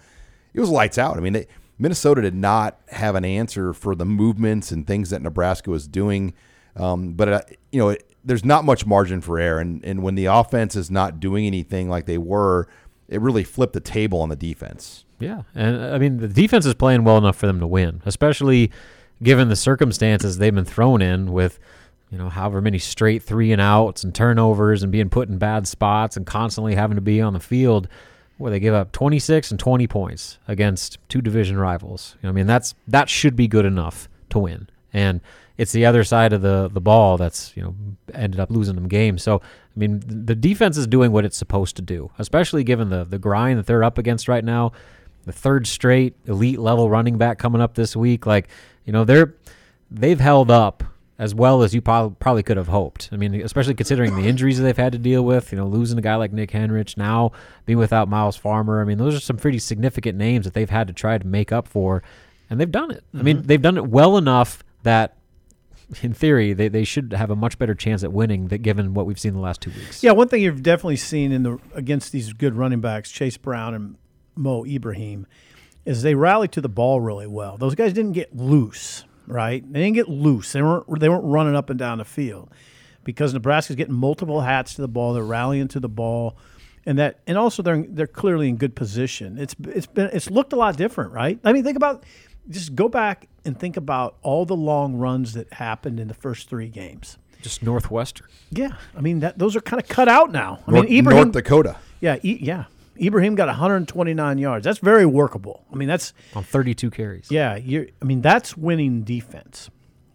it 0.54 0.62
was 0.62 0.70
lights 0.70 0.98
out. 0.98 1.18
I 1.18 1.20
mean, 1.20 1.34
they, 1.34 1.48
Minnesota 1.78 2.22
did 2.22 2.34
not 2.34 2.80
have 2.90 3.16
an 3.16 3.26
answer 3.26 3.74
for 3.74 3.94
the 3.94 4.06
movements 4.06 4.72
and 4.72 4.88
things 4.88 5.10
that 5.10 5.22
Nebraska 5.22 5.70
was 5.70 5.86
doing. 5.86 6.34
Um, 6.78 7.12
but 7.12 7.28
uh, 7.28 7.42
you 7.74 7.80
know, 7.80 7.90
it, 7.90 8.10
there's 8.24 8.46
not 8.46 8.64
much 8.64 8.86
margin 8.86 9.20
for 9.20 9.38
error, 9.38 9.60
and 9.60 9.84
and 9.84 10.02
when 10.02 10.16
the 10.16 10.26
offense 10.26 10.78
is 10.78 10.90
not 10.90 11.20
doing 11.20 11.46
anything 11.46 11.90
like 11.90 12.06
they 12.06 12.18
were, 12.18 12.70
it 13.10 13.20
really 13.20 13.44
flipped 13.44 13.74
the 13.74 13.82
table 13.82 14.22
on 14.22 14.30
the 14.30 14.38
defense. 14.38 15.04
Yeah, 15.20 15.42
and 15.54 15.84
I 15.84 15.98
mean 15.98 16.18
the 16.18 16.30
defense 16.30 16.66
is 16.66 16.74
playing 16.74 17.04
well 17.04 17.18
enough 17.18 17.36
for 17.36 17.48
them 17.48 17.60
to 17.60 17.68
win, 17.68 18.02
especially 18.06 18.72
given 19.22 19.50
the 19.50 19.56
circumstances 19.56 20.38
they've 20.38 20.56
been 20.56 20.66
thrown 20.66 21.02
in 21.02 21.32
with, 21.32 21.60
you 22.12 22.17
know, 22.17 22.30
however 22.30 22.62
many 22.62 22.78
straight 22.78 23.24
three 23.24 23.52
and 23.52 23.62
outs 23.62 24.04
and 24.04 24.13
turnovers 24.13 24.84
and 24.84 24.91
being 24.91 25.10
put 25.10 25.30
in 25.30 25.38
bad 25.38 25.67
spots 25.67 26.17
and 26.17 26.26
constantly 26.26 26.76
having 26.76 26.95
to 26.95 27.02
be 27.02 27.21
on 27.21 27.34
the 27.34 27.39
field, 27.39 27.88
where 28.38 28.52
they 28.52 28.60
give 28.60 28.74
up 28.74 28.91
26 28.91 29.52
and 29.52 29.60
20 29.60 29.88
points 29.88 30.39
against 30.47 30.97
two 31.08 31.21
division 31.21 31.58
rivals. 31.58 32.15
You 32.21 32.28
know, 32.28 32.32
I 32.32 32.34
mean 32.34 32.47
that's 32.47 32.76
that 32.88 33.10
should 33.10 33.36
be 33.36 33.47
good 33.47 33.65
enough 33.65 34.10
to 34.30 34.39
win, 34.39 34.67
and 34.93 35.21
it's 35.58 35.71
the 35.71 35.86
other 35.86 36.04
side 36.04 36.34
of 36.34 36.41
the 36.41 36.69
the 36.71 36.82
ball 36.82 37.17
that's 37.17 37.56
you 37.56 37.63
know 37.63 37.76
ended 38.13 38.39
up 38.39 38.52
losing 38.52 38.76
them 38.76 38.88
games. 38.88 39.24
So 39.24 39.38
I 39.38 39.80
mean 39.80 40.02
the 40.06 40.36
defense 40.36 40.78
is 40.78 40.88
doing 40.88 41.12
what 41.12 41.24
it's 41.24 41.38
supposed 41.38 41.76
to 41.78 41.82
do, 41.82 42.12
especially 42.19 42.63
given 42.63 42.89
the 42.89 43.06
the 43.06 43.19
grind 43.19 43.58
that 43.58 43.67
they're 43.67 43.84
up 43.84 43.97
against 43.97 44.28
right 44.28 44.43
now 44.43 44.74
the 45.26 45.32
third 45.32 45.67
straight 45.67 46.15
elite 46.26 46.60
level 46.60 46.89
running 46.89 47.17
back 47.17 47.38
coming 47.38 47.62
up 47.62 47.76
this 47.76 47.95
week. 47.95 48.26
Like, 48.26 48.47
you 48.86 48.93
know, 48.93 49.04
they're 49.04 49.34
they've 49.89 50.19
held 50.19 50.50
up 50.50 50.84
as 51.22 51.36
well 51.36 51.62
as 51.62 51.72
you 51.76 51.82
probably 51.82 52.42
could 52.42 52.58
have 52.58 52.68
hoped. 52.68 53.08
I 53.12 53.16
mean, 53.16 53.36
especially 53.36 53.76
considering 53.76 54.16
the 54.16 54.28
injuries 54.28 54.60
they've 54.60 54.76
had 54.76 54.92
to 54.94 54.98
deal 54.98 55.24
with. 55.24 55.52
You 55.52 55.60
know, 55.60 55.68
losing 55.68 56.00
a 56.00 56.02
guy 56.02 56.16
like 56.16 56.34
Nick 56.34 56.50
Henrich, 56.50 56.98
now 56.98 57.32
being 57.68 57.78
without 57.78 58.10
Myles 58.10 58.36
Farmer. 58.36 58.82
I 58.82 58.86
mean, 58.86 58.98
those 58.98 59.16
are 59.16 59.20
some 59.20 59.38
pretty 59.38 59.60
significant 59.60 60.18
names 60.18 60.46
that 60.46 60.56
they've 60.56 60.68
had 60.68 60.88
to 60.88 60.94
try 60.94 61.20
to 61.20 61.28
make 61.28 61.52
up 61.52 61.68
for, 61.68 62.02
and 62.50 62.60
they've 62.60 62.72
done 62.72 62.90
it. 62.90 63.04
I 63.14 63.22
mean, 63.22 63.38
mm-hmm. 63.38 63.46
they've 63.46 63.62
done 63.62 63.78
it 63.78 63.88
well 63.88 64.18
enough 64.18 64.64
that. 64.84 65.16
In 66.02 66.14
theory, 66.14 66.54
they, 66.54 66.70
they 66.70 66.86
should 66.86 67.12
have 67.12 67.30
a 67.30 67.36
much 67.36 67.60
better 67.60 67.76
chance 67.76 68.02
at 68.02 68.14
winning 68.14 68.48
that 68.48 68.60
given 68.60 68.94
what 68.94 69.06
we've 69.06 69.20
seen 69.20 69.34
the 69.34 69.42
last 69.42 69.60
two 69.60 69.72
weeks. 69.72 70.02
Yeah, 70.02 70.14
one 70.14 70.30
thing 70.30 70.42
you've 70.42 70.64
definitely 70.64 70.96
seen 70.96 71.34
in 71.34 71.44
the 71.44 71.60
against 71.76 72.14
these 72.14 72.32
good 72.32 72.56
running 72.56 72.80
backs, 72.80 73.12
Chase 73.12 73.36
Brown 73.36 73.74
and 73.74 73.98
Mo 74.34 74.64
Ibrahim, 74.66 75.28
is 75.84 76.02
they 76.02 76.16
rally 76.16 76.48
to 76.48 76.62
the 76.62 76.70
ball 76.70 77.02
really 77.02 77.28
well. 77.28 77.58
Those 77.58 77.76
guys 77.76 77.92
didn't 77.92 78.14
get 78.14 78.34
loose, 78.34 79.04
right? 79.28 79.64
They 79.72 79.80
didn't 79.80 79.96
get 79.96 80.10
loose. 80.10 80.52
They 80.52 80.62
weren't 80.62 81.00
they 81.00 81.10
weren't 81.10 81.26
running 81.26 81.56
up 81.56 81.70
and 81.70 81.78
down 81.80 81.98
the 82.00 82.06
field 82.06 82.50
because 83.04 83.34
Nebraska's 83.34 83.76
getting 83.76 83.94
multiple 83.96 84.42
hats 84.42 84.74
to 84.76 84.82
the 84.82 84.88
ball. 84.88 85.14
They're 85.14 85.24
rallying 85.24 85.68
to 85.70 85.80
the 85.80 85.90
ball, 85.90 86.38
and 86.86 86.98
that 87.00 87.20
and 87.28 87.38
also 87.38 87.64
they're 87.64 87.86
they're 87.88 88.08
clearly 88.08 88.50
in 88.50 88.58
good 88.58 88.76
position. 88.76 89.38
It's 89.38 89.56
it's 89.68 89.88
been 89.88 90.10
it's 90.14 90.30
looked 90.30 90.54
a 90.54 90.56
lot 90.58 90.78
different, 90.78 91.12
right? 91.14 91.40
I 91.44 91.54
mean, 91.54 91.64
think 91.64 91.78
about 91.78 92.04
just 92.50 92.76
go 92.76 92.90
back 92.90 93.28
and 93.46 93.58
think 93.60 93.78
about 93.78 94.18
all 94.22 94.46
the 94.46 94.56
long 94.56 94.96
runs 94.96 95.34
that 95.34 95.52
happened 95.54 96.00
in 96.00 96.08
the 96.08 96.14
first 96.14 96.50
three 96.50 96.68
games. 96.70 97.18
Just 97.42 97.64
Northwestern. 97.64 98.28
Yeah, 98.52 98.74
I 98.96 99.02
mean 99.02 99.20
that 99.22 99.40
those 99.40 99.56
are 99.56 99.62
kind 99.62 99.82
of 99.82 99.88
cut 99.88 100.08
out 100.08 100.32
now. 100.32 100.60
I 100.68 100.72
North, 100.72 100.90
mean, 100.90 101.00
Ibrahim, 101.00 101.24
North 101.24 101.34
Dakota. 101.34 101.78
Yeah, 102.00 102.18
e- 102.22 102.38
yeah. 102.42 102.66
Ibrahim 103.02 103.36
got 103.36 103.48
129 103.48 104.38
yards. 104.38 104.64
That's 104.64 104.80
very 104.80 105.06
workable. 105.06 105.66
I 105.72 105.76
mean, 105.76 105.88
that's 105.88 106.14
on 106.36 106.44
32 106.44 106.92
carries. 106.92 107.32
Yeah, 107.32 107.56
you're. 107.56 107.88
I 108.02 108.06
mean, 108.06 108.22
that's 108.22 108.56
winning 108.56 109.04
defense, 109.04 109.70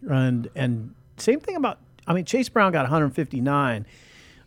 and 0.09 0.49
and 0.55 0.95
same 1.17 1.39
thing 1.39 1.55
about. 1.55 1.79
I 2.07 2.13
mean, 2.13 2.23
Chase 2.23 2.47
Brown 2.47 2.71
got 2.71 2.83
159, 2.83 3.85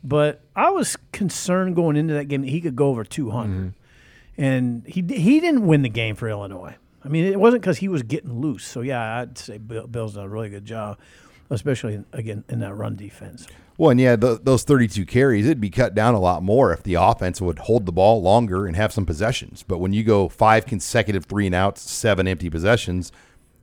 but 0.03 0.43
I 0.57 0.71
was 0.71 0.97
concerned 1.13 1.77
going 1.77 1.97
into 1.97 2.15
that 2.15 2.27
game 2.27 2.41
that 2.41 2.49
he 2.49 2.61
could 2.61 2.75
go 2.75 2.89
over 2.89 3.05
200, 3.05 3.51
mm-hmm. 3.51 4.43
and 4.43 4.87
he 4.87 5.03
he 5.03 5.41
didn't 5.41 5.67
win 5.67 5.83
the 5.83 5.91
game 5.91 6.17
for 6.17 6.29
Illinois. 6.29 6.77
I 7.05 7.09
mean, 7.09 7.25
it 7.25 7.39
wasn't 7.39 7.63
because 7.63 7.79
he 7.79 7.89
was 7.89 8.03
getting 8.03 8.41
loose. 8.41 8.65
So 8.65 8.81
yeah, 8.81 9.21
I'd 9.21 9.39
say 9.39 9.59
Bill, 9.59 9.87
Bill's 9.87 10.15
done 10.15 10.25
a 10.25 10.29
really 10.29 10.51
good 10.51 10.65
job, 10.65 10.99
especially 11.51 12.03
again 12.13 12.45
in 12.49 12.61
that 12.61 12.75
run 12.75 12.97
defense. 12.97 13.47
Well, 13.77 13.91
and 13.91 14.01
yeah, 14.01 14.17
th 14.17 14.41
those 14.43 14.63
32 14.63 15.07
carries, 15.07 15.47
it'd 15.47 15.61
be 15.61 15.71
cut 15.71 15.95
down 15.95 16.15
a 16.15 16.21
lot 16.21 16.43
more 16.43 16.73
if 16.73 16.83
the 16.83 16.95
offense 16.95 17.41
would 17.41 17.61
hold 17.61 17.87
the 17.87 17.93
ball 17.93 18.23
longer 18.23 18.67
and 18.67 18.77
have 18.77 18.93
some 18.93 19.07
possessions. 19.07 19.65
But 19.67 19.79
when 19.79 19.93
you 19.93 20.05
go 20.05 20.29
five 20.29 20.67
consecutive 20.67 21.25
three 21.25 21.47
and 21.47 21.55
outs, 21.55 21.91
seven 21.91 22.29
empty 22.29 22.51
possessions, 22.51 23.11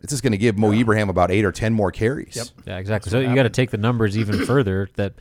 it's 0.02 0.12
just 0.12 0.24
going 0.24 0.32
to 0.32 0.38
give 0.38 0.58
Mo 0.58 0.72
Ibrahim 0.72 1.10
about 1.10 1.32
eight 1.32 1.46
or 1.46 1.52
10 1.52 1.74
more 1.74 1.92
carries. 1.92 2.36
Yep. 2.36 2.48
Yeah, 2.66 2.78
exactly. 2.78 3.12
So 3.12 3.20
you 3.20 3.34
got 3.36 3.44
to 3.44 3.50
take 3.50 3.72
the 3.72 3.78
numbers 3.78 4.18
even 4.18 4.46
further. 4.46 4.90
That 4.96 5.14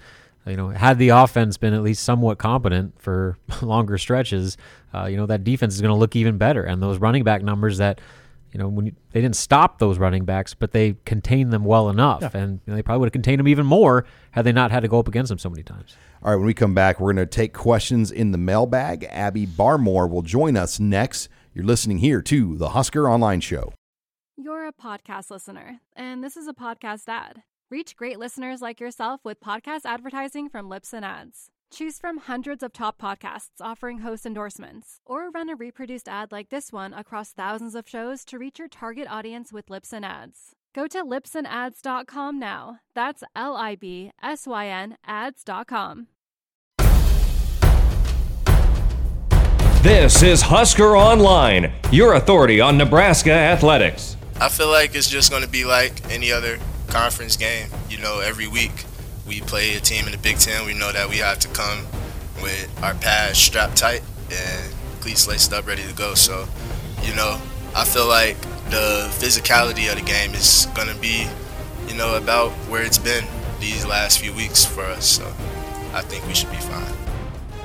you 0.47 0.57
know, 0.57 0.69
had 0.69 0.99
the 0.99 1.11
offense 1.11 1.57
been 1.57 1.75
at 1.75 1.83
least 1.83 2.03
somewhat 2.05 2.39
competent 2.39 3.01
for 3.01 3.37
longer 3.63 3.99
stretches, 3.99 4.57
uh, 4.95 5.07
you 5.07 5.17
know, 5.17 5.27
that 5.27 5.45
defense 5.45 5.75
is 5.75 5.81
going 5.81 5.93
to 5.93 5.99
look 5.99 6.17
even 6.17 6.39
better. 6.39 6.63
And 6.63 6.83
those 6.83 6.99
running 6.99 7.25
back 7.25 7.43
numbers 7.43 7.79
that, 7.79 8.01
you 8.57 8.63
know, 8.63 8.69
when 8.69 8.87
you, 8.87 8.93
they 9.13 9.21
didn't 9.21 9.37
stop 9.37 9.79
those 9.81 9.99
running 9.99 10.25
backs, 10.25 10.55
but 10.55 10.73
they 10.73 10.97
contained 11.05 11.53
them 11.53 11.63
well 11.63 11.91
enough, 11.91 12.23
Yeah. 12.23 12.31
and 12.33 12.53
you 12.65 12.71
know, 12.71 12.75
they 12.75 12.83
probably 12.83 13.01
would 13.01 13.09
have 13.09 13.13
contained 13.13 13.39
them 13.39 13.49
even 13.49 13.67
more 13.67 14.07
had 14.31 14.47
they 14.47 14.53
not 14.53 14.71
had 14.71 14.81
to 14.81 14.89
go 14.89 14.99
up 14.99 15.09
against 15.09 15.29
them 15.29 15.39
so 15.39 15.51
many 15.51 15.63
times. 15.63 15.95
All 16.23 16.31
right, 16.31 16.37
when 16.37 16.47
we 16.47 16.55
come 16.55 16.73
back, 16.73 16.99
we're 16.99 17.13
going 17.13 17.17
to 17.29 17.31
take 17.31 17.53
questions 17.53 18.11
in 18.11 18.31
the 18.33 18.39
mailbag. 18.39 19.05
Abby 19.11 19.47
Barmore 19.47 20.09
will 20.09 20.23
join 20.23 20.57
us 20.57 20.81
next. 20.81 21.29
You're 21.53 21.67
listening 21.67 21.99
here 21.99 22.23
to 22.23 22.57
the 22.57 22.71
Husker 22.71 23.11
Online 23.11 23.41
Show. 23.43 23.75
You're 24.39 24.67
a 24.67 24.73
podcast 24.73 25.31
listener, 25.31 25.81
and 25.95 26.25
this 26.25 26.35
is 26.39 26.49
a 26.49 26.55
podcast 26.55 27.03
ad. 27.09 27.43
Reach 27.71 27.95
great 27.95 28.19
listeners 28.19 28.63
like 28.63 28.81
yourself 28.81 29.21
with 29.23 29.39
podcast 29.39 29.83
advertising 29.85 30.49
from 30.49 30.71
Libsyn 30.71 31.03
Ads. 31.03 31.51
Choose 31.73 31.99
from 31.99 32.19
hundreds 32.19 32.63
of 32.63 32.73
top 32.73 33.01
podcasts 33.01 33.61
offering 33.61 33.99
host 33.99 34.25
endorsements, 34.25 35.01
or 35.05 35.31
run 35.31 35.49
a 35.51 35.57
reproduced 35.57 36.09
ad 36.09 36.33
like 36.33 36.49
this 36.49 36.73
one 36.73 36.95
across 36.95 37.33
thousands 37.33 37.75
of 37.75 37.89
shows 37.89 38.25
to 38.27 38.39
reach 38.39 38.59
your 38.59 38.69
target 38.69 39.07
audience 39.11 39.53
with 39.53 39.67
Libsyn 39.67 40.05
Ads. 40.05 40.53
Go 40.75 40.87
to 40.87 41.03
libsynads.com 41.05 42.39
now. 42.39 42.81
That's 42.95 43.25
L 43.35 43.57
I 43.57 43.75
B 43.75 44.13
S 44.23 44.47
Y 44.47 44.69
N 44.69 44.97
ads.com. 45.07 46.09
This 49.83 50.23
is 50.23 50.43
Husker 50.43 50.97
Online, 50.97 51.73
your 51.93 52.15
authority 52.15 52.61
on 52.61 52.77
Nebraska 52.77 53.33
athletics. 53.33 54.17
I 54.41 54.49
feel 54.49 54.69
like 54.69 54.95
it's 54.95 55.09
just 55.09 55.31
going 55.31 55.43
to 55.43 55.49
be 55.49 55.65
like 55.65 56.11
any 56.11 56.33
other 56.33 56.59
conference 56.89 57.37
game. 57.37 57.69
You 57.89 57.99
know, 57.99 58.21
every 58.21 58.49
week 58.49 58.85
we 59.27 59.41
play 59.41 59.75
a 59.75 59.81
team 59.81 60.07
in 60.07 60.13
the 60.13 60.19
Big 60.19 60.39
Ten. 60.39 60.67
We 60.67 60.75
know 60.75 60.93
that 60.93 61.09
we 61.09 61.19
have 61.19 61.39
to 61.41 61.49
come 61.49 61.85
with 62.43 62.71
our 62.83 62.95
pads 62.95 63.39
strapped 63.39 63.77
tight 63.77 64.03
and 64.31 64.75
cleats 65.01 65.27
laced 65.27 65.53
up, 65.53 65.67
ready 65.67 65.83
to 65.83 65.95
go. 65.95 66.15
So, 66.15 66.47
you 67.03 67.15
know, 67.15 67.41
I 67.75 67.85
feel 67.85 68.07
like 68.07 68.41
the 68.71 69.09
physicality 69.19 69.91
of 69.91 69.99
the 69.99 70.05
game 70.05 70.35
is 70.35 70.67
going 70.75 70.89
to 70.89 71.01
be 71.01 71.29
you 71.89 71.95
know, 71.95 72.17
about 72.17 72.51
where 72.69 72.83
it's 72.83 72.99
been 72.99 73.25
these 73.61 73.87
last 73.87 74.19
few 74.19 74.35
weeks 74.35 74.65
for 74.65 74.83
us. 74.83 75.07
So 75.07 75.27
I 75.93 76.03
think 76.03 76.27
we 76.27 76.35
should 76.35 76.51
be 76.51 76.57
fine. 76.57 76.95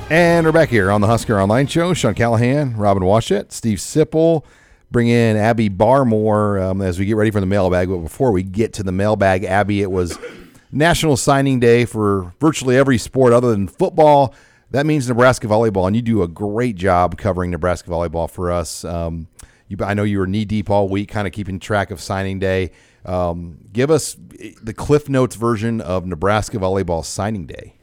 And 0.09 0.45
we're 0.45 0.51
back 0.51 0.69
here 0.69 0.91
on 0.91 1.01
the 1.01 1.07
Husker 1.07 1.39
Online 1.39 1.67
Show. 1.67 1.93
Sean 1.93 2.13
Callahan, 2.13 2.75
Robin 2.75 3.03
Washut, 3.03 3.51
Steve 3.51 3.77
Sipple. 3.77 4.43
Bring 4.91 5.07
in 5.07 5.37
Abby 5.37 5.69
Barmore 5.69 6.61
um, 6.61 6.81
as 6.81 6.99
we 6.99 7.05
get 7.05 7.15
ready 7.15 7.31
for 7.31 7.39
the 7.39 7.45
mailbag. 7.45 7.87
But 7.87 7.99
before 7.99 8.31
we 8.31 8.43
get 8.43 8.73
to 8.73 8.83
the 8.83 8.91
mailbag, 8.91 9.45
Abby, 9.45 9.81
it 9.81 9.89
was 9.89 10.17
National 10.71 11.17
Signing 11.17 11.59
Day 11.59 11.85
for 11.85 12.33
virtually 12.39 12.77
every 12.77 12.97
sport 12.97 13.33
other 13.33 13.51
than 13.51 13.67
football. 13.67 14.33
That 14.71 14.85
means 14.85 15.07
Nebraska 15.07 15.47
volleyball, 15.47 15.87
and 15.87 15.95
you 15.95 16.01
do 16.01 16.23
a 16.23 16.27
great 16.27 16.75
job 16.75 17.17
covering 17.17 17.51
Nebraska 17.51 17.89
volleyball 17.89 18.29
for 18.29 18.51
us. 18.51 18.85
Um, 18.85 19.27
you, 19.67 19.77
I 19.81 19.93
know 19.93 20.03
you 20.03 20.19
were 20.19 20.27
knee 20.27 20.45
deep 20.45 20.69
all 20.69 20.87
week, 20.87 21.09
kind 21.09 21.27
of 21.27 21.33
keeping 21.33 21.59
track 21.59 21.91
of 21.91 21.99
signing 21.99 22.39
day. 22.39 22.71
Um, 23.05 23.57
give 23.73 23.91
us 23.91 24.15
the 24.61 24.73
Cliff 24.73 25.09
Notes 25.09 25.35
version 25.35 25.81
of 25.81 26.05
Nebraska 26.05 26.57
volleyball 26.57 27.03
signing 27.03 27.47
day. 27.47 27.73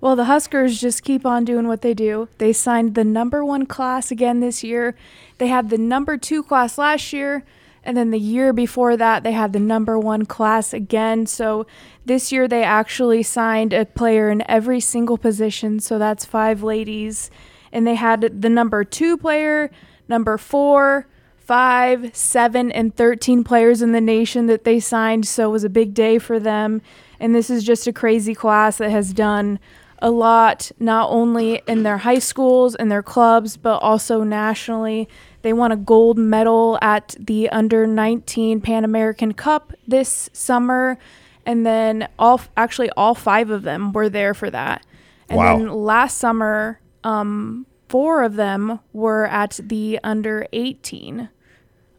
Well, 0.00 0.16
the 0.16 0.24
Huskers 0.24 0.78
just 0.78 1.02
keep 1.02 1.24
on 1.24 1.46
doing 1.46 1.66
what 1.66 1.80
they 1.80 1.94
do. 1.94 2.28
They 2.36 2.52
signed 2.52 2.94
the 2.94 3.04
number 3.04 3.42
one 3.42 3.64
class 3.64 4.10
again 4.10 4.40
this 4.40 4.62
year. 4.62 4.94
They 5.38 5.46
had 5.46 5.70
the 5.70 5.78
number 5.78 6.18
two 6.18 6.42
class 6.42 6.76
last 6.76 7.10
year. 7.14 7.42
And 7.84 7.96
then 7.96 8.10
the 8.10 8.18
year 8.18 8.52
before 8.52 8.96
that, 8.96 9.22
they 9.22 9.32
had 9.32 9.52
the 9.52 9.60
number 9.60 9.98
one 9.98 10.26
class 10.26 10.72
again. 10.72 11.26
So 11.26 11.66
this 12.04 12.32
year, 12.32 12.48
they 12.48 12.64
actually 12.64 13.22
signed 13.22 13.72
a 13.72 13.84
player 13.84 14.30
in 14.30 14.42
every 14.50 14.80
single 14.80 15.18
position. 15.18 15.78
So 15.80 15.98
that's 15.98 16.24
five 16.24 16.62
ladies. 16.62 17.30
And 17.72 17.86
they 17.86 17.94
had 17.94 18.40
the 18.42 18.48
number 18.48 18.84
two 18.84 19.16
player, 19.16 19.70
number 20.08 20.38
four, 20.38 21.06
five, 21.36 22.10
seven, 22.16 22.72
and 22.72 22.96
13 22.96 23.44
players 23.44 23.82
in 23.82 23.92
the 23.92 24.00
nation 24.00 24.46
that 24.46 24.64
they 24.64 24.80
signed. 24.80 25.26
So 25.26 25.50
it 25.50 25.52
was 25.52 25.64
a 25.64 25.68
big 25.68 25.92
day 25.92 26.18
for 26.18 26.40
them. 26.40 26.80
And 27.20 27.34
this 27.34 27.50
is 27.50 27.64
just 27.64 27.86
a 27.86 27.92
crazy 27.92 28.34
class 28.34 28.78
that 28.78 28.90
has 28.90 29.12
done 29.12 29.58
a 29.98 30.10
lot, 30.10 30.70
not 30.78 31.10
only 31.10 31.62
in 31.66 31.82
their 31.82 31.98
high 31.98 32.18
schools 32.18 32.74
and 32.74 32.90
their 32.90 33.02
clubs, 33.02 33.56
but 33.56 33.78
also 33.78 34.22
nationally. 34.22 35.08
They 35.44 35.52
won 35.52 35.72
a 35.72 35.76
gold 35.76 36.16
medal 36.16 36.78
at 36.80 37.14
the 37.20 37.50
under 37.50 37.86
19 37.86 38.62
Pan 38.62 38.82
American 38.82 39.34
Cup 39.34 39.74
this 39.86 40.30
summer. 40.32 40.98
And 41.44 41.66
then 41.66 42.08
all 42.18 42.40
actually 42.56 42.88
all 42.96 43.14
five 43.14 43.50
of 43.50 43.62
them 43.62 43.92
were 43.92 44.08
there 44.08 44.32
for 44.32 44.48
that. 44.48 44.86
And 45.28 45.36
Wow. 45.36 45.58
then 45.58 45.68
last 45.68 46.16
summer, 46.16 46.80
um, 47.04 47.66
four 47.90 48.22
of 48.22 48.36
them 48.36 48.80
were 48.94 49.26
at 49.26 49.60
the 49.62 50.00
under 50.02 50.46
18 50.54 51.28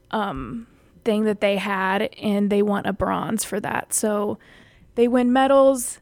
um, 0.09 0.65
thing 1.03 1.25
that 1.25 1.39
they 1.39 1.57
had, 1.57 2.09
and 2.19 2.49
they 2.49 2.63
won 2.63 2.87
a 2.87 2.93
bronze 2.93 3.43
for 3.43 3.59
that. 3.59 3.93
So 3.93 4.39
they 4.95 5.07
win 5.07 5.31
medals. 5.31 5.99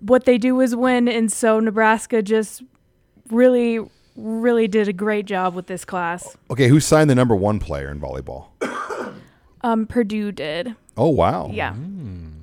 What 0.00 0.24
they 0.24 0.38
do 0.38 0.58
is 0.62 0.74
win, 0.74 1.08
and 1.08 1.30
so 1.30 1.60
Nebraska 1.60 2.22
just 2.22 2.62
really, 3.28 3.80
really 4.16 4.66
did 4.68 4.88
a 4.88 4.92
great 4.92 5.26
job 5.26 5.54
with 5.54 5.66
this 5.66 5.84
class. 5.84 6.36
Okay, 6.50 6.68
who 6.68 6.80
signed 6.80 7.08
the 7.10 7.14
number 7.14 7.34
one 7.36 7.58
player 7.58 7.90
in 7.90 8.00
volleyball? 8.00 8.46
Um, 9.62 9.86
Purdue 9.86 10.30
did. 10.30 10.76
Oh 10.96 11.08
wow! 11.08 11.50
Yeah. 11.52 11.74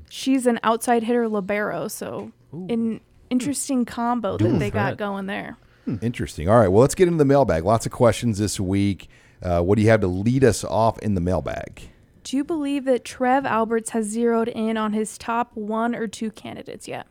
She's 0.09 0.45
an 0.45 0.59
outside 0.61 1.03
hitter 1.03 1.29
libero, 1.29 1.87
so 1.87 2.33
an 2.51 2.99
interesting 3.29 3.85
combo 3.85 4.35
that 4.35 4.43
Dual 4.43 4.59
they 4.59 4.69
got 4.69 4.87
threat. 4.89 4.97
going 4.97 5.27
there. 5.27 5.55
Interesting. 6.01 6.49
All 6.49 6.57
right, 6.59 6.67
well, 6.67 6.81
let's 6.81 6.95
get 6.95 7.07
into 7.07 7.19
the 7.19 7.25
mailbag. 7.25 7.63
Lots 7.63 7.85
of 7.85 7.93
questions 7.93 8.39
this 8.39 8.59
week. 8.59 9.07
Uh, 9.41 9.61
what 9.61 9.75
do 9.77 9.83
you 9.83 9.89
have 9.89 10.01
to 10.01 10.07
lead 10.07 10.43
us 10.43 10.65
off 10.65 10.99
in 10.99 11.15
the 11.15 11.21
mailbag? 11.21 11.83
Do 12.25 12.35
you 12.35 12.43
believe 12.43 12.83
that 12.85 13.05
Trev 13.05 13.45
Alberts 13.45 13.91
has 13.91 14.07
zeroed 14.07 14.49
in 14.49 14.75
on 14.75 14.91
his 14.91 15.17
top 15.17 15.55
one 15.55 15.95
or 15.95 16.07
two 16.07 16.29
candidates 16.31 16.87
yet? 16.89 17.07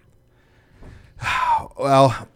Well, 1.79 2.29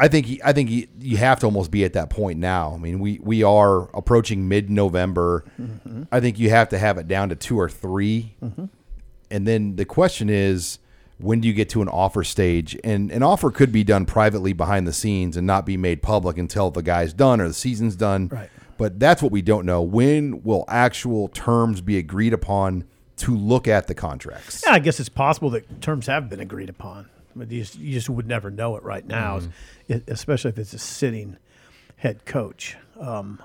I 0.00 0.08
think 0.08 0.26
he- 0.26 0.40
I 0.42 0.52
think 0.52 0.68
he- 0.70 0.88
you 0.98 1.16
have 1.18 1.38
to 1.40 1.46
almost 1.46 1.70
be 1.70 1.84
at 1.84 1.92
that 1.92 2.08
point 2.10 2.38
now. 2.38 2.72
I 2.74 2.78
mean, 2.78 2.98
we 3.00 3.20
we 3.22 3.42
are 3.42 3.88
approaching 3.96 4.48
mid 4.48 4.70
November. 4.70 5.44
Mhm. 5.60 6.06
I 6.10 6.20
think 6.20 6.38
you 6.38 6.50
have 6.50 6.68
to 6.70 6.78
have 6.78 6.96
it 6.98 7.06
down 7.06 7.28
to 7.28 7.34
two 7.36 7.58
or 7.60 7.68
3 7.68 8.34
Mhm. 8.42 8.68
and 9.30 9.46
then 9.46 9.76
the 9.76 9.84
question 9.84 10.28
is, 10.30 10.78
when 11.18 11.40
do 11.40 11.48
you 11.48 11.52
get 11.54 11.68
to 11.70 11.82
an 11.82 11.88
offer 11.88 12.24
stage? 12.24 12.78
And 12.82 13.10
an 13.12 13.22
offer 13.22 13.50
could 13.50 13.70
be 13.72 13.84
done 13.84 14.06
privately 14.06 14.54
behind 14.54 14.86
the 14.86 14.92
scenes 14.92 15.36
and 15.36 15.46
not 15.46 15.66
be 15.66 15.76
made 15.76 16.00
public 16.02 16.38
until 16.38 16.70
the 16.70 16.82
guy's 16.82 17.12
done 17.12 17.40
or 17.42 17.48
the 17.48 17.52
season's 17.54 17.94
done. 17.94 18.28
Right. 18.32 18.48
But 18.78 18.98
that's 18.98 19.22
what 19.22 19.30
we 19.30 19.42
don't 19.42 19.66
know. 19.66 19.82
When 19.82 20.42
will 20.42 20.64
actual 20.66 21.28
terms 21.28 21.82
be 21.82 21.98
agreed 21.98 22.32
upon 22.32 22.84
to 23.18 23.36
look 23.36 23.68
at 23.68 23.86
the 23.86 23.94
contracts? 23.94 24.62
Yeah, 24.66 24.72
I 24.72 24.78
guess 24.78 24.98
it's 24.98 25.10
possible 25.10 25.50
that 25.50 25.82
terms 25.82 26.06
have 26.06 26.30
been 26.30 26.40
agreed 26.40 26.70
upon, 26.70 27.04
but 27.36 27.50
you 27.50 27.60
just, 27.60 27.78
you 27.78 27.92
just 27.92 28.08
would 28.10 28.26
never 28.26 28.50
know 28.50 28.76
it 28.76 28.82
right 28.82 29.06
now, 29.06 29.40
it- 29.88 30.04
especially 30.08 30.50
if 30.50 30.58
it's 30.58 30.72
a 30.72 30.78
sitting 30.78 31.36
head 31.96 32.24
coach. 32.24 32.76
Um, 32.98 33.42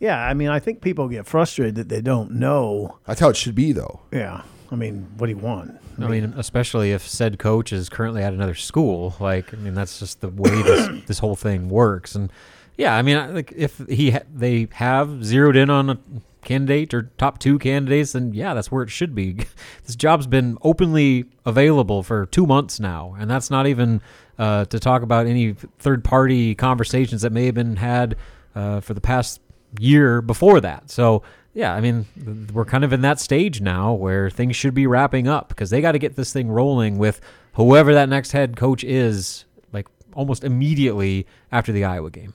yeah, 0.00 0.18
I 0.26 0.34
mean, 0.34 0.48
I 0.48 0.58
think 0.58 0.80
people 0.82 1.08
get 1.08 1.26
frustrated 1.26 1.76
that 1.76 1.88
they 1.88 2.00
don't 2.00 2.32
know. 2.32 2.98
That's 3.06 3.20
how 3.20 3.28
it 3.30 3.36
should 3.36 3.54
be, 3.54 3.72
though. 3.72 4.00
Yeah, 4.12 4.42
I 4.70 4.74
mean, 4.76 5.06
what 5.16 5.26
do 5.26 5.32
you 5.32 5.38
want? 5.38 5.78
I 5.98 6.08
mean, 6.08 6.34
especially 6.36 6.90
if 6.90 7.06
said 7.08 7.38
coach 7.38 7.72
is 7.72 7.88
currently 7.88 8.22
at 8.22 8.32
another 8.32 8.54
school. 8.56 9.14
Like, 9.20 9.54
I 9.54 9.56
mean, 9.58 9.74
that's 9.74 10.00
just 10.00 10.20
the 10.20 10.28
way 10.28 10.50
this 10.50 11.04
this 11.06 11.18
whole 11.20 11.36
thing 11.36 11.68
works. 11.68 12.16
And 12.16 12.32
yeah, 12.76 12.96
I 12.96 13.02
mean, 13.02 13.16
I- 13.16 13.26
like 13.28 13.52
if 13.56 13.78
he 13.88 14.10
ha- 14.10 14.24
they 14.34 14.66
have 14.72 15.24
zeroed 15.24 15.54
in 15.56 15.70
on 15.70 15.90
a 15.90 15.98
candidate 16.44 16.94
or 16.94 17.10
top 17.18 17.38
two 17.38 17.58
candidates, 17.58 18.12
then 18.12 18.32
yeah, 18.32 18.54
that's 18.54 18.70
where 18.70 18.82
it 18.82 18.90
should 18.90 19.14
be. 19.14 19.32
this 19.84 19.96
job's 19.96 20.26
been 20.26 20.58
openly 20.62 21.24
available 21.44 22.02
for 22.02 22.26
two 22.26 22.46
months 22.46 22.78
now, 22.80 23.16
and 23.18 23.30
that's 23.30 23.50
not 23.50 23.66
even 23.66 24.00
uh, 24.38 24.64
to 24.66 24.78
talk 24.78 25.02
about 25.02 25.26
any 25.26 25.52
third 25.78 26.04
party 26.04 26.54
conversations 26.54 27.22
that 27.22 27.32
may 27.32 27.46
have 27.46 27.54
been 27.54 27.76
had 27.76 28.16
uh, 28.54 28.80
for 28.80 28.94
the 28.94 29.00
past 29.00 29.40
year 29.78 30.22
before 30.22 30.60
that. 30.60 30.90
So 30.90 31.22
yeah, 31.54 31.72
I 31.72 31.80
mean, 31.80 32.06
we're 32.52 32.64
kind 32.64 32.84
of 32.84 32.92
in 32.92 33.02
that 33.02 33.20
stage 33.20 33.60
now 33.60 33.92
where 33.92 34.28
things 34.28 34.56
should 34.56 34.74
be 34.74 34.88
wrapping 34.88 35.28
up 35.28 35.48
because 35.48 35.70
they 35.70 35.80
got 35.80 35.92
to 35.92 36.00
get 36.00 36.16
this 36.16 36.32
thing 36.32 36.48
rolling 36.48 36.98
with 36.98 37.20
whoever 37.54 37.94
that 37.94 38.08
next 38.08 38.32
head 38.32 38.56
coach 38.56 38.82
is, 38.82 39.44
like 39.72 39.86
almost 40.14 40.42
immediately 40.42 41.26
after 41.52 41.70
the 41.70 41.84
Iowa 41.84 42.10
game. 42.10 42.34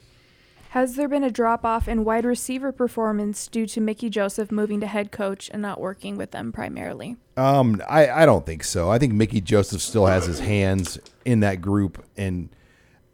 Has 0.74 0.96
there 0.96 1.08
been 1.08 1.24
a 1.24 1.32
drop 1.32 1.66
off 1.66 1.88
in 1.88 2.04
wide 2.04 2.26
receiver 2.26 2.72
performance 2.72 3.48
due 3.48 3.66
to 3.66 3.82
Mickey 3.82 4.08
Joseph 4.08 4.52
moving 4.52 4.80
to 4.82 4.86
head 4.86 5.12
coach 5.12 5.50
and 5.52 5.64
not 5.64 5.82
working 5.82 6.16
with 6.16 6.30
them 6.30 6.52
primarily? 6.52 7.18
Um, 7.36 7.82
I, 7.90 8.08
I 8.08 8.26
don't 8.28 8.46
think 8.46 8.64
so. 8.64 8.92
I 8.92 9.00
think 9.00 9.14
Mickey 9.14 9.42
Joseph 9.42 9.82
still 9.82 10.06
has 10.06 10.28
his 10.28 10.42
hands 10.42 11.00
in 11.26 11.40
that 11.40 11.60
group, 11.60 12.06
and 12.16 12.50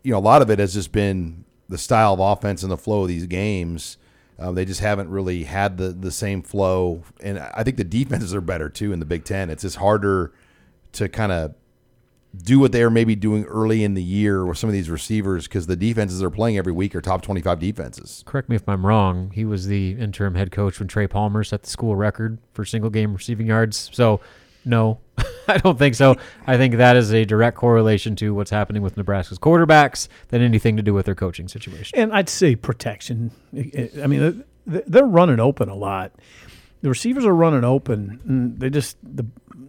you 0.04 0.12
know 0.12 0.18
a 0.18 0.20
lot 0.20 0.42
of 0.42 0.50
it 0.50 0.60
has 0.60 0.74
just 0.74 0.92
been 0.92 1.46
the 1.70 1.78
style 1.78 2.16
of 2.16 2.20
offense 2.20 2.62
and 2.62 2.70
the 2.70 2.78
flow 2.78 3.04
of 3.04 3.08
these 3.08 3.26
games. 3.26 3.98
Um, 4.38 4.56
they 4.56 4.66
just 4.66 4.82
haven't 4.82 5.10
really 5.10 5.46
had 5.46 5.78
the 5.78 5.90
the 5.90 6.12
same 6.12 6.42
flow, 6.42 7.04
and 7.22 7.40
I 7.40 7.64
think 7.64 7.78
the 7.78 7.86
defenses 7.86 8.36
are 8.36 8.42
better 8.42 8.68
too 8.68 8.92
in 8.92 9.00
the 9.00 9.06
Big 9.06 9.24
Ten. 9.24 9.50
It's 9.50 9.62
just 9.62 9.78
harder 9.78 10.34
to 10.92 11.08
kind 11.08 11.32
of 11.32 11.56
do 12.44 12.60
what 12.60 12.72
they 12.72 12.84
are 12.84 12.90
maybe 12.90 13.16
doing 13.16 13.44
early 13.46 13.84
in 13.84 13.94
the 13.94 14.04
year 14.04 14.46
with 14.46 14.58
some 14.58 14.70
of 14.70 14.74
these 14.74 14.90
receivers 14.90 15.48
because 15.48 15.68
the 15.68 15.76
defenses 15.76 16.20
they're 16.20 16.30
playing 16.30 16.58
every 16.58 16.74
week 16.74 16.96
are 16.96 17.02
top 17.02 17.22
twenty 17.22 17.42
five 17.42 17.60
defenses. 17.60 18.24
Correct 18.26 18.50
me 18.50 18.56
if 18.56 18.68
I'm 18.68 18.86
wrong. 18.86 19.32
He 19.34 19.46
was 19.46 19.68
the 19.68 19.92
interim 19.92 20.36
head 20.36 20.52
coach 20.52 20.80
when 20.80 20.88
Trey 20.88 21.08
Palmer 21.08 21.44
set 21.44 21.64
the 21.64 21.70
school 21.70 21.96
record 21.96 22.38
for 22.54 22.66
single 22.66 22.90
game 22.90 23.14
receiving 23.14 23.48
yards. 23.48 23.90
So, 23.94 24.20
no, 24.64 25.00
I 25.48 25.58
don't 25.58 25.78
think 25.78 25.96
so. 25.96 26.16
I 26.48 26.58
think 26.58 26.76
that 26.76 26.96
is 26.96 27.14
a 27.14 27.26
direct 27.26 27.58
correlation 27.58 28.16
to 28.18 28.34
what's 28.34 28.52
happening 28.52 28.82
with 28.82 28.98
Nebraska's 28.98 29.40
quarterbacks 29.40 30.08
than 30.30 30.42
anything 30.42 30.78
to 30.78 30.84
do 30.84 30.94
with 30.94 31.06
their 31.06 31.16
coaching 31.16 31.48
situation. 31.48 31.98
And 31.98 32.14
I'd 32.14 32.30
say 32.30 32.56
protection. 32.56 33.32
I 33.56 33.90
I 34.04 34.08
mean, 34.08 34.44
they're 34.66 35.06
running 35.06 35.40
open 35.40 35.70
a 35.70 35.76
lot. 35.76 36.12
The 36.86 36.90
receivers 36.90 37.26
are 37.26 37.34
running 37.34 37.64
open. 37.64 38.22
And 38.28 38.60
they 38.60 38.70
just 38.70 38.96
the, 39.02 39.26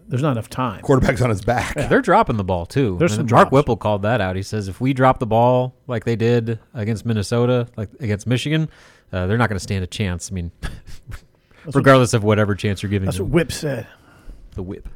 there's 0.07 0.21
not 0.21 0.33
enough 0.33 0.51
time. 0.51 0.83
Quarterback's 0.83 1.23
on 1.23 1.31
his 1.31 1.41
back. 1.41 1.75
Yeah, 1.75 1.87
they're 1.87 2.03
dropping 2.03 2.37
the 2.37 2.45
ball 2.45 2.67
too. 2.67 2.97
There's 2.99 3.13
And 3.17 3.27
some 3.27 3.35
Mark 3.35 3.45
drops. 3.49 3.53
Whipple 3.53 3.79
called 3.79 4.03
that 4.03 4.21
out. 4.21 4.37
He 4.37 4.43
says 4.43 4.69
if 4.69 4.83
we 4.83 4.93
drop 4.93 5.19
the 5.19 5.27
ball 5.27 5.75
like 5.87 6.05
they 6.05 6.15
did 6.15 6.59
against 6.75 7.07
Minnesota, 7.07 7.69
like 7.75 7.89
against 8.01 8.27
Michigan, 8.27 8.69
uh, 9.15 9.27
they're 9.27 9.39
not 9.39 9.49
going 9.49 9.57
to 9.57 9.63
stand 9.63 9.83
a 9.83 9.87
chance. 9.87 10.31
I 10.31 10.35
mean, 10.35 10.53
what- 11.65 11.75
regardless 11.75 12.13
of 12.13 12.23
whatever 12.23 12.55
chance 12.55 12.83
you're 12.83 12.91
giving 12.91 13.07
That's 13.07 13.17
them. 13.17 13.29
what 13.31 13.35
Whip 13.35 13.53
said. 13.53 13.87
The 14.51 14.63
whip. 14.63 14.87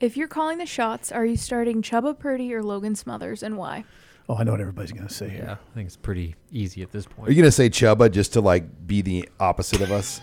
If 0.00 0.16
you're 0.16 0.28
calling 0.28 0.56
the 0.56 0.64
shots, 0.64 1.12
are 1.12 1.26
you 1.26 1.36
starting 1.36 1.82
Chubba 1.82 2.18
Purdy 2.18 2.54
or 2.54 2.62
Logan 2.62 2.94
Smothers 2.94 3.42
and 3.42 3.58
why? 3.58 3.84
Oh, 4.26 4.36
I 4.36 4.42
know 4.44 4.52
what 4.52 4.60
everybody's 4.62 4.92
going 4.92 5.06
to 5.06 5.12
say 5.12 5.26
Yeah, 5.26 5.32
here. 5.32 5.58
I 5.70 5.74
think 5.74 5.86
it's 5.88 5.96
pretty 5.98 6.34
easy 6.50 6.80
at 6.80 6.92
this 6.92 7.04
point. 7.04 7.28
Are 7.28 7.32
you 7.32 7.42
gonna 7.42 7.52
say 7.52 7.68
Chuba 7.68 8.10
just 8.10 8.32
to 8.32 8.40
like 8.40 8.86
be 8.86 9.02
the 9.02 9.28
opposite 9.38 9.82
of 9.82 9.92
us? 9.92 10.22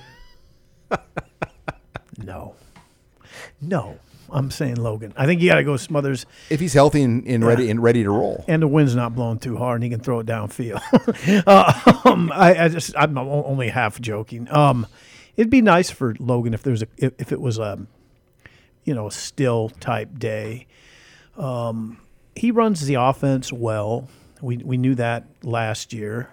No. 2.24 2.54
No. 3.60 4.00
I'm 4.30 4.50
saying 4.50 4.76
Logan. 4.76 5.14
I 5.18 5.26
think 5.26 5.42
you 5.42 5.50
got 5.50 5.56
to 5.56 5.64
go 5.64 5.78
Smothers. 5.78 6.26
If 6.50 6.60
he's 6.60 6.74
healthy 6.74 7.02
and, 7.02 7.26
and 7.28 7.46
ready 7.46 7.70
and 7.70 7.82
ready 7.82 8.04
to 8.04 8.10
roll. 8.10 8.46
And 8.48 8.62
the 8.62 8.68
wind's 8.68 8.96
not 8.96 9.14
blowing 9.14 9.40
too 9.40 9.58
hard, 9.58 9.82
and 9.82 9.84
he 9.84 9.90
can 9.90 10.00
throw 10.00 10.20
it 10.20 10.26
downfield. 10.26 10.80
uh, 11.48 12.10
um, 12.10 12.32
I, 12.34 12.66
I 12.66 12.68
just 12.70 12.96
I'm 12.96 13.18
only 13.18 13.70
half 13.70 14.00
joking. 14.00 14.48
Um, 14.52 14.88
it'd 15.36 15.52
be 15.52 15.62
nice 15.62 15.90
for 15.90 16.16
Logan 16.20 16.54
if 16.54 16.64
there's 16.64 16.84
a 16.84 16.88
if, 16.98 17.14
if 17.20 17.32
it 17.32 17.42
was 17.42 17.58
a 17.58 17.86
you 18.86 18.94
know, 18.94 19.10
still 19.10 19.70
type 19.80 20.18
day. 20.18 20.68
Um, 21.38 22.00
he 22.36 22.52
runs 22.52 22.86
the 22.86 22.96
offense 22.96 23.52
well. 23.52 24.08
We 24.42 24.58
we 24.58 24.78
knew 24.78 24.96
that 24.96 25.26
last 25.42 25.94
year. 25.94 26.30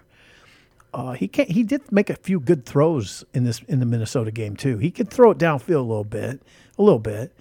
Uh, 0.92 1.12
he 1.12 1.28
can 1.28 1.46
He 1.46 1.62
did 1.62 1.90
make 1.92 2.10
a 2.10 2.16
few 2.16 2.40
good 2.40 2.66
throws 2.66 3.24
in 3.32 3.44
this 3.44 3.62
in 3.68 3.78
the 3.80 3.86
Minnesota 3.86 4.30
game 4.30 4.56
too. 4.56 4.78
He 4.78 4.90
could 4.90 5.08
throw 5.10 5.30
it 5.30 5.38
downfield 5.38 5.76
a 5.76 5.80
little 5.80 6.04
bit, 6.04 6.42
a 6.78 6.82
little 6.82 6.98
bit. 6.98 7.32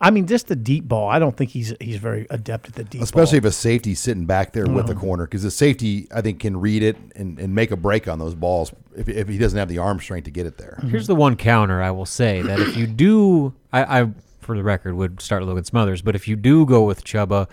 I 0.00 0.12
mean, 0.12 0.26
just 0.28 0.46
the 0.46 0.54
deep 0.54 0.86
ball. 0.86 1.08
I 1.08 1.18
don't 1.18 1.36
think 1.36 1.50
he's 1.50 1.74
he's 1.80 1.96
very 1.96 2.26
adept 2.30 2.68
at 2.68 2.74
the 2.74 2.84
deep. 2.84 3.00
Ball. 3.00 3.04
Especially 3.04 3.40
ball. 3.40 3.48
if 3.48 3.52
a 3.54 3.56
safety's 3.56 3.98
sitting 3.98 4.26
back 4.26 4.52
there 4.52 4.66
with 4.66 4.86
the 4.86 4.94
Mhm. 4.94 5.00
corner, 5.00 5.24
because 5.24 5.42
the 5.42 5.50
safety 5.50 6.06
I 6.14 6.20
think 6.20 6.38
can 6.40 6.58
read 6.60 6.82
it 6.82 6.96
and, 7.16 7.38
and 7.40 7.54
make 7.54 7.70
a 7.70 7.76
break 7.76 8.06
on 8.06 8.18
those 8.18 8.34
balls 8.34 8.72
if, 8.96 9.08
if 9.08 9.26
he 9.28 9.38
doesn't 9.38 9.58
have 9.58 9.68
the 9.68 9.78
arm 9.78 9.98
strength 9.98 10.26
to 10.26 10.30
get 10.30 10.46
it 10.46 10.58
there. 10.58 10.78
Here's 10.88 11.06
the 11.08 11.16
one 11.16 11.34
counter 11.34 11.82
I 11.82 11.90
will 11.90 12.06
say 12.06 12.42
that 12.42 12.60
if 12.60 12.76
you 12.76 12.86
do, 13.06 13.54
I, 13.72 14.00
I 14.02 14.08
for 14.40 14.56
the 14.56 14.62
record 14.62 14.94
would 14.94 15.20
start 15.20 15.42
Logan 15.42 15.64
Smothers, 15.64 16.00
but 16.02 16.14
if 16.14 16.28
you 16.28 16.36
do 16.36 16.64
go 16.64 16.84
with 16.84 17.04
Chubba, 17.04 17.48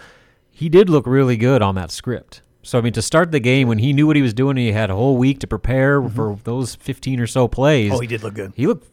he 0.51 0.69
did 0.69 0.89
look 0.89 1.07
really 1.07 1.37
good 1.37 1.61
on 1.63 1.75
that 1.75 1.89
script. 1.91 2.41
So 2.65 2.79
I 2.79 2.81
mean, 2.81 2.93
to 2.93 3.01
start 3.01 3.31
the 3.31 3.39
game 3.39 3.67
when 3.67 3.77
he 3.77 3.93
knew 3.93 4.07
what 4.07 4.15
he 4.15 4.23
was 4.23 4.33
doing, 4.33 4.57
he 4.57 4.71
had 4.71 4.89
a 4.89 4.95
whole 4.95 5.17
week 5.17 5.39
to 5.39 5.47
prepare 5.47 6.01
mm-hmm. 6.01 6.15
for 6.15 6.39
those 6.43 6.73
15 6.73 7.19
or 7.19 7.27
so 7.27 7.47
plays. 7.47 7.91
Oh, 7.93 7.99
he 7.99 8.07
did 8.07 8.23
look 8.23 8.33
good. 8.33 8.53
He 8.55 8.65
looked 8.65 8.87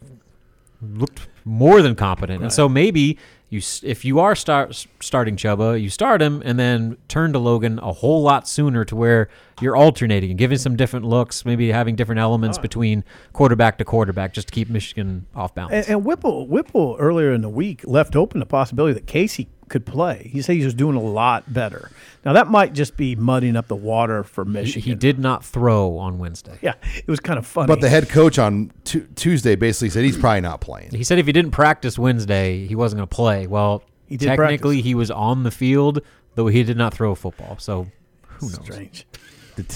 looked 0.81 1.27
more 1.43 1.81
than 1.81 1.95
competent, 1.95 2.43
and 2.43 2.53
so 2.53 2.69
maybe 2.69 3.17
you, 3.49 3.61
if 3.83 4.03
you 4.03 4.19
are 4.19 4.35
start 4.35 4.85
starting 4.99 5.35
Chubba, 5.35 5.81
you 5.81 5.89
start 5.89 6.21
him 6.21 6.41
and 6.45 6.59
then 6.59 6.97
turn 7.07 7.33
to 7.33 7.39
Logan 7.39 7.79
a 7.79 7.93
whole 7.93 8.21
lot 8.21 8.47
sooner 8.47 8.83
to 8.85 8.95
where 8.95 9.29
you're 9.61 9.75
alternating 9.75 10.29
and 10.31 10.37
giving 10.37 10.57
some 10.57 10.75
different 10.75 11.05
looks, 11.05 11.45
maybe 11.45 11.71
having 11.71 11.95
different 11.95 12.19
elements 12.19 12.57
between 12.57 13.03
quarterback 13.31 13.77
to 13.77 13.85
quarterback, 13.85 14.33
just 14.33 14.49
to 14.49 14.53
keep 14.53 14.69
Michigan 14.69 15.25
off 15.35 15.55
balance. 15.55 15.87
And, 15.87 15.97
and 15.97 16.05
Whipple, 16.05 16.47
Whipple 16.47 16.95
earlier 16.99 17.31
in 17.31 17.41
the 17.41 17.49
week 17.49 17.81
left 17.85 18.15
open 18.15 18.39
the 18.39 18.45
possibility 18.45 18.93
that 18.93 19.07
Casey 19.07 19.47
could 19.73 19.85
play. 19.87 20.29
He 20.31 20.41
said 20.43 20.55
he 20.55 20.63
was 20.63 20.75
doing 20.75 20.95
a 20.95 21.01
lot 21.01 21.51
better. 21.51 21.89
Now 22.23 22.33
that 22.33 22.47
might 22.47 22.73
just 22.73 22.95
be 22.95 23.15
mudding 23.15 23.55
up 23.55 23.67
the 23.67 23.75
water 23.75 24.23
for 24.23 24.45
Michigan. 24.45 24.83
he 24.83 24.93
did 24.95 25.17
not 25.17 25.43
throw 25.43 25.97
on 25.97 26.19
Wednesday. 26.19 26.59
Yeah, 26.61 26.75
it 26.95 27.07
was 27.07 27.19
kind 27.19 27.39
of 27.39 27.45
funny. 27.47 27.67
But 27.67 27.81
the 27.81 27.89
head 27.89 28.07
coach 28.07 28.37
on 28.37 28.71
Tu 28.85 29.01
Tuesday 29.15 29.55
basically 29.55 29.89
said 29.89 30.05
he's 30.05 30.15
probably 30.17 30.41
not 30.41 30.61
playing. 30.61 30.91
He 30.91 31.03
said 31.03 31.17
if 31.17 31.25
he 31.25 31.31
didn't 31.31 31.51
practice 31.51 31.97
Wednesday, 31.97 32.67
he 32.67 32.75
wasn't 32.75 32.99
going 32.99 33.07
to 33.09 33.15
play. 33.15 33.47
Well, 33.47 33.83
He 34.07 34.15
did 34.15 34.27
technically 34.27 34.81
he 34.81 34.93
was 34.93 35.09
on 35.09 35.41
the 35.41 35.51
field, 35.51 36.01
though 36.35 36.47
he 36.47 36.61
did 36.63 36.77
not 36.77 36.93
throw 36.93 37.11
a 37.11 37.15
football. 37.15 37.57
So 37.57 37.87
who 38.27 38.45
knows? 38.51 38.59
Strange. 38.63 39.07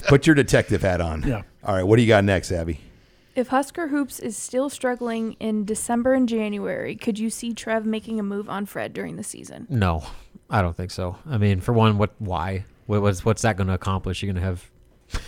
Put 0.08 0.28
your 0.28 0.36
detective 0.36 0.84
hat 0.84 1.02
on. 1.02 1.24
Yeah. 1.24 1.42
All 1.64 1.74
right. 1.76 1.84
What 1.84 1.96
do 1.96 2.04
you 2.04 2.08
got 2.08 2.24
next, 2.24 2.52
Abby? 2.52 2.80
If 3.38 3.50
Husker 3.50 3.90
Hoops 3.90 4.20
is 4.20 4.36
still 4.36 4.68
struggling 4.68 5.34
in 5.34 5.64
December 5.64 6.16
and 6.16 6.28
January, 6.28 6.96
could 6.96 7.20
you 7.20 7.30
see 7.30 7.54
Trev 7.54 7.86
making 7.86 8.20
a 8.20 8.24
move 8.24 8.50
on 8.50 8.66
Fred 8.66 8.94
during 8.94 9.16
the 9.16 9.24
season? 9.24 9.68
No, 9.70 10.04
I 10.50 10.64
don't 10.64 10.76
think 10.76 10.90
so. 10.90 11.18
I 11.24 11.38
mean, 11.38 11.62
for 11.62 11.72
one, 11.72 12.00
what? 12.00 12.16
Why? 12.18 12.66
What, 12.88 13.04
what's 13.04 13.24
what's 13.24 13.44
that 13.44 13.56
going 13.56 13.68
to 13.68 13.76
accomplish? 13.76 14.24
You're 14.24 14.34
going 14.34 14.42
to 14.42 14.48
have 14.48 14.72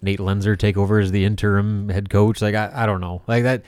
Nate 0.00 0.20
Loenser 0.20 0.56
take 0.56 0.76
over 0.76 1.00
as 1.00 1.10
the 1.10 1.24
interim 1.24 1.88
head 1.88 2.08
coach? 2.08 2.40
Like 2.40 2.54
I, 2.54 2.70
I 2.72 2.86
don't 2.86 3.00
know. 3.00 3.22
Like 3.26 3.42
that. 3.42 3.64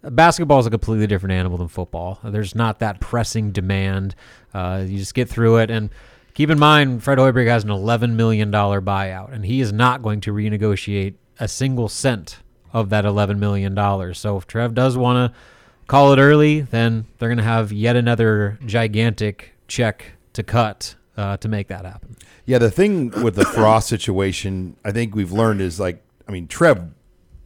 Basketball 0.00 0.60
is 0.60 0.66
a 0.66 0.70
completely 0.70 1.06
different 1.06 1.34
animal 1.34 1.58
than 1.58 1.68
football. 1.68 2.18
There's 2.24 2.54
not 2.54 2.78
that 2.78 3.00
pressing 3.00 3.50
demand. 3.50 4.14
Uh, 4.54 4.82
you 4.86 4.96
just 4.96 5.14
get 5.14 5.28
through 5.28 5.58
it 5.58 5.70
and. 5.70 5.90
Keep 6.32 6.50
in 6.50 6.58
mind, 6.58 7.02
Fred 7.02 7.16
Hoiberg 7.16 7.46
has 7.46 7.64
an 7.64 7.70
$11 7.70 8.12
million 8.12 8.52
buyout, 8.52 9.32
and 9.32 9.42
he 9.46 9.62
is 9.62 9.72
not 9.72 10.02
going 10.02 10.20
to 10.20 10.34
renegotiate 10.34 11.14
a 11.40 11.48
single 11.48 11.88
cent 11.88 12.40
of 12.76 12.90
that 12.90 13.06
$11 13.06 13.38
million. 13.38 13.74
So 14.14 14.36
if 14.36 14.46
Trev 14.46 14.74
does 14.74 14.98
want 14.98 15.32
to 15.32 15.38
call 15.86 16.12
it 16.12 16.18
early, 16.18 16.60
then 16.60 17.06
they're 17.16 17.30
going 17.30 17.38
to 17.38 17.44
have 17.44 17.72
yet 17.72 17.96
another 17.96 18.58
gigantic 18.66 19.54
check 19.66 20.12
to 20.34 20.42
cut 20.42 20.94
uh, 21.16 21.38
to 21.38 21.48
make 21.48 21.68
that 21.68 21.86
happen. 21.86 22.16
Yeah, 22.44 22.58
the 22.58 22.70
thing 22.70 23.10
with 23.22 23.34
the 23.34 23.46
Frost 23.46 23.88
situation, 23.88 24.76
I 24.84 24.92
think 24.92 25.14
we've 25.14 25.32
learned 25.32 25.62
is 25.62 25.80
like, 25.80 26.04
I 26.28 26.32
mean, 26.32 26.48
Trev 26.48 26.90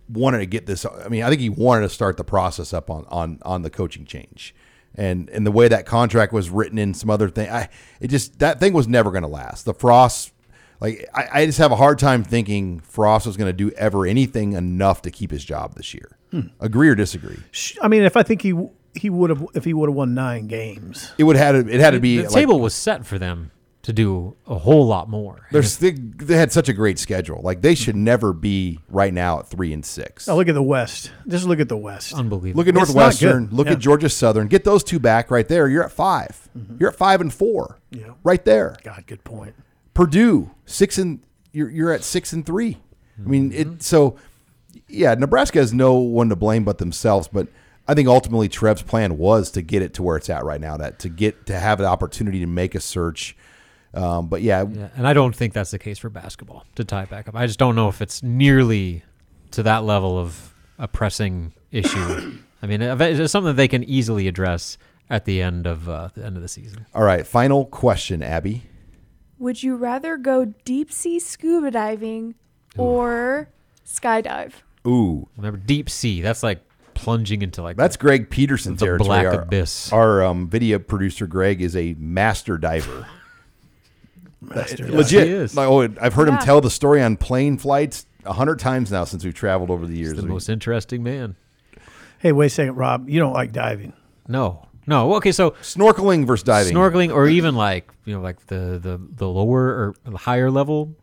wanted 0.08 0.38
to 0.38 0.46
get 0.46 0.66
this. 0.66 0.84
I 0.84 1.08
mean, 1.08 1.22
I 1.22 1.28
think 1.28 1.40
he 1.40 1.48
wanted 1.48 1.82
to 1.82 1.90
start 1.90 2.16
the 2.16 2.24
process 2.24 2.72
up 2.72 2.90
on 2.90 3.06
on 3.08 3.38
on 3.42 3.62
the 3.62 3.70
coaching 3.70 4.04
change, 4.04 4.52
and 4.96 5.30
and 5.30 5.46
the 5.46 5.52
way 5.52 5.68
that 5.68 5.86
contract 5.86 6.32
was 6.32 6.50
written 6.50 6.76
in 6.76 6.92
some 6.92 7.08
other 7.08 7.30
thing, 7.30 7.48
I 7.48 7.68
it 8.00 8.08
just 8.08 8.40
that 8.40 8.58
thing 8.58 8.72
was 8.72 8.88
never 8.88 9.10
going 9.10 9.22
to 9.22 9.28
last. 9.28 9.64
The 9.64 9.74
Frost, 9.74 10.32
like, 10.80 11.08
I, 11.14 11.28
I 11.42 11.46
just 11.46 11.58
have 11.58 11.72
a 11.72 11.76
hard 11.76 11.98
time 11.98 12.24
thinking 12.24 12.80
Frost 12.80 13.26
was 13.26 13.36
going 13.36 13.48
to 13.48 13.52
do 13.52 13.70
ever 13.72 14.06
anything 14.06 14.54
enough 14.54 15.02
to 15.02 15.10
keep 15.10 15.30
his 15.30 15.44
job 15.44 15.74
this 15.74 15.92
year. 15.94 16.16
Hmm. 16.30 16.40
Agree 16.60 16.88
or 16.88 16.94
disagree? 16.94 17.38
I 17.82 17.88
mean, 17.88 18.02
if 18.02 18.16
I 18.16 18.22
think 18.22 18.42
he 18.42 18.54
he 18.94 19.08
would 19.10 19.30
have 19.30 19.46
if 19.54 19.64
he 19.64 19.74
would 19.74 19.88
have 19.88 19.96
won 19.96 20.14
nine 20.14 20.46
games, 20.46 21.12
It 21.18 21.24
would 21.24 21.36
had 21.36 21.54
it 21.54 21.80
had 21.80 21.90
to 21.92 22.00
be 22.00 22.18
the 22.18 22.22
like- 22.24 22.32
table 22.32 22.60
was 22.60 22.74
set 22.74 23.04
for 23.06 23.18
them 23.18 23.50
to 23.82 23.92
do 23.94 24.36
a 24.46 24.58
whole 24.58 24.86
lot 24.86 25.08
more. 25.08 25.46
There's 25.52 25.78
they, 25.78 25.92
they 25.92 26.36
had 26.36 26.52
such 26.52 26.68
a 26.68 26.72
great 26.74 26.98
schedule. 26.98 27.40
Like 27.42 27.62
they 27.62 27.74
should 27.74 27.96
never 27.96 28.32
be 28.34 28.78
right 28.90 29.12
now 29.12 29.38
at 29.40 29.48
three 29.48 29.72
and 29.72 29.84
six. 29.84 30.28
Oh, 30.28 30.36
look 30.36 30.48
at 30.48 30.54
the 30.54 30.62
West. 30.62 31.10
Just 31.26 31.46
look 31.46 31.60
at 31.60 31.68
the 31.70 31.78
West. 31.78 32.12
Unbelievable. 32.12 32.58
Look 32.58 32.68
at 32.68 32.74
Northwestern. 32.74 33.48
Look 33.50 33.66
Yeah. 33.68 33.72
at 33.74 33.78
Georgia 33.78 34.08
Southern. 34.10 34.48
Get 34.48 34.64
those 34.64 34.84
two 34.84 34.98
back 34.98 35.30
right 35.30 35.48
there. 35.48 35.66
You're 35.66 35.84
at 35.84 35.92
5 35.92 36.48
you 36.54 36.66
You're 36.78 36.90
at 36.90 36.96
five 36.96 37.20
and 37.22 37.32
four. 37.32 37.78
Yeah. 37.90 38.10
Right 38.22 38.44
there. 38.44 38.76
God, 38.82 39.04
good 39.06 39.24
point. 39.24 39.54
Purdue 39.95 40.51
six 40.66 40.99
and 40.99 41.20
you're 41.53 41.70
you're 41.70 41.93
at 41.93 42.05
six 42.05 42.32
and 42.32 42.45
three. 42.47 42.78
I 43.18 43.28
mean 43.28 43.51
Mm-hmm. 43.51 43.72
it. 43.74 43.82
So 43.82 44.16
yeah, 44.88 45.14
Nebraska 45.14 45.59
has 45.59 45.72
no 45.74 45.95
one 45.95 46.28
to 46.30 46.36
blame 46.36 46.64
but 46.64 46.78
themselves. 46.78 47.28
But 47.28 47.49
I 47.88 47.95
think 47.95 48.09
ultimately 48.09 48.49
Trev's 48.49 48.82
plan 48.82 49.18
was 49.18 49.51
to 49.53 49.62
get 49.62 49.82
it 49.82 49.95
to 49.95 50.03
where 50.03 50.16
it's 50.16 50.30
at 50.30 50.45
right 50.45 50.61
now. 50.61 50.76
That 50.76 50.99
to 51.01 51.09
get 51.09 51.47
to 51.47 51.59
have 51.59 51.78
the 51.78 51.86
opportunity 51.86 52.41
to 52.41 52.47
make 52.47 52.74
a 52.74 52.80
search. 52.80 53.36
Um, 53.93 54.28
but 54.28 54.43
yeah, 54.43 54.64
Yeah, 54.72 54.88
and 54.97 55.07
I 55.09 55.12
don't 55.12 55.34
think 55.34 55.53
that's 55.53 55.72
the 55.72 55.78
case 55.78 55.99
for 55.99 56.09
basketball. 56.11 56.64
To 56.76 56.84
tie 56.84 57.03
it 57.03 57.11
back 57.11 57.26
up, 57.28 57.34
I 57.34 57.47
just 57.47 57.59
don't 57.59 57.74
know 57.74 57.88
if 57.88 58.01
it's 58.01 58.22
nearly 58.22 59.03
to 59.51 59.64
that 59.64 59.82
level 59.84 60.16
of 60.16 60.55
a 60.78 60.86
pressing 60.86 61.53
issue. 61.72 62.38
I 62.62 62.66
mean, 62.66 62.80
it's 62.82 63.32
something 63.32 63.49
that 63.49 63.55
they 63.57 63.66
can 63.68 63.82
easily 63.82 64.28
address 64.28 64.78
at 65.09 65.24
the 65.24 65.43
end 65.43 65.66
of 65.66 65.88
uh, 65.88 66.11
the 66.14 66.24
end 66.24 66.36
of 66.36 66.43
the 66.43 66.49
season. 66.49 66.86
All 66.95 67.03
right, 67.03 67.26
final 67.26 67.64
question, 67.66 68.22
Abby. 68.22 68.62
Would 69.41 69.62
you 69.62 69.74
rather 69.74 70.16
go 70.16 70.45
deep 70.64 70.93
sea 70.93 71.18
scuba 71.18 71.70
diving 71.72 72.34
or 72.76 73.49
skydive? 73.84 74.53
Ooh, 74.86 75.28
remember 75.36 75.59
deep 75.59 75.91
sea? 75.91 76.20
That's 76.20 76.43
like 76.45 76.61
plunging 76.95 77.41
into 77.43 77.62
like 77.62 77.76
That's 77.76 77.97
Greg 77.97 78.28
Peterson 78.30 78.76
the 78.76 78.84
territory. 78.84 79.07
black 79.09 79.26
our, 79.26 79.41
abyss. 79.43 79.93
Our 79.93 80.22
um, 80.22 80.49
video 80.49 80.78
producer 80.78 81.26
Greg 81.26 81.61
is 81.62 81.74
a 81.74 81.95
master 81.99 82.59
diver. 82.59 83.07
Master 84.43 84.76
diver. 84.84 84.97
Legit. 84.99 85.26
He 85.26 85.32
is. 85.32 85.57
Like, 85.57 85.68
oh, 85.68 85.82
I've 86.01 86.14
heard 86.14 86.28
Yeah. 86.28 86.34
him 86.38 86.41
tell 86.45 86.61
the 86.61 86.70
story 86.70 87.03
on 87.03 87.16
plane 87.16 87.57
flights 87.59 88.07
a 88.24 88.34
hundred 88.34 88.59
times 88.59 88.93
now 88.93 89.05
since 89.05 89.24
we've 89.24 89.34
traveled 89.34 89.70
over 89.70 89.86
the 89.86 89.97
years. 89.97 90.14
the 90.16 90.22
We- 90.22 90.28
most 90.28 90.49
interesting 90.51 91.03
man. 91.03 91.36
Hey, 92.18 92.32
wait 92.32 92.47
a 92.47 92.51
second, 92.51 92.74
Rob. 92.76 93.09
You 93.09 93.18
don't 93.20 93.32
like 93.32 93.53
diving. 93.53 93.95
No, 94.28 94.66
no. 94.91 95.14
Okay, 95.14 95.32
so 95.32 95.53
snorkeling 95.62 96.26
versus 96.26 96.43
diving. 96.43 96.74
snorkeling, 96.74 97.14
or 97.14 97.28
even 97.28 97.55
like 97.55 97.88
you 98.05 98.14
know, 98.14 98.20
like 98.20 98.45
the 98.49 98.78
the 98.82 99.01
the 99.16 99.28
lower 99.28 99.95
or 100.07 100.16
higher 100.16 100.51
level, 100.51 100.95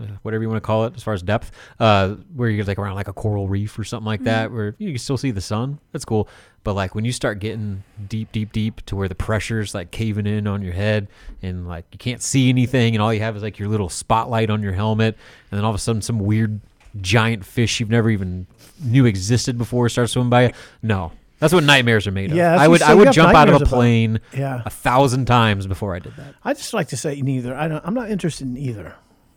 uh, 0.00 0.06
whatever 0.22 0.42
you 0.42 0.48
want 0.48 0.56
to 0.56 0.66
call 0.66 0.86
it, 0.86 0.94
as 0.96 1.02
far 1.02 1.12
as 1.12 1.22
depth, 1.22 1.52
uh, 1.78 2.14
where 2.34 2.48
you're 2.48 2.64
like 2.64 2.78
around 2.78 2.94
like 2.94 3.06
a 3.06 3.12
coral 3.12 3.46
reef 3.46 3.78
or 3.78 3.84
something 3.84 4.06
like 4.06 4.24
that, 4.24 4.50
where 4.50 4.74
you 4.78 4.88
can 4.92 4.98
still 4.98 5.18
see 5.18 5.30
the 5.30 5.42
sun. 5.42 5.78
That's 5.92 6.06
cool. 6.06 6.26
But 6.64 6.72
like 6.72 6.94
when 6.94 7.04
you 7.04 7.12
start 7.12 7.38
getting 7.38 7.84
deep, 8.08 8.32
deep, 8.32 8.50
deep 8.50 8.80
to 8.86 8.96
where 8.96 9.08
the 9.08 9.14
pressure's 9.14 9.74
like 9.74 9.90
caving 9.90 10.26
in 10.26 10.46
on 10.46 10.62
your 10.62 10.72
head, 10.72 11.08
and 11.42 11.68
like 11.68 11.84
you 11.92 11.98
can't 11.98 12.22
see 12.22 12.48
anything, 12.48 12.94
and 12.94 13.02
all 13.02 13.12
you 13.12 13.20
have 13.20 13.36
is 13.36 13.42
like 13.42 13.58
your 13.58 13.68
little 13.68 13.90
spotlight 13.90 14.48
on 14.48 14.62
your 14.62 14.72
helmet, 14.72 15.18
and 15.50 15.58
then 15.58 15.64
all 15.64 15.70
of 15.70 15.76
a 15.76 15.78
sudden 15.78 16.00
some 16.00 16.18
weird 16.18 16.60
giant 17.00 17.44
fish 17.44 17.78
you've 17.78 17.90
never 17.90 18.08
even 18.08 18.46
knew 18.82 19.04
existed 19.04 19.58
before 19.58 19.88
starts 19.90 20.12
swimming 20.12 20.30
by 20.30 20.46
you. 20.46 20.50
No. 20.82 21.12
That's 21.44 21.54
what 21.54 21.64
nightmares 21.64 22.06
are 22.06 22.10
made 22.10 22.30
of. 22.30 22.36
Yeah, 22.36 22.56
I 22.56 22.66
would 22.68 22.82
I 22.82 22.94
would 22.94 23.12
jump 23.12 23.34
out 23.34 23.48
of 23.48 23.54
a 23.54 23.58
nightmares 23.58 23.62
about- 23.62 23.76
plane 23.76 24.20
Yeah. 24.36 24.62
a 24.66 24.70
thousand 24.70 25.26
times 25.26 25.66
before 25.66 25.94
I 25.94 25.98
did 26.00 26.16
that. 26.16 26.34
I 26.42 26.54
just 26.54 26.74
like 26.74 26.88
to 26.88 26.96
say 26.96 27.20
neither. 27.20 27.54
I 27.54 27.68
don't, 27.68 27.84
I'm 27.86 27.94
not 27.94 28.10
interested 28.10 28.46
in 28.46 28.56
either. 28.56 28.94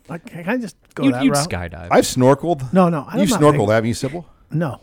Like, 0.09 0.25
can 0.25 0.47
I 0.47 0.57
just 0.57 0.75
go 0.95 1.03
You'd- 1.03 1.13
that 1.13 1.23
you'd 1.23 1.33
route? 1.35 1.49
skydive. 1.49 1.87
I've 1.91 2.05
snorkeled. 2.05 2.71
No, 2.73 2.89
no, 2.89 3.05
I'm 3.07 3.19
You've 3.19 3.29
not 3.29 3.41
snorkeled, 3.41 3.71
haven't 3.71 3.87
you, 3.89 3.93
Sipple? 3.93 4.25
No, 4.51 4.81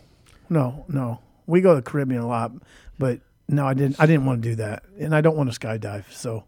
no, 0.49 0.85
no. 0.87 1.19
We 1.47 1.61
go 1.61 1.71
to 1.71 1.75
the 1.77 1.81
Caribbean 1.81 2.21
a 2.21 2.27
lot, 2.27 2.51
but 2.99 3.19
no, 3.49 3.65
I 3.67 3.73
didn't. 3.73 3.99
I 3.99 4.05
didn't 4.05 4.25
want 4.25 4.41
to 4.43 4.49
do 4.49 4.55
that, 4.55 4.83
and 4.99 5.13
I 5.15 5.21
don't 5.21 5.35
want 5.35 5.51
to 5.53 5.59
skydive. 5.59 6.05
So 6.11 6.43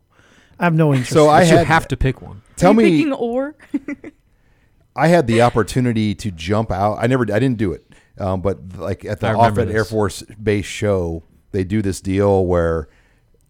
I 0.59 0.63
have 0.63 0.73
no 0.75 0.91
interest. 0.93 1.11
So 1.13 1.27
I 1.27 1.41
you 1.43 1.57
had 1.57 1.67
have 1.67 1.87
to 1.89 1.97
pick 1.97 2.21
one. 2.21 2.41
Tell 2.55 2.71
Are 2.71 2.73
you 2.73 2.77
me, 2.81 2.97
picking 2.97 3.13
or? 3.13 3.55
I 4.95 5.07
had 5.07 5.27
the 5.27 5.41
opportunity 5.43 6.15
to 6.15 6.31
jump 6.31 6.71
out. 6.71 6.97
I 6.99 7.05
never, 7.07 7.23
I 7.23 7.37
didn't 7.39 7.57
do 7.57 7.71
it, 7.71 7.85
um, 8.19 8.41
but 8.41 8.59
like 8.77 9.05
at 9.05 9.19
the 9.19 9.27
I 9.27 9.31
remember 9.31 9.61
Offutt 9.61 9.73
Air. 9.75 9.85
Force 9.85 10.21
Base 10.41 10.65
show, 10.65 11.23
they 11.51 11.63
do 11.63 11.81
this 11.81 12.01
deal 12.01 12.45
where, 12.45 12.87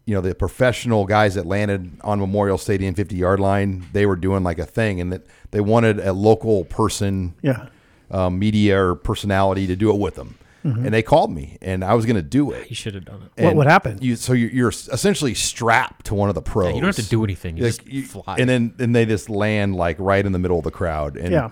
you 0.06 0.14
know, 0.16 0.22
the 0.22 0.34
professional 0.36 1.06
guys 1.06 1.36
that 1.36 1.46
landed 1.46 1.92
on 2.02 2.20
Memorial 2.20 2.58
Stadium 2.58 2.96
50 2.96 3.16
yard 3.16 3.40
line, 3.40 3.86
they 3.94 4.06
were 4.06 4.16
doing 4.16 4.44
like 4.44 4.60
a 4.60 4.66
thing, 4.66 5.00
and 5.02 5.12
that 5.14 5.26
they 5.52 5.60
wanted 5.62 6.00
a 6.00 6.14
local 6.14 6.66
person, 6.66 7.34
Yeah. 7.42 7.68
um, 8.12 8.40
media 8.40 8.82
or 8.82 8.96
personality 8.96 9.68
to 9.68 9.76
do 9.76 9.90
it 9.92 9.98
with 10.00 10.16
them. 10.16 10.36
Mhm. 10.66 10.86
and 10.86 10.94
they 10.94 11.04
called 11.04 11.32
me, 11.32 11.58
and 11.62 11.82
I 11.86 11.94
was 11.94 12.06
going 12.06 12.18
to 12.18 12.22
do 12.22 12.52
it. 12.52 12.70
You 12.70 12.76
should 12.76 12.94
have 12.96 13.06
done 13.06 13.22
it. 13.22 13.42
What- 13.42 13.50
And 13.50 13.58
what 13.58 13.68
happened? 13.68 14.04
You 14.04 14.18
so 14.18 14.34
you're, 14.34 14.50
you're 14.50 14.70
essentially 14.70 15.34
strapped 15.34 16.08
to 16.08 16.16
one 16.16 16.28
of 16.28 16.36
the 16.36 16.42
pros. 16.42 16.74
you 16.76 16.82
don't 16.82 16.88
have 16.94 16.96
to 17.06 17.10
do 17.10 17.24
anything. 17.24 17.56
You 17.56 17.66
Like, 17.66 17.86
just 17.86 18.12
fly. 18.12 18.36
and 18.38 18.50
then 18.50 18.74
and 18.80 18.94
they 18.94 19.06
just 19.06 19.30
land 19.30 19.76
like 19.78 19.96
right 20.00 20.26
in 20.26 20.34
the 20.34 20.40
middle 20.40 20.58
of 20.58 20.66
the 20.66 20.72
crowd. 20.72 21.16
And 21.16 21.32
Yeah. 21.32 21.52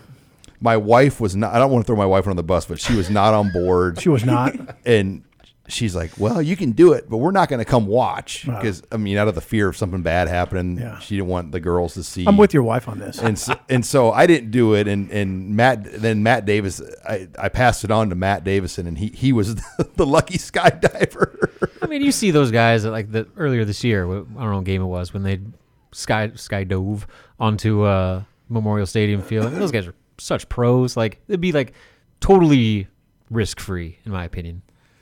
My 0.62 0.78
wife 0.78 1.20
was 1.20 1.36
not. 1.36 1.54
I 1.54 1.60
don't 1.60 1.72
want 1.72 1.86
to 1.86 1.88
throw 1.88 1.96
my 1.96 2.06
wife 2.06 2.28
on 2.28 2.36
the 2.36 2.44
bus, 2.44 2.66
but 2.66 2.80
she 2.80 2.96
was 2.96 3.10
not 3.10 3.34
on 3.34 3.52
board. 3.52 4.02
She 4.02 4.10
was 4.10 4.24
not? 4.26 4.54
and 4.86 5.24
she's 5.68 5.96
like, 5.96 6.12
"Well, 6.20 6.42
you 6.42 6.56
can 6.56 6.72
do 6.72 6.94
it, 6.94 7.10
but 7.10 7.18
we're 7.18 7.32
not 7.32 7.50
going 7.50 7.58
to 7.60 7.66
come 7.66 7.88
watch 7.88 8.46
Wow. 8.48 8.58
because 8.60 8.84
I 8.92 8.98
mean, 8.98 9.18
out 9.18 9.28
of 9.28 9.36
the 9.36 9.42
fear 9.42 9.68
of 9.68 9.76
something 9.76 10.02
bad 10.04 10.28
happening, 10.28 10.78
she 11.02 11.16
didn't 11.16 11.28
want 11.30 11.52
the 11.52 11.60
girls 11.60 11.94
to 11.96 12.04
see." 12.04 12.26
I'm 12.28 12.38
with 12.38 12.54
your 12.54 12.64
wife 12.64 12.88
on 12.88 13.00
this. 13.00 13.20
And 13.20 13.38
so, 13.38 13.56
and 13.70 13.86
so 13.86 14.12
I 14.12 14.28
didn't 14.28 14.52
do 14.52 14.74
it, 14.76 14.88
and 14.88 15.10
and 15.12 15.56
Matt 15.56 15.84
then 16.02 16.22
Matt 16.24 16.46
Davis, 16.46 16.82
I, 17.08 17.28
I 17.38 17.50
passed 17.50 17.84
it 17.84 17.92
on 17.92 18.10
to 18.10 18.16
Matt 18.16 18.44
Davison, 18.44 18.86
and 18.88 18.98
he 18.98 19.08
he 19.08 19.34
was 19.34 19.56
the 19.96 20.06
lucky 20.06 20.38
skydiver. 20.38 21.50
I 21.82 21.88
mean, 21.88 22.02
you 22.02 22.12
see 22.12 22.32
those 22.32 22.52
guys 22.52 22.84
that 22.84 22.92
like 22.92 23.12
the 23.12 23.28
earlier 23.38 23.66
this 23.66 23.84
year. 23.84 24.06
wh- 24.06 24.12
I 24.38 24.42
don't 24.42 24.50
know 24.52 24.56
what 24.58 24.64
game 24.66 24.82
it 24.82 24.86
was 24.86 25.14
when 25.14 25.24
they 25.24 25.40
sky 25.92 26.32
sky 26.36 26.64
dove 26.64 27.08
onto 27.40 27.84
uh, 27.84 28.24
Memorial 28.50 28.86
Stadium 28.86 29.22
field. 29.22 29.52
those 29.54 29.72
guys 29.72 29.88
are 29.88 29.96
such 30.18 30.48
pros. 30.50 30.96
Like 30.98 31.20
it'd 31.28 31.42
be 31.42 31.52
like 31.52 31.74
totally 32.20 32.88
risk 33.30 33.60
free, 33.60 34.00
in 34.06 34.12
my 34.12 34.24
opinion. 34.26 34.62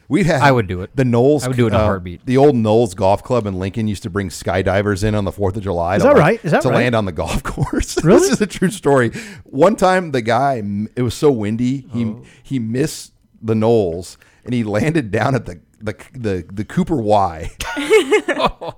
We 0.09 0.25
had 0.25 0.41
I 0.41 0.51
would 0.51 0.67
do 0.67 0.81
it. 0.81 0.95
The 0.95 1.05
Knowles, 1.05 1.45
I 1.45 1.47
would 1.47 1.57
do 1.57 1.65
it 1.65 1.69
in 1.69 1.75
a 1.75 1.77
uh, 1.79 1.85
heartbeat. 1.85 2.25
The 2.25 2.37
old 2.37 2.55
Knowles 2.55 2.93
Golf 2.93 3.23
Club 3.23 3.47
in 3.47 3.57
Lincoln 3.57 3.87
used 3.87 4.03
to 4.03 4.09
bring 4.09 4.29
skydivers 4.29 5.03
in 5.03 5.15
on 5.15 5.23
the 5.23 5.31
Fourth 5.31 5.55
of 5.55 5.63
July. 5.63 5.95
Is 5.95 6.03
to, 6.03 6.09
that 6.09 6.13
like- 6.15 6.21
right? 6.21 6.45
Is 6.45 6.51
that 6.51 6.61
to 6.63 6.69
right? 6.69 6.75
land 6.75 6.95
on 6.95 7.05
the 7.05 7.11
golf 7.13 7.41
course? 7.43 7.97
Really? 8.03 8.19
this 8.19 8.31
is 8.31 8.41
a 8.41 8.45
true 8.45 8.69
story. 8.69 9.09
One 9.45 9.75
time, 9.75 10.11
the 10.11 10.21
guy 10.21 10.61
it 10.95 11.01
was 11.01 11.13
so 11.15 11.31
windy, 11.31 11.87
he 11.93 12.05
Oh. 12.05 12.23
he 12.43 12.59
missed 12.59 13.13
the 13.41 13.55
Knowles 13.55 14.17
and 14.45 14.53
he 14.53 14.63
landed 14.63 15.09
down 15.09 15.35
at 15.35 15.45
the 15.45 15.61
the 15.83 15.95
the, 16.13 16.45
the 16.51 16.65
Cooper 16.65 16.95
Y. 16.95 17.51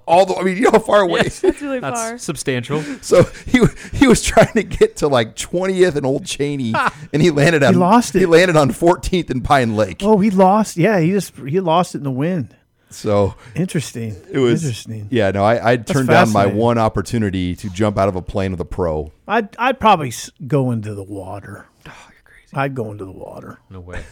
All 0.07 0.25
the 0.25 0.35
I 0.35 0.43
mean, 0.43 0.57
you 0.57 0.63
know 0.63 0.71
how 0.71 0.79
far 0.79 1.01
away? 1.01 1.21
Yes, 1.23 1.39
that's 1.41 1.61
really 1.61 1.79
That's 1.79 1.99
far. 1.99 2.17
substantial. 2.17 2.83
So 3.01 3.23
he 3.45 3.61
he 3.93 4.07
was 4.07 4.21
trying 4.23 4.53
to 4.53 4.63
get 4.63 4.97
to 4.97 5.07
like 5.07 5.35
20th 5.35 5.95
and 5.95 6.05
Old 6.05 6.25
Cheney, 6.25 6.73
and 7.13 7.21
he 7.21 7.29
landed 7.29 7.63
on 7.63 7.73
He 7.73 7.79
lost 7.79 8.15
it. 8.15 8.19
He 8.19 8.25
landed 8.25 8.55
on 8.55 8.69
14th 8.71 9.29
and 9.29 9.43
Pine 9.43 9.75
Lake. 9.75 10.01
Oh, 10.01 10.19
he 10.19 10.31
lost. 10.31 10.75
Yeah, 10.77 10.99
he 10.99 11.11
just 11.11 11.35
he 11.37 11.59
lost 11.59 11.93
it 11.95 11.99
in 11.99 12.03
the 12.03 12.11
wind. 12.11 12.55
So 12.89 13.35
Interesting. 13.55 14.15
It 14.31 14.39
was 14.39 14.63
interesting. 14.63 15.07
Yeah, 15.11 15.31
no, 15.31 15.43
I, 15.43 15.71
I 15.73 15.77
turned 15.77 16.07
down 16.07 16.31
my 16.31 16.45
one 16.45 16.77
opportunity 16.77 17.55
to 17.57 17.69
jump 17.69 17.97
out 17.97 18.07
of 18.07 18.15
a 18.15 18.21
plane 18.21 18.51
with 18.51 18.61
a 18.61 18.65
pro. 18.65 19.11
I'd 19.27 19.55
I'd 19.57 19.79
probably 19.79 20.13
go 20.47 20.71
into 20.71 20.93
the 20.95 21.03
water. 21.03 21.67
Oh, 21.87 21.91
you're 22.09 22.21
crazy. 22.23 22.53
I'd 22.55 22.73
go 22.73 22.91
into 22.91 23.05
the 23.05 23.11
water. 23.11 23.59
No 23.69 23.81
way. 23.81 24.03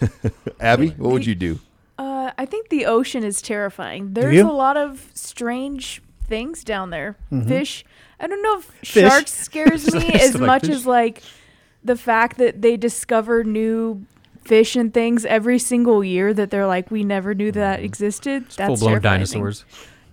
Abby, 0.59 0.89
what 0.89 1.11
would 1.13 1.25
you 1.25 1.35
do? 1.35 1.59
Uh, 1.97 2.31
I 2.37 2.45
think 2.45 2.69
the 2.69 2.85
ocean 2.85 3.23
is 3.23 3.41
terrifying. 3.41 4.13
There's 4.13 4.39
a 4.39 4.45
lot 4.51 4.77
of 4.77 5.09
strange 5.13 6.01
things 6.25 6.63
down 6.63 6.89
there. 6.89 7.15
Mhm. 7.31 7.47
Fish. 7.47 7.85
I 8.19 8.27
don't 8.27 8.41
know 8.41 8.57
if 8.59 8.63
Fish? 8.83 9.09
sharks 9.09 9.33
scares 9.33 9.93
me 9.93 10.07
as 10.13 10.33
like 10.35 10.41
much 10.47 10.61
fish. 10.65 10.71
as 10.71 10.85
like 10.87 11.21
the 11.83 11.95
fact 11.95 12.37
that 12.37 12.61
they 12.61 12.77
discover 12.77 13.43
new 13.43 14.05
fish 14.43 14.75
and 14.75 14.93
things 14.93 15.25
every 15.25 15.59
single 15.59 16.03
year 16.03 16.33
that 16.33 16.49
they're 16.51 16.67
like 16.67 16.89
we 16.91 17.03
never 17.03 17.33
knew 17.35 17.51
that 17.51 17.81
existed. 17.81 18.45
That's 18.57 18.79
Full 18.79 18.87
blown 18.89 19.01
dinosaurs. 19.01 19.63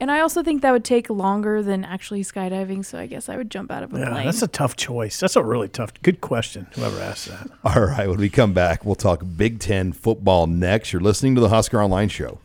And 0.00 0.10
I 0.10 0.20
also 0.20 0.42
think 0.42 0.62
that 0.62 0.70
would 0.72 0.84
take 0.84 1.10
longer 1.10 1.62
than 1.62 1.84
actually 1.84 2.22
skydiving, 2.24 2.82
so 2.84 2.98
I 2.98 3.06
guess 3.06 3.28
I 3.28 3.36
would 3.36 3.50
jump 3.50 3.70
out 3.70 3.82
of 3.82 3.92
a 3.92 3.98
Yeah, 3.98 4.10
plane. 4.10 4.24
that's 4.24 4.40
a 4.42 4.48
tough 4.48 4.74
choice. 4.74 5.20
That's 5.20 5.36
a 5.36 5.42
really 5.44 5.68
tough. 5.68 5.92
Good 6.02 6.22
question. 6.22 6.68
Whoever 6.74 6.98
asked 7.00 7.26
that. 7.28 7.48
All 7.64 7.82
right, 7.82 8.08
when 8.08 8.18
we 8.18 8.30
come 8.30 8.54
back, 8.54 8.84
we'll 8.84 8.94
talk 8.94 9.22
Big 9.36 9.58
Ten 9.60 9.92
football 9.92 10.46
next. 10.46 10.92
You're 10.92 11.02
listening 11.02 11.34
to 11.34 11.40
the 11.42 11.50
Husker 11.50 11.82
Online 11.82 12.08
Show. 12.08 12.38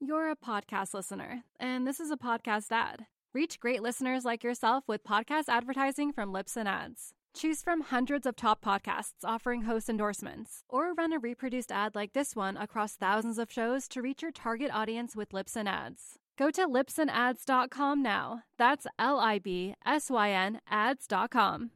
You're 0.00 0.30
a 0.30 0.36
podcast 0.36 0.92
listener, 0.92 1.44
and 1.60 1.86
this 1.86 2.00
is 2.00 2.10
a 2.10 2.16
podcast 2.16 2.72
ad. 2.72 3.06
Reach 3.32 3.60
great 3.60 3.80
listeners 3.80 4.24
like 4.24 4.42
yourself 4.42 4.82
with 4.88 5.04
podcast 5.04 5.44
advertising 5.48 6.12
from 6.12 6.32
Libsyn 6.32 6.66
Ads. 6.66 7.12
Choose 7.34 7.62
from 7.62 7.80
hundreds 7.82 8.26
of 8.26 8.34
top 8.36 8.62
podcasts 8.62 9.24
offering 9.24 9.62
host 9.62 9.88
endorsements, 9.88 10.64
or 10.68 10.92
run 10.94 11.12
a 11.12 11.18
reproduced 11.20 11.70
ad 11.70 11.94
like 11.94 12.12
this 12.12 12.34
one 12.34 12.56
across 12.56 12.94
thousands 12.96 13.38
of 13.38 13.50
shows 13.52 13.86
to 13.88 14.02
reach 14.02 14.20
your 14.20 14.32
target 14.32 14.70
audience 14.74 15.14
with 15.16 15.30
Libsyn 15.30 15.66
Ads. 15.68 16.18
Go 16.38 16.50
to 16.50 16.66
libsynads.com 16.66 18.02
now. 18.02 18.42
That's 18.58 18.86
L 18.98 19.18
I 19.18 19.38
B 19.38 19.74
S 19.84 20.10
Y 20.10 20.30
N 20.30 20.60
ads.com. 20.68 21.70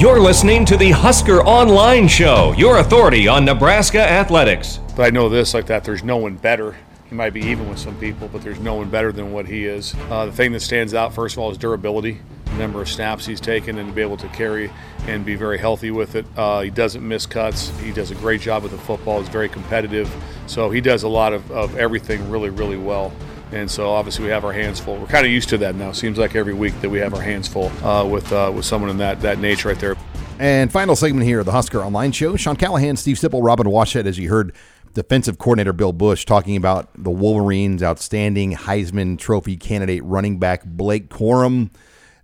You're 0.00 0.18
listening 0.18 0.64
to 0.64 0.78
the 0.78 0.92
Husker 0.92 1.42
Online 1.42 2.08
Show, 2.08 2.54
your 2.56 2.78
authority 2.78 3.28
on 3.28 3.44
Nebraska 3.44 4.00
athletics. 4.00 4.80
But 4.96 5.02
I 5.02 5.10
know 5.10 5.28
this 5.28 5.52
like 5.52 5.66
that. 5.66 5.84
There's 5.84 6.02
no 6.02 6.16
one 6.16 6.36
better. 6.36 6.74
He 7.10 7.14
might 7.14 7.34
be 7.34 7.42
even 7.42 7.68
with 7.68 7.78
some 7.78 7.96
people, 7.98 8.26
but 8.28 8.40
there's 8.40 8.60
no 8.60 8.76
one 8.76 8.88
better 8.88 9.12
than 9.12 9.30
what 9.30 9.46
he 9.46 9.66
is. 9.66 9.94
Uh, 10.08 10.24
the 10.24 10.32
thing 10.32 10.52
that 10.52 10.60
stands 10.60 10.94
out, 10.94 11.12
first 11.12 11.34
of 11.34 11.40
all, 11.40 11.50
is 11.50 11.58
durability. 11.58 12.20
Number 12.60 12.82
of 12.82 12.90
snaps 12.90 13.24
he's 13.24 13.40
taken 13.40 13.78
and 13.78 13.88
to 13.88 13.94
be 13.94 14.02
able 14.02 14.18
to 14.18 14.28
carry 14.28 14.70
and 15.06 15.24
be 15.24 15.34
very 15.34 15.56
healthy 15.56 15.90
with 15.90 16.14
it. 16.14 16.26
Uh, 16.36 16.60
he 16.60 16.68
doesn't 16.68 17.06
miss 17.06 17.24
cuts. 17.24 17.70
He 17.80 17.90
does 17.90 18.10
a 18.10 18.14
great 18.16 18.42
job 18.42 18.62
with 18.62 18.72
the 18.72 18.78
football. 18.78 19.18
He's 19.18 19.30
very 19.30 19.48
competitive. 19.48 20.14
So 20.46 20.70
he 20.70 20.82
does 20.82 21.02
a 21.02 21.08
lot 21.08 21.32
of, 21.32 21.50
of 21.50 21.76
everything 21.78 22.30
really, 22.30 22.50
really 22.50 22.76
well. 22.76 23.12
And 23.50 23.70
so 23.70 23.88
obviously 23.88 24.26
we 24.26 24.30
have 24.30 24.44
our 24.44 24.52
hands 24.52 24.78
full. 24.78 24.98
We're 24.98 25.06
kind 25.06 25.24
of 25.24 25.32
used 25.32 25.48
to 25.48 25.58
that 25.58 25.74
now. 25.74 25.92
Seems 25.92 26.18
like 26.18 26.36
every 26.36 26.52
week 26.52 26.78
that 26.82 26.90
we 26.90 26.98
have 26.98 27.14
our 27.14 27.22
hands 27.22 27.48
full 27.48 27.68
uh, 27.82 28.04
with 28.04 28.30
uh, 28.30 28.52
with 28.54 28.66
someone 28.66 28.90
in 28.90 28.98
that 28.98 29.22
that 29.22 29.38
nature 29.38 29.68
right 29.68 29.78
there. 29.78 29.96
And 30.38 30.70
final 30.70 30.94
segment 30.94 31.26
here 31.26 31.42
the 31.42 31.52
Husker 31.52 31.80
Online 31.82 32.12
Show. 32.12 32.36
Sean 32.36 32.56
Callahan, 32.56 32.96
Steve 32.96 33.16
Sipple, 33.16 33.42
Robin 33.42 33.66
Washut, 33.66 34.04
as 34.04 34.18
you 34.18 34.28
heard 34.28 34.54
defensive 34.92 35.38
coordinator 35.38 35.72
Bill 35.72 35.92
Busch 35.92 36.26
talking 36.26 36.56
about 36.56 36.90
the 36.94 37.10
Wolverines' 37.10 37.82
outstanding 37.82 38.52
Heisman 38.52 39.18
Trophy 39.18 39.56
candidate 39.56 40.04
running 40.04 40.38
back 40.38 40.64
Blake 40.66 41.08
Corum. 41.08 41.70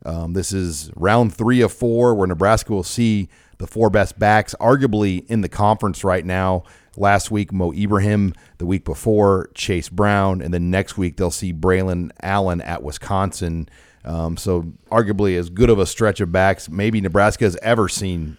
Um, 0.07 0.35
this 0.35 0.53
is 0.53 0.91
round 0.95 1.35
three 1.35 1.61
of 1.61 1.73
four 1.73 2.15
where 2.15 2.29
Nebraska 2.29 2.73
will 2.73 2.85
see 2.85 3.29
the 3.59 3.67
four 3.67 3.91
best 3.91 4.19
backs, 4.19 4.55
arguably 4.61 5.29
in 5.29 5.41
the 5.41 5.49
conference 5.49 6.05
right 6.05 6.25
now. 6.25 6.63
Last 6.97 7.31
week, 7.31 7.53
Mo 7.53 7.73
Ibrahim. 7.73 8.33
The 8.59 8.67
week 8.67 8.85
before, 8.85 9.51
Chase 9.55 9.89
Brown. 9.89 10.41
And 10.41 10.55
then 10.55 10.71
next 10.71 10.97
week, 10.97 11.17
they'll 11.17 11.31
see 11.31 11.53
Braelon 11.53 12.11
Allen 12.23 12.61
at 12.61 12.83
Wisconsin. 12.83 13.69
Um, 14.05 14.37
so, 14.37 14.73
arguably 14.91 15.37
as 15.37 15.51
good 15.51 15.69
of 15.69 15.81
a 15.81 15.87
stretch 15.87 16.21
of 16.21 16.31
backs 16.31 16.71
maybe 16.71 17.01
Nebraska 17.01 17.45
has 17.45 17.57
ever 17.57 17.89
seen 17.89 18.37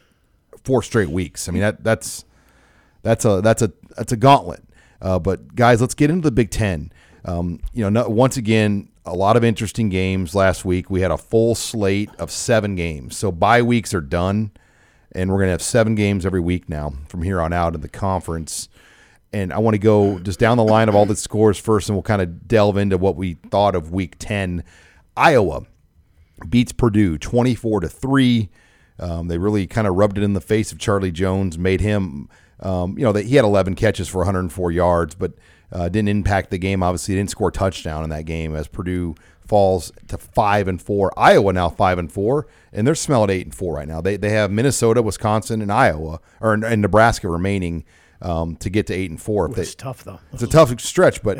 four 0.63 0.81
straight 0.81 1.09
weeks. 1.09 1.49
I 1.49 1.51
mean, 1.51 1.61
that 1.61 1.83
that's 1.83 2.23
that's 3.03 3.25
a 3.25 3.41
that's 3.41 3.61
a 3.61 3.73
that's 3.95 4.13
a 4.13 4.17
gauntlet. 4.17 4.63
Uh, 5.01 5.19
but 5.19 5.55
guys, 5.55 5.81
let's 5.81 5.93
get 5.93 6.09
into 6.09 6.23
the 6.23 6.31
Big 6.31 6.49
Ten. 6.49 6.91
Um, 7.27 7.59
you 7.73 7.83
know, 7.83 7.89
no, 7.89 8.09
once 8.09 8.37
again, 8.37 8.89
a 9.05 9.13
lot 9.13 9.37
of 9.37 9.43
interesting 9.43 9.89
games 9.89 10.33
last 10.33 10.65
week. 10.65 10.89
We 10.89 11.01
had 11.01 11.11
a 11.11 11.17
full 11.17 11.55
slate 11.55 12.09
of 12.17 12.31
seven 12.31 12.75
games. 12.75 13.17
So 13.17 13.31
bye 13.31 13.61
weeks 13.61 13.93
are 13.93 14.01
done, 14.01 14.51
and 15.11 15.29
we're 15.29 15.39
gonna 15.39 15.51
have 15.51 15.61
seven 15.61 15.93
games 15.95 16.25
every 16.25 16.39
week 16.39 16.69
now 16.69 16.93
from 17.07 17.23
here 17.23 17.41
on 17.41 17.53
out 17.53 17.75
in 17.75 17.81
the 17.81 17.89
conference. 17.89 18.69
And 19.33 19.51
I 19.51 19.57
want 19.57 19.75
to 19.75 19.79
go 19.79 20.19
just 20.19 20.39
down 20.39 20.55
the 20.55 20.63
line 20.63 20.87
of 20.87 20.95
all 20.95 21.05
the 21.05 21.15
scores 21.15 21.57
first, 21.57 21.89
and 21.89 21.95
we'll 21.95 22.03
kind 22.03 22.21
of 22.21 22.47
delve 22.47 22.77
into 22.77 22.97
what 22.97 23.17
we 23.17 23.33
thought 23.33 23.75
of 23.75 23.91
Week 23.91 24.15
Ten. 24.17 24.63
Iowa 25.17 25.63
beats 26.47 26.71
Purdue 26.71 27.17
24 27.17 27.81
to 27.81 27.89
3. 27.89 28.49
Um, 28.99 29.27
they 29.27 29.37
really 29.37 29.67
kind 29.67 29.85
of 29.85 29.95
rubbed 29.95 30.17
it 30.17 30.23
in 30.23 30.33
the 30.33 30.41
face 30.41 30.71
of 30.71 30.79
Charlie 30.79 31.11
Jones, 31.11 31.57
made 31.57 31.81
him, 31.81 32.29
um, 32.61 32.97
you 32.97 33.03
know, 33.03 33.11
that 33.11 33.25
he 33.25 33.35
had 33.35 33.45
11 33.45 33.75
catches 33.75 34.07
for 34.07 34.19
104 34.19 34.71
yards, 34.71 35.13
but 35.13 35.33
uh, 35.71 35.89
didn't 35.89 36.09
impact 36.09 36.49
the 36.51 36.57
game. 36.57 36.81
Obviously, 36.83 37.15
didn't 37.15 37.29
score 37.31 37.49
a 37.49 37.51
touchdown 37.51 38.03
in 38.03 38.09
that 38.11 38.25
game 38.25 38.55
as 38.55 38.67
Purdue 38.67 39.15
falls 39.45 39.91
to 40.07 40.17
five 40.17 40.67
and 40.67 40.81
four. 40.81 41.11
Iowa 41.17 41.53
now 41.53 41.69
five 41.69 41.97
and 41.97 42.11
four, 42.11 42.47
and 42.73 42.85
they're 42.85 42.95
smelling 42.95 43.29
eight 43.29 43.45
and 43.45 43.55
four 43.55 43.75
right 43.75 43.87
now. 43.87 44.01
They 44.01 44.17
they 44.17 44.29
have 44.31 44.51
Minnesota, 44.51 45.01
Wisconsin, 45.01 45.61
and 45.61 45.71
Iowa 45.71 46.19
or 46.41 46.53
and 46.53 46.81
Nebraska 46.81 47.29
remaining 47.29 47.83
um, 48.21 48.55
to 48.57 48.69
get 48.69 48.87
to 48.87 48.93
eight 48.93 49.09
and 49.09 49.21
four. 49.21 49.49
If 49.49 49.55
they, 49.55 49.61
It's 49.63 49.75
tough 49.75 50.03
though. 50.03 50.19
it's 50.33 50.43
a 50.43 50.47
tough 50.47 50.79
stretch, 50.81 51.21
but 51.23 51.37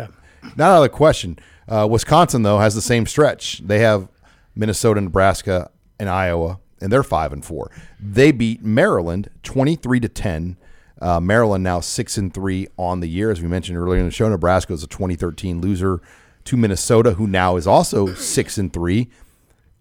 not 0.55 0.59
out 0.71 0.77
of 0.77 0.83
the 0.83 0.89
question. 0.89 1.37
Uh, 1.67 1.87
Wisconsin 1.89 2.43
though 2.43 2.59
has 2.59 2.75
the 2.75 2.81
same 2.81 3.05
stretch. 3.05 3.59
They 3.59 3.79
have 3.79 4.07
Minnesota, 4.55 5.01
Nebraska, 5.01 5.69
and 5.99 6.07
Iowa, 6.09 6.59
and 6.79 6.91
they're 6.91 7.03
five 7.03 7.33
and 7.33 7.43
four. 7.43 7.71
They 7.99 8.31
beat 8.31 8.63
Maryland 8.63 9.29
twenty 9.43 9.75
three 9.75 9.99
to 9.99 10.07
ten. 10.09 10.55
Uh, 11.01 11.19
Maryland 11.19 11.63
now 11.63 11.79
six 11.79 12.17
and 12.17 12.33
three 12.33 12.67
on 12.77 12.99
the 12.99 13.07
year, 13.07 13.31
as 13.31 13.41
we 13.41 13.47
mentioned 13.47 13.77
earlier 13.77 13.99
in 13.99 14.05
the 14.05 14.11
show. 14.11 14.27
Nebraska 14.29 14.73
is 14.73 14.83
a 14.83 14.87
twenty 14.87 15.15
thirteen 15.15 15.61
loser 15.61 16.01
to 16.45 16.57
Minnesota, 16.57 17.13
who 17.13 17.27
now 17.27 17.55
is 17.57 17.67
also 17.67 18.13
six 18.13 18.57
and 18.57 18.71
three. 18.71 19.09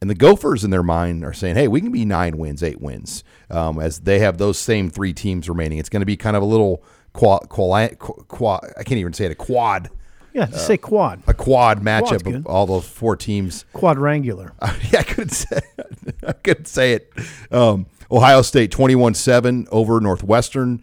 And 0.00 0.10
the 0.10 0.14
Gophers, 0.14 0.62
in 0.62 0.70
their 0.70 0.82
mind, 0.82 1.24
are 1.24 1.32
saying, 1.32 1.56
"Hey, 1.56 1.68
we 1.68 1.80
can 1.80 1.90
be 1.90 2.04
nine 2.04 2.36
wins, 2.36 2.62
eight 2.62 2.80
wins," 2.80 3.24
um, 3.50 3.80
as 3.80 4.00
they 4.00 4.18
have 4.18 4.36
those 4.38 4.58
same 4.58 4.90
three 4.90 5.12
teams 5.14 5.48
remaining. 5.48 5.78
It's 5.78 5.88
going 5.88 6.00
to 6.00 6.06
be 6.06 6.16
kind 6.16 6.36
of 6.36 6.42
a 6.42 6.46
little 6.46 6.82
quad, 7.14 7.48
quad, 7.48 7.98
quad 7.98 8.72
I 8.76 8.82
can't 8.82 8.98
even 8.98 9.14
say 9.14 9.24
it, 9.24 9.32
a 9.32 9.34
quad. 9.36 9.88
Yeah, 10.34 10.46
just 10.46 10.66
say 10.66 10.76
quad. 10.76 11.22
A 11.26 11.32
quad 11.32 11.80
matchup 11.82 12.26
of 12.26 12.46
all 12.46 12.66
those 12.66 12.86
four 12.86 13.16
teams. 13.16 13.64
Quadrangular. 13.72 14.52
yeah, 14.92 15.00
I 15.00 15.02
couldn't 15.02 15.30
say 15.30 15.60
I 16.26 16.32
couldn't 16.32 16.66
say 16.66 16.92
it. 16.92 17.10
Um, 17.50 17.86
Ohio 18.10 18.42
State 18.42 18.70
21 18.70 19.14
7 19.14 19.66
over 19.72 19.98
Northwestern. 19.98 20.82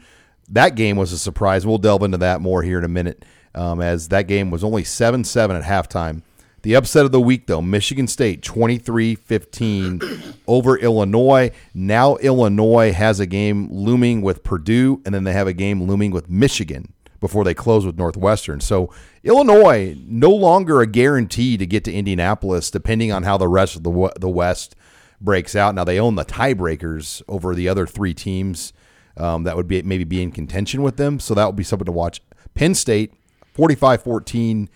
That 0.50 0.76
game 0.76 0.98
was 0.98 1.12
a 1.12 1.18
surprise. 1.18 1.66
We'll 1.66 1.78
delve 1.78 2.04
into 2.04 2.18
that 2.20 2.41
more 2.41 2.64
here 2.64 2.78
in 2.78 2.84
a 2.84 2.89
minute, 2.89 3.26
um, 3.56 3.82
as 3.82 4.10
that 4.10 4.28
game 4.28 4.52
was 4.52 4.64
only 4.64 4.84
7 4.84 5.24
7 5.24 5.56
at 5.56 5.64
halftime. 5.64 6.22
The 6.64 6.76
upset 6.76 7.04
of 7.04 7.12
the 7.12 7.20
week, 7.20 7.48
though, 7.48 7.62
Michigan 7.62 8.08
State 8.08 8.41
23 8.41 9.16
15 9.16 10.02
over 10.48 10.78
Illinois. 10.78 11.52
Now, 11.74 12.16
Illinois 12.16 12.94
has 12.94 13.20
a 13.20 13.26
game 13.26 13.68
looming 13.70 14.22
with 14.22 14.44
Purdue, 14.44 15.02
and 15.06 15.14
then 15.14 15.26
they 15.26 15.34
have 15.34 15.48
a 15.48 15.54
game 15.54 15.84
looming 15.84 16.12
with 16.12 16.30
Michigan 16.30 16.94
before 17.20 17.44
they 17.44 17.54
close 17.54 17.86
with 17.86 17.98
Northwestern. 17.98 18.62
So, 18.62 18.94
Illinois 19.24 19.98
no 20.08 20.30
longer 20.30 20.80
a 20.80 20.88
guarantee 20.88 21.58
to 21.58 21.66
get 21.66 21.84
to 21.84 21.94
Indianapolis, 21.94 22.72
depending 22.72 23.12
on 23.12 23.24
how 23.24 23.38
the 23.38 23.50
rest 23.50 23.76
of 23.76 23.84
the, 23.84 24.14
the 24.18 24.30
West 24.30 24.74
breaks 25.20 25.58
out. 25.58 25.76
Now, 25.76 25.84
they 25.84 26.00
own 26.00 26.16
the 26.16 26.26
tiebreakers 26.26 27.22
over 27.28 27.54
the 27.54 27.68
other 27.68 27.86
three 27.86 28.14
teams 28.14 28.72
um, 29.18 29.43
that 29.43 29.55
would 29.55 29.68
be 29.68 29.82
maybe 29.82 30.03
be 30.03 30.22
in 30.22 30.32
contention 30.32 30.82
with 30.82 30.97
them. 30.97 31.20
So, 31.20 31.34
that 31.34 31.45
would 31.45 31.55
be 31.55 31.64
something 31.64 31.86
to 31.86 31.91
watch. 31.91 32.22
Penn 32.53 32.76
State 32.76 33.14
45 33.53 34.03
14 34.03 34.70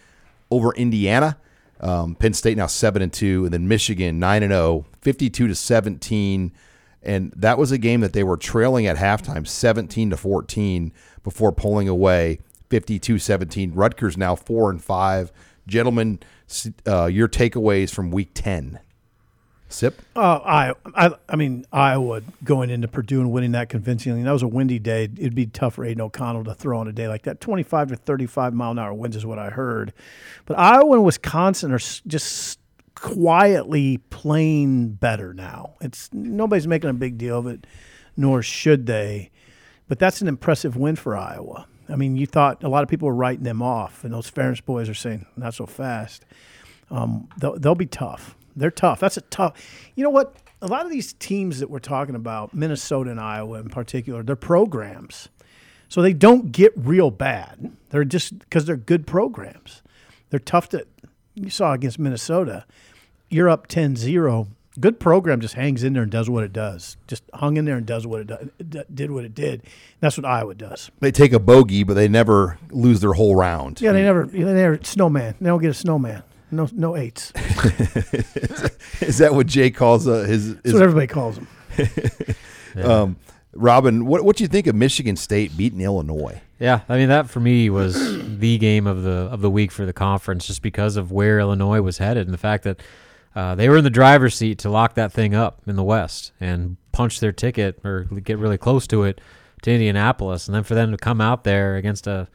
over 0.52 0.74
Indiana. 0.76 1.38
Um, 1.80 2.16
Penn 2.16 2.34
State 2.34 2.58
now 2.58 2.68
seven 2.68 3.02
and 3.02 3.14
two, 3.14 3.46
and 3.46 3.54
then 3.54 3.68
Michigan 3.68 4.20
nine 4.20 4.44
and 4.44 4.52
0, 4.52 4.86
52 5.02 5.48
to 5.48 5.56
17, 5.56 6.52
and 7.04 7.32
that 7.36 7.58
was 7.58 7.72
a 7.72 7.78
game 7.78 8.02
that 8.02 8.14
they 8.14 8.24
were 8.24 8.38
trailing 8.38 8.88
at 8.88 8.98
halftime, 8.98 9.48
17 9.48 10.10
to 10.10 10.18
14, 10.18 10.92
before 11.24 11.52
pulling 11.52 11.88
away 11.88 12.40
52-17. 12.70 13.72
Rutgers 13.74 14.18
now 14.18 14.36
four 14.36 14.70
and 14.70 14.84
five. 14.84 15.32
Gentlemen, 15.68 16.20
uh, 16.88 17.06
your 17.06 17.28
takeaways 17.28 17.94
from 17.94 18.12
Week 18.12 18.32
10. 18.34 18.80
Sip. 19.70 20.02
Uh, 20.16 20.40
I, 20.46 20.74
I, 20.96 21.12
I 21.28 21.36
mean 21.36 21.66
Iowa 21.74 22.22
going 22.44 22.70
into 22.70 22.88
Purdue 22.88 23.20
and 23.20 23.32
winning 23.32 23.52
that 23.52 23.70
convincingly. 23.70 24.24
That 24.24 24.32
was 24.32 24.44
a 24.44 24.48
windy 24.48 24.80
day. 24.80 25.04
It'd 25.04 25.36
be 25.36 25.46
tough 25.48 25.76
for 25.76 25.86
Aidan 25.86 26.02
O'Connell 26.02 26.46
to 26.46 26.54
throw 26.54 26.80
on 26.80 26.88
a 26.88 26.94
day 26.94 27.08
like 27.08 27.24
that. 27.24 27.42
Twenty-five 27.42 27.90
to 27.90 27.98
thirty-five 27.98 28.54
mile 28.54 28.72
an 28.72 28.80
hour 28.80 28.94
winds 28.94 29.18
is 29.18 29.26
what 29.26 29.40
I 29.40 29.50
heard. 29.50 29.94
But 30.46 30.58
Iowa 30.58 30.94
and 30.96 31.04
Wisconsin 31.04 31.74
are 31.74 31.80
just 31.80 32.60
quietly 32.96 33.98
playing 34.10 34.90
better 34.92 35.34
now. 35.34 35.76
It's 35.82 36.10
nobody's 36.14 36.68
making 36.68 36.90
a 36.90 36.94
big 36.94 37.18
deal 37.18 37.38
of 37.38 37.48
it, 37.48 37.68
nor 38.16 38.42
should 38.42 38.86
they. 38.86 39.32
But 39.90 40.00
that's 40.00 40.22
an 40.22 40.30
impressive 40.30 40.78
win 40.78 40.96
for 40.96 41.18
Iowa. 41.18 41.68
I 41.90 41.98
mean, 41.98 42.16
you 42.16 42.26
thought 42.26 42.64
a 42.64 42.70
lot 42.70 42.84
of 42.84 42.90
people 42.90 43.10
were 43.10 43.16
writing 43.16 43.44
them 43.44 43.62
off, 43.62 44.06
and 44.06 44.14
those 44.14 44.32
Ferentz 44.32 44.64
boys 44.64 44.88
are 44.88 44.94
saying 44.94 45.26
not 45.36 45.54
so 45.54 45.66
fast. 45.66 46.26
Um, 46.90 47.28
they'll, 47.38 47.60
they'll 47.60 47.76
be 47.76 47.86
tough. 47.86 48.37
They're 48.58 48.72
tough. 48.72 49.00
That's 49.00 49.18
a 49.18 49.22
tough. 49.22 49.54
You 49.96 50.04
know 50.04 50.10
what? 50.10 50.36
A 50.62 50.68
lot 50.68 50.86
of 50.86 50.92
these 50.92 51.14
teams 51.14 51.60
that 51.60 51.70
we're 51.70 51.80
talking 51.80 52.16
about, 52.16 52.54
Minnesota 52.54 53.12
and 53.12 53.20
Iowa 53.20 53.60
in 53.60 53.70
particular, 53.70 54.24
they're 54.24 54.36
programs. 54.36 55.30
So 55.90 56.02
they 56.02 56.14
don't 56.14 56.52
get 56.52 56.74
real 56.76 57.12
bad. 57.12 57.72
They're 57.92 58.04
just 58.04 58.40
because 58.40 58.66
they're 58.66 58.76
good 58.76 59.08
programs. 59.08 59.82
They're 60.30 60.40
tough 60.40 60.70
to. 60.70 60.86
You 61.36 61.52
saw 61.52 61.74
against 61.74 62.00
Minnesota, 62.00 62.66
you're 63.30 63.48
up 63.48 63.68
10 63.68 63.96
0. 63.96 64.48
Good 64.80 65.00
program 65.00 65.40
just 65.40 65.54
hangs 65.54 65.84
in 65.84 65.94
there 65.94 66.04
and 66.04 66.12
does 66.12 66.30
what 66.30 66.44
it 66.44 66.54
does. 66.54 66.98
Just 67.08 67.24
hung 67.34 67.58
in 67.58 67.66
there 67.66 67.78
and 67.78 67.86
does 67.86 68.06
what 68.06 68.22
it, 68.22 68.28
does, 68.28 68.48
did. 68.94 69.12
What 69.12 69.24
it 69.24 69.34
did. 69.34 69.64
That's 70.00 70.18
what 70.18 70.26
Iowa 70.26 70.56
does. 70.56 70.92
They 71.00 71.12
take 71.12 71.34
a 71.34 71.40
bogey, 71.40 71.84
but 71.84 71.94
they 71.94 72.08
never 72.08 72.60
lose 72.70 73.00
their 73.00 73.14
whole 73.14 73.36
round. 73.36 73.82
Yeah, 73.82 73.92
they 73.92 74.04
never. 74.04 74.26
They 74.26 74.40
never 74.40 74.80
snowman. 74.84 75.36
They 75.40 75.48
don't 75.48 75.62
get 75.62 75.72
a 75.72 75.76
snowman. 75.76 76.24
No, 76.50 76.70
no 76.74 76.96
eights. 76.96 77.32
Is 79.02 79.18
that 79.18 79.34
what 79.34 79.48
Jay 79.48 79.70
calls 79.70 80.08
uh, 80.08 80.24
his, 80.24 80.46
his? 80.46 80.56
That's 80.56 80.74
what 80.74 80.84
everybody 80.84 81.08
calls 81.08 81.38
him. 81.38 81.48
yeah. 82.76 82.84
um, 82.84 83.18
Robin, 83.54 84.06
what 84.06 84.24
what 84.24 84.38
do 84.38 84.44
you 84.44 84.48
think 84.48 84.68
of 84.68 84.76
Michigan 84.76 85.16
State 85.16 85.58
beating 85.58 85.82
Illinois? 85.82 86.42
Yeah, 86.60 86.82
I 86.88 86.98
mean 86.98 87.10
that 87.10 87.30
for 87.30 87.40
me 87.40 87.70
was 87.70 87.96
the 88.40 88.58
game 88.58 88.88
of 88.88 89.04
the 89.04 89.30
of 89.32 89.42
the 89.42 89.50
week 89.50 89.72
for 89.72 89.86
the 89.86 89.94
conference, 89.94 90.48
just 90.48 90.62
because 90.62 90.96
of 90.96 91.12
where 91.12 91.40
Illinois 91.40 91.82
was 91.82 91.98
headed 91.98 92.28
and 92.28 92.34
the 92.34 92.40
fact 92.40 92.64
that 92.64 92.82
uh, 93.36 93.56
they 93.56 93.68
were 93.68 93.78
in 93.78 93.84
the 93.84 93.90
driver's 93.90 94.36
seat 94.36 94.60
to 94.60 94.70
lock 94.70 94.94
that 94.96 95.12
thing 95.12 95.36
up 95.36 95.62
in 95.68 95.76
the 95.76 95.84
West 95.84 96.32
and 96.40 96.78
punch 96.92 97.20
their 97.20 97.32
ticket 97.32 97.80
or 97.84 98.04
get 98.04 98.38
really 98.38 98.58
close 98.58 98.88
to 98.88 99.04
it 99.04 99.20
to 99.64 99.72
Indianapolis, 99.72 100.48
and 100.48 100.56
then 100.56 100.64
for 100.64 100.76
them 100.76 100.92
to 100.92 100.98
come 100.98 101.20
out 101.20 101.44
there 101.44 101.76
against 101.76 102.08
a 102.08 102.28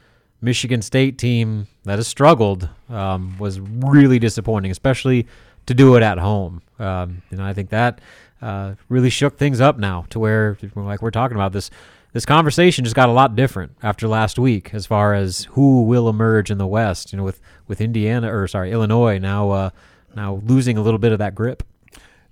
Michigan 0.43 0.82
State 0.82 1.18
team 1.18 1.68
that 1.84 1.99
has 1.99 2.09
struggled 2.09 2.68
um, 2.90 3.38
was 3.38 3.61
really 3.61 4.18
disappointing, 4.18 4.72
especially 4.72 5.26
to 5.66 5.74
do 5.74 5.95
it 5.95 6.03
at 6.03 6.18
home. 6.18 6.61
Um, 6.80 7.22
and 7.30 7.40
I 7.40 7.53
think 7.53 7.70
that 7.70 8.01
uh, 8.43 8.74
really 8.88 9.09
shook 9.09 9.38
things 9.38 9.61
up 9.61 9.78
now 9.78 10.05
to 10.11 10.18
where, 10.18 10.59
like 10.74 11.01
we're 11.01 11.12
talking 11.12 11.36
about 11.36 11.53
this, 11.53 11.70
this 12.12 12.26
conversation 12.26 12.84
just 12.84 12.97
got 12.97 13.09
a 13.09 13.12
lot 13.12 13.36
different 13.36 13.72
after 13.82 14.09
last 14.09 14.36
week 14.38 14.74
as 14.74 14.84
far 14.84 15.14
as 15.14 15.45
who 15.53 15.84
will 15.84 16.09
emerge 16.09 16.51
in 16.51 16.59
the 16.59 16.66
West. 16.66 17.12
You 17.12 17.18
know, 17.18 17.24
with 17.24 17.40
with 17.68 17.80
Indiana 17.80 18.36
or 18.36 18.49
sorry 18.49 18.72
Illinois 18.72 19.18
now 19.18 19.51
uh, 19.51 19.70
now 20.14 20.43
losing 20.45 20.76
a 20.76 20.82
little 20.82 20.99
bit 20.99 21.12
of 21.12 21.20
that 21.20 21.34
grip. 21.34 21.62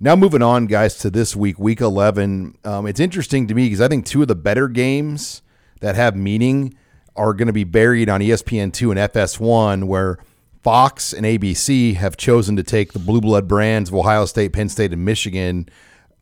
Now 0.00 0.16
moving 0.16 0.42
on, 0.42 0.66
guys, 0.66 0.96
to 0.98 1.11
this 1.11 1.36
week, 1.36 1.58
week 1.58 1.80
eleven. 1.80 2.58
Um, 2.64 2.86
it's 2.86 3.00
interesting 3.00 3.46
to 3.46 3.54
me 3.54 3.66
because 3.66 3.80
I 3.80 3.88
think 3.88 4.04
two 4.04 4.20
of 4.22 4.28
the 4.28 4.34
better 4.34 4.66
games 4.66 5.42
that 5.80 5.94
have 5.94 6.16
meaning 6.16 6.74
are 7.20 7.34
going 7.34 7.48
to 7.48 7.52
be 7.52 7.64
buried 7.64 8.08
on 8.08 8.22
ESPN2 8.22 8.90
and 8.90 9.12
FS1, 9.12 9.84
where 9.84 10.18
Fox 10.62 11.12
and 11.12 11.26
ABC 11.26 11.94
have 11.94 12.16
chosen 12.16 12.56
to 12.56 12.62
take 12.62 12.94
the 12.94 12.98
blue 12.98 13.20
blood 13.20 13.46
brands 13.46 13.90
of 13.90 13.94
Ohio 13.94 14.24
State, 14.24 14.54
Penn 14.54 14.70
State, 14.70 14.94
and 14.94 15.04
Michigan, 15.04 15.68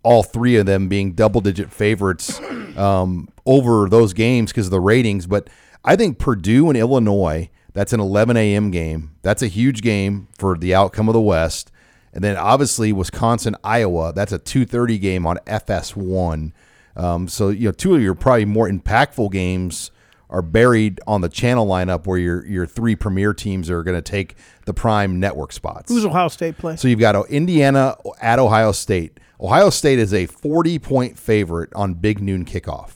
all 0.02 0.24
three 0.24 0.56
of 0.56 0.66
them 0.66 0.88
being 0.88 1.12
double 1.12 1.40
digit 1.40 1.72
favorites 1.72 2.40
um, 2.76 3.28
over 3.46 3.88
those 3.88 4.12
games 4.12 4.50
because 4.50 4.66
of 4.66 4.72
the 4.72 4.80
ratings. 4.80 5.28
But 5.28 5.48
I 5.84 5.94
think 5.94 6.18
Purdue 6.18 6.68
and 6.68 6.76
Illinois, 6.76 7.48
that's 7.74 7.92
an 7.92 8.00
11 8.00 8.36
a.m. 8.36 8.72
game. 8.72 9.12
That's 9.22 9.42
a 9.42 9.46
huge 9.48 9.82
game 9.82 10.26
for 10.36 10.58
the 10.58 10.74
outcome 10.74 11.08
of 11.08 11.12
the 11.12 11.20
West. 11.20 11.70
And 12.12 12.24
then 12.24 12.36
obviously 12.36 12.92
Wisconsin, 12.92 13.54
Iowa, 13.62 14.12
that's 14.12 14.32
a 14.32 14.38
2:30 14.40 15.00
game 15.00 15.26
on 15.26 15.36
FS1. 15.46 16.50
Um, 16.96 17.28
so 17.28 17.50
you 17.50 17.66
know, 17.66 17.72
two 17.72 17.94
of 17.94 18.02
your 18.02 18.14
probably 18.16 18.46
more 18.46 18.68
impactful 18.68 19.30
games 19.30 19.92
are 20.30 20.42
buried 20.42 21.00
on 21.06 21.20
the 21.20 21.28
channel 21.28 21.66
lineup 21.66 22.06
where 22.06 22.18
your 22.18 22.46
your 22.46 22.66
three 22.66 22.94
premier 22.94 23.32
teams 23.32 23.70
are 23.70 23.82
going 23.82 23.96
to 23.96 24.02
take 24.02 24.36
the 24.66 24.74
prime 24.74 25.18
network 25.18 25.52
spots. 25.52 25.90
Who's 25.90 26.04
Ohio 26.04 26.28
State 26.28 26.58
play? 26.58 26.76
So 26.76 26.88
you've 26.88 27.00
got 27.00 27.28
Indiana 27.30 27.96
at 28.20 28.38
Ohio 28.38 28.72
State. 28.72 29.18
Ohio 29.40 29.70
State 29.70 29.98
is 29.98 30.12
a 30.12 30.26
40 30.26 30.78
point 30.78 31.18
favorite 31.18 31.72
on 31.74 31.94
Big 31.94 32.20
Noon 32.20 32.44
kickoff. 32.44 32.94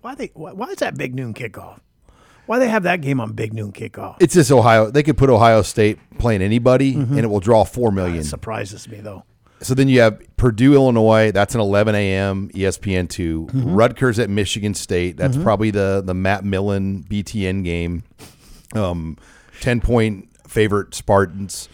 Why 0.00 0.14
they 0.14 0.30
why 0.34 0.66
is 0.68 0.78
that 0.78 0.96
Big 0.96 1.14
Noon 1.14 1.34
kickoff? 1.34 1.80
Why 2.46 2.58
they 2.58 2.68
have 2.68 2.84
that 2.84 3.02
game 3.02 3.20
on 3.20 3.32
Big 3.32 3.52
Noon 3.52 3.72
kickoff? 3.72 4.16
It's 4.20 4.32
just 4.32 4.50
Ohio. 4.50 4.90
They 4.90 5.02
could 5.02 5.18
put 5.18 5.28
Ohio 5.28 5.60
State 5.60 5.98
playing 6.18 6.40
anybody, 6.40 6.94
mm-hmm. 6.94 7.12
and 7.14 7.24
it 7.24 7.28
will 7.28 7.40
draw 7.40 7.64
four 7.64 7.92
million. 7.92 8.18
That 8.18 8.24
surprises 8.24 8.88
me 8.88 9.00
though. 9.00 9.24
So 9.60 9.74
then 9.74 9.88
you 9.88 10.00
have 10.00 10.20
Purdue, 10.36 10.74
Illinois. 10.74 11.32
That's 11.32 11.54
an 11.54 11.60
11 11.60 11.94
a.m. 11.94 12.48
ESPN 12.50 13.08
2. 13.08 13.46
Mm-hmm. 13.46 13.74
Rutgers 13.74 14.18
at 14.18 14.30
Michigan 14.30 14.74
State. 14.74 15.16
That's 15.16 15.34
mm-hmm. 15.34 15.42
probably 15.42 15.70
the 15.70 16.02
the 16.04 16.14
Matt 16.14 16.44
Millen 16.44 17.04
BTN 17.04 17.64
game. 17.64 18.04
Um, 18.74 19.16
10 19.60 19.80
point 19.80 20.28
favorite 20.46 20.94
Spartans. 20.94 21.68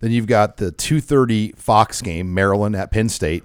Then 0.00 0.12
you've 0.12 0.26
got 0.26 0.56
the 0.56 0.72
2:30 0.72 1.56
Fox 1.56 2.00
game, 2.02 2.32
Maryland 2.32 2.74
at 2.74 2.90
Penn 2.90 3.08
State. 3.08 3.44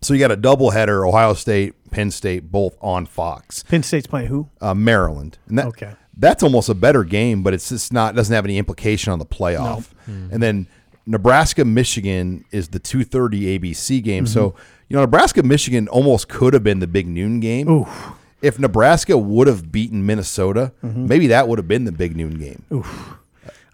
So 0.00 0.12
you 0.12 0.20
got 0.20 0.32
a 0.32 0.36
doubleheader, 0.36 1.08
Ohio 1.08 1.32
State, 1.34 1.74
Penn 1.90 2.10
State, 2.10 2.50
both 2.50 2.76
on 2.82 3.06
Fox. 3.06 3.62
Penn 3.62 3.82
State's 3.82 4.06
playing 4.06 4.26
who? 4.26 4.48
Uh, 4.60 4.74
Maryland. 4.74 5.38
And 5.48 5.58
that, 5.58 5.66
okay. 5.68 5.94
That's 6.16 6.42
almost 6.42 6.68
a 6.68 6.74
better 6.74 7.04
game, 7.04 7.42
but 7.42 7.54
it's 7.54 7.70
just 7.70 7.92
not 7.92 8.14
doesn't 8.14 8.34
have 8.34 8.44
any 8.44 8.58
implication 8.58 9.12
on 9.12 9.18
the 9.18 9.26
playoff. 9.26 9.90
No. 10.06 10.12
Mm-hmm. 10.12 10.34
And 10.34 10.42
then 10.42 10.68
Nebraska 11.06 11.64
Michigan 11.64 12.44
is 12.50 12.68
the 12.68 12.80
2:30 12.80 13.58
ABC 13.58 14.02
game. 14.02 14.24
Mm-hmm. 14.24 14.32
So, 14.32 14.54
you 14.88 14.96
know, 14.96 15.02
Nebraska 15.02 15.42
Michigan 15.42 15.88
almost 15.88 16.28
could 16.28 16.54
have 16.54 16.64
been 16.64 16.80
the 16.80 16.86
big 16.86 17.06
noon 17.06 17.40
game. 17.40 17.68
Oof. 17.68 18.12
If 18.42 18.58
Nebraska 18.58 19.16
would 19.16 19.46
have 19.46 19.72
beaten 19.72 20.04
Minnesota, 20.04 20.72
mm-hmm. 20.82 21.06
maybe 21.06 21.26
that 21.28 21.48
would 21.48 21.58
have 21.58 21.68
been 21.68 21.84
the 21.84 21.92
big 21.92 22.16
noon 22.16 22.38
game. 22.38 22.64
Oof. 22.72 23.16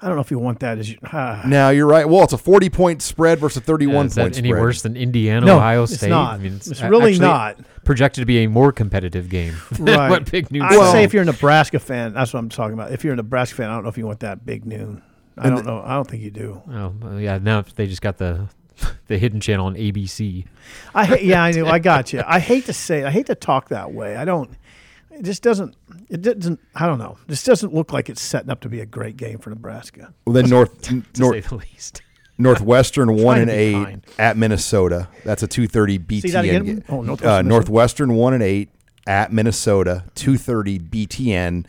I 0.02 0.06
don't 0.06 0.16
know 0.16 0.22
if 0.22 0.30
you 0.30 0.38
want 0.38 0.60
that 0.60 0.78
as 0.78 0.90
you. 0.90 0.98
Uh. 1.02 1.42
Now 1.46 1.68
you're 1.68 1.86
right. 1.86 2.08
Well, 2.08 2.24
it's 2.24 2.32
a 2.32 2.38
40 2.38 2.70
point 2.70 3.02
spread 3.02 3.38
versus 3.38 3.58
a 3.58 3.60
31 3.60 3.92
yeah, 3.92 4.00
point 4.00 4.12
spread. 4.12 4.36
Any 4.36 4.50
worse 4.50 4.80
than 4.82 4.96
Indiana, 4.96 5.44
no, 5.44 5.56
Ohio 5.58 5.84
State? 5.84 5.96
It's 5.96 6.06
not. 6.06 6.34
I 6.34 6.38
mean, 6.38 6.54
it's, 6.54 6.68
it's 6.68 6.82
really 6.82 7.18
not 7.18 7.58
projected 7.84 8.22
to 8.22 8.26
be 8.26 8.44
a 8.44 8.48
more 8.48 8.72
competitive 8.72 9.28
game. 9.28 9.54
right. 9.78 10.08
what 10.08 10.30
big 10.30 10.50
noon? 10.50 10.62
I'd 10.62 10.70
well, 10.70 10.92
say 10.92 11.04
if 11.04 11.12
you're 11.12 11.22
a 11.22 11.26
Nebraska 11.26 11.78
fan, 11.78 12.14
that's 12.14 12.32
what 12.32 12.40
I'm 12.40 12.48
talking 12.48 12.74
about. 12.74 12.92
If 12.92 13.04
you're 13.04 13.12
a 13.12 13.16
Nebraska 13.16 13.56
fan, 13.56 13.68
I 13.68 13.74
don't 13.74 13.82
know 13.82 13.90
if 13.90 13.98
you 13.98 14.06
want 14.06 14.20
that 14.20 14.46
big 14.46 14.64
noon. 14.64 15.02
I 15.40 15.50
don't 15.50 15.66
know. 15.66 15.82
I 15.84 15.94
don't 15.94 16.08
think 16.08 16.22
you 16.22 16.30
do. 16.30 16.62
Oh 16.70 17.18
yeah, 17.18 17.38
now 17.38 17.62
they 17.62 17.86
just 17.86 18.02
got 18.02 18.18
the 18.18 18.48
the 19.06 19.18
hidden 19.18 19.40
channel 19.40 19.66
on 19.66 19.74
ABC. 19.74 20.46
I 20.94 21.04
hate, 21.04 21.22
yeah, 21.22 21.42
I 21.42 21.50
know. 21.52 21.66
I 21.66 21.78
got 21.78 22.12
you. 22.12 22.22
I 22.26 22.38
hate 22.38 22.66
to 22.66 22.72
say, 22.72 23.00
it. 23.00 23.06
I 23.06 23.10
hate 23.10 23.26
to 23.26 23.34
talk 23.34 23.68
that 23.68 23.92
way. 23.92 24.16
I 24.16 24.24
don't. 24.24 24.50
It 25.10 25.24
just 25.24 25.42
doesn't. 25.42 25.76
It 26.08 26.22
doesn't. 26.22 26.60
I 26.74 26.86
don't 26.86 26.98
know. 26.98 27.18
This 27.26 27.42
doesn't 27.42 27.74
look 27.74 27.92
like 27.92 28.08
it's 28.08 28.22
setting 28.22 28.50
up 28.50 28.60
to 28.60 28.68
be 28.68 28.80
a 28.80 28.86
great 28.86 29.16
game 29.16 29.38
for 29.38 29.50
Nebraska. 29.50 30.14
Well, 30.24 30.34
then 30.34 30.48
North 30.48 30.80
to 30.82 31.02
North 31.18 31.34
say 31.34 31.40
the 31.40 31.56
least. 31.56 32.02
Northwestern 32.38 33.14
one 33.22 33.38
and 33.40 33.50
eight 33.50 33.72
kind. 33.72 34.06
at 34.18 34.36
Minnesota. 34.36 35.08
That's 35.24 35.42
a 35.42 35.46
two 35.46 35.66
thirty 35.66 35.98
BTN. 35.98 36.32
that 36.32 36.44
again? 36.44 36.64
game. 36.64 36.84
Oh, 36.88 37.02
Northwestern, 37.02 37.28
uh, 37.28 37.42
Northwestern 37.42 38.14
one 38.14 38.34
and 38.34 38.42
eight 38.42 38.70
at 39.06 39.32
Minnesota, 39.32 40.04
two 40.14 40.36
thirty 40.38 40.78
BTN. 40.78 41.66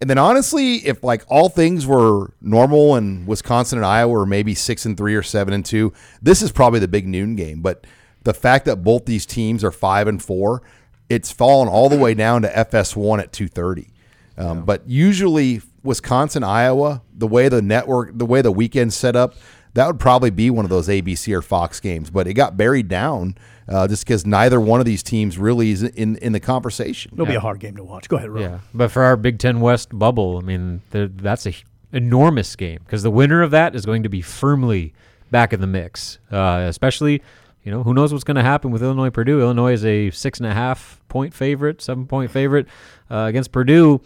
And 0.00 0.08
then 0.08 0.18
honestly, 0.18 0.76
if 0.86 1.02
like 1.02 1.24
all 1.28 1.48
things 1.48 1.86
were 1.86 2.32
normal 2.40 2.94
and 2.94 3.26
Wisconsin 3.26 3.78
and 3.78 3.84
Iowa 3.86 4.12
were 4.12 4.26
maybe 4.26 4.54
six 4.54 4.84
and 4.84 4.96
three 4.96 5.14
or 5.14 5.22
seven 5.24 5.52
and 5.52 5.64
two, 5.64 5.92
this 6.22 6.40
is 6.40 6.52
probably 6.52 6.78
the 6.78 6.88
big 6.88 7.06
noon 7.06 7.34
game. 7.34 7.60
But 7.62 7.84
the 8.22 8.32
fact 8.34 8.64
that 8.66 8.76
both 8.84 9.06
these 9.06 9.26
teams 9.26 9.64
are 9.64 9.72
five 9.72 10.06
and 10.06 10.22
four, 10.22 10.62
it's 11.08 11.32
fallen 11.32 11.68
all 11.68 11.88
the 11.88 11.98
way 11.98 12.14
down 12.14 12.42
to 12.42 12.48
FS1 12.48 13.18
at 13.20 13.32
two 13.32 13.48
thirty. 13.48 13.90
Um, 14.36 14.64
But 14.64 14.88
usually 14.88 15.62
Wisconsin, 15.82 16.44
Iowa, 16.44 17.02
the 17.12 17.26
way 17.26 17.48
the 17.48 17.62
network, 17.62 18.16
the 18.16 18.26
way 18.26 18.40
the 18.40 18.52
weekend 18.52 18.92
set 18.92 19.16
up, 19.16 19.34
that 19.74 19.86
would 19.86 19.98
probably 19.98 20.30
be 20.30 20.48
one 20.48 20.64
of 20.64 20.70
those 20.70 20.86
ABC 20.88 21.32
or 21.34 21.42
Fox 21.42 21.80
games. 21.80 22.10
But 22.10 22.28
it 22.28 22.34
got 22.34 22.56
buried 22.56 22.86
down 22.88 23.36
uh, 23.68 23.86
just 23.88 24.04
because 24.04 24.24
neither 24.26 24.60
one 24.60 24.80
of 24.80 24.86
these 24.86 25.02
teams 25.02 25.38
really 25.38 25.70
is 25.70 25.82
in 25.82 26.16
in 26.16 26.32
the 26.32 26.40
conversation. 26.40 27.10
It'll 27.14 27.26
be 27.26 27.34
a 27.34 27.40
hard 27.40 27.60
game 27.60 27.76
to 27.76 27.84
watch. 27.84 28.08
Go 28.08 28.16
ahead, 28.16 28.30
Ron. 28.30 28.42
Yeah, 28.42 28.58
but 28.74 28.90
for 28.90 29.02
our 29.02 29.16
Big 29.16 29.38
Ten 29.38 29.60
West 29.60 29.96
bubble, 29.96 30.38
I 30.38 30.40
mean, 30.40 30.80
there- 30.90 31.08
that's 31.08 31.46
a 31.46 31.50
h- 31.50 31.64
enormous 31.92 32.54
game 32.56 32.80
because 32.84 33.02
the 33.02 33.10
winner 33.10 33.42
of 33.42 33.50
that 33.50 33.74
is 33.74 33.84
going 33.86 34.02
to 34.02 34.08
be 34.08 34.20
firmly 34.22 34.92
back 35.30 35.52
in 35.52 35.60
the 35.60 35.66
mix. 35.66 36.18
Uh, 36.30 36.64
especially, 36.68 37.22
you 37.64 37.70
know, 37.72 37.82
who 37.82 37.92
knows 37.94 38.12
what's 38.12 38.24
going 38.24 38.36
to 38.36 38.42
happen 38.42 38.70
with 38.70 38.82
Illinois 38.82 39.10
Purdue? 39.10 39.40
Illinois 39.40 39.72
is 39.72 39.84
a 39.84 40.10
six 40.10 40.38
and 40.38 40.46
a 40.46 40.54
half 40.54 41.00
point 41.08 41.34
favorite, 41.34 41.82
seven 41.82 42.06
point 42.06 42.30
favorite 42.30 42.66
uh, 43.10 43.26
against 43.28 43.52
Purdue. 43.52 44.00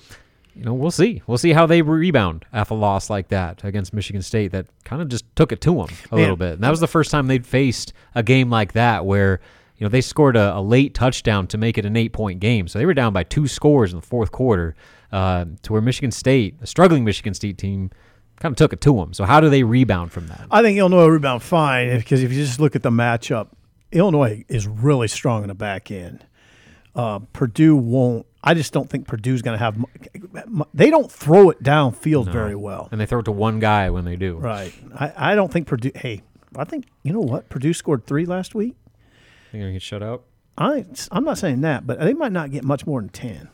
You 0.54 0.64
know, 0.64 0.74
we'll 0.74 0.90
see. 0.90 1.22
We'll 1.26 1.38
see 1.38 1.52
how 1.52 1.66
they 1.66 1.82
rebound 1.82 2.44
after 2.52 2.74
a 2.74 2.76
loss 2.76 3.08
like 3.08 3.28
that 3.28 3.64
against 3.64 3.92
Michigan 3.92 4.22
State. 4.22 4.52
That 4.52 4.66
kind 4.84 5.00
of 5.00 5.08
just 5.08 5.24
took 5.34 5.52
it 5.52 5.60
to 5.62 5.70
them 5.70 5.88
a 6.10 6.14
Man. 6.16 6.22
little 6.22 6.36
bit, 6.36 6.54
and 6.54 6.62
that 6.62 6.70
was 6.70 6.80
the 6.80 6.86
first 6.86 7.10
time 7.10 7.26
they'd 7.26 7.46
faced 7.46 7.92
a 8.14 8.22
game 8.22 8.50
like 8.50 8.72
that 8.72 9.06
where 9.06 9.40
you 9.78 9.84
know 9.84 9.88
they 9.88 10.00
scored 10.02 10.36
a, 10.36 10.56
a 10.56 10.60
late 10.60 10.94
touchdown 10.94 11.46
to 11.48 11.58
make 11.58 11.78
it 11.78 11.86
an 11.86 11.96
eight 11.96 12.12
point 12.12 12.40
game. 12.40 12.68
So 12.68 12.78
they 12.78 12.86
were 12.86 12.94
down 12.94 13.12
by 13.12 13.24
two 13.24 13.48
scores 13.48 13.92
in 13.92 14.00
the 14.00 14.06
fourth 14.06 14.30
quarter 14.30 14.74
uh, 15.10 15.46
to 15.62 15.72
where 15.72 15.80
Michigan 15.82 16.10
State, 16.10 16.56
a 16.60 16.66
struggling 16.66 17.04
Michigan 17.04 17.34
State 17.34 17.56
team, 17.58 17.90
kind 18.38 18.52
of 18.52 18.56
took 18.56 18.72
it 18.72 18.80
to 18.82 18.94
them. 18.96 19.14
So 19.14 19.24
how 19.24 19.40
do 19.40 19.48
they 19.48 19.62
rebound 19.62 20.12
from 20.12 20.26
that? 20.28 20.46
I 20.50 20.62
think 20.62 20.76
Illinois 20.76 21.02
will 21.04 21.10
rebound 21.12 21.42
fine 21.42 21.96
because 21.96 22.22
if 22.22 22.32
you 22.32 22.44
just 22.44 22.60
look 22.60 22.76
at 22.76 22.82
the 22.82 22.90
matchup, 22.90 23.48
Illinois 23.90 24.44
is 24.48 24.66
really 24.66 25.08
strong 25.08 25.42
in 25.42 25.48
the 25.48 25.54
back 25.54 25.90
end. 25.90 26.26
Uh, 26.94 27.20
Purdue 27.32 27.76
won't. 27.76 28.26
I 28.44 28.54
just 28.54 28.72
don't 28.72 28.88
think 28.90 29.06
Purdue's 29.06 29.40
going 29.42 29.56
to 29.56 29.64
have. 29.64 29.76
mu- 29.78 29.84
mu- 30.48 30.64
They 30.74 30.90
don't 30.90 31.10
throw 31.10 31.50
it 31.50 31.62
downfield 31.62 32.26
No. 32.26 32.32
very 32.32 32.54
well. 32.56 32.88
and 32.90 33.00
they 33.00 33.06
throw 33.06 33.20
it 33.20 33.24
to 33.24 33.32
one 33.32 33.58
guy 33.60 33.90
when 33.90 34.04
they 34.04 34.16
do. 34.16 34.36
Right. 34.36 34.72
I, 34.94 35.12
I 35.16 35.34
don't 35.34 35.52
think 35.52 35.66
Purdue. 35.68 35.92
Hey, 35.94 36.22
I 36.56 36.64
think 36.64 36.86
you 37.02 37.12
know 37.12 37.20
what 37.20 37.48
Purdue 37.48 37.72
scored 37.72 38.06
three 38.06 38.26
last 38.26 38.54
week. 38.54 38.74
They're 39.52 39.60
gonna 39.60 39.72
get 39.72 39.82
shut 39.82 40.02
out. 40.02 40.24
I 40.58 40.84
I'm 41.10 41.24
not 41.24 41.38
saying 41.38 41.60
that, 41.62 41.86
but 41.86 42.00
they 42.00 42.14
might 42.14 42.32
not 42.32 42.50
get 42.50 42.64
much 42.64 42.86
more 42.86 43.00
than 43.00 43.08
ten 43.10 43.48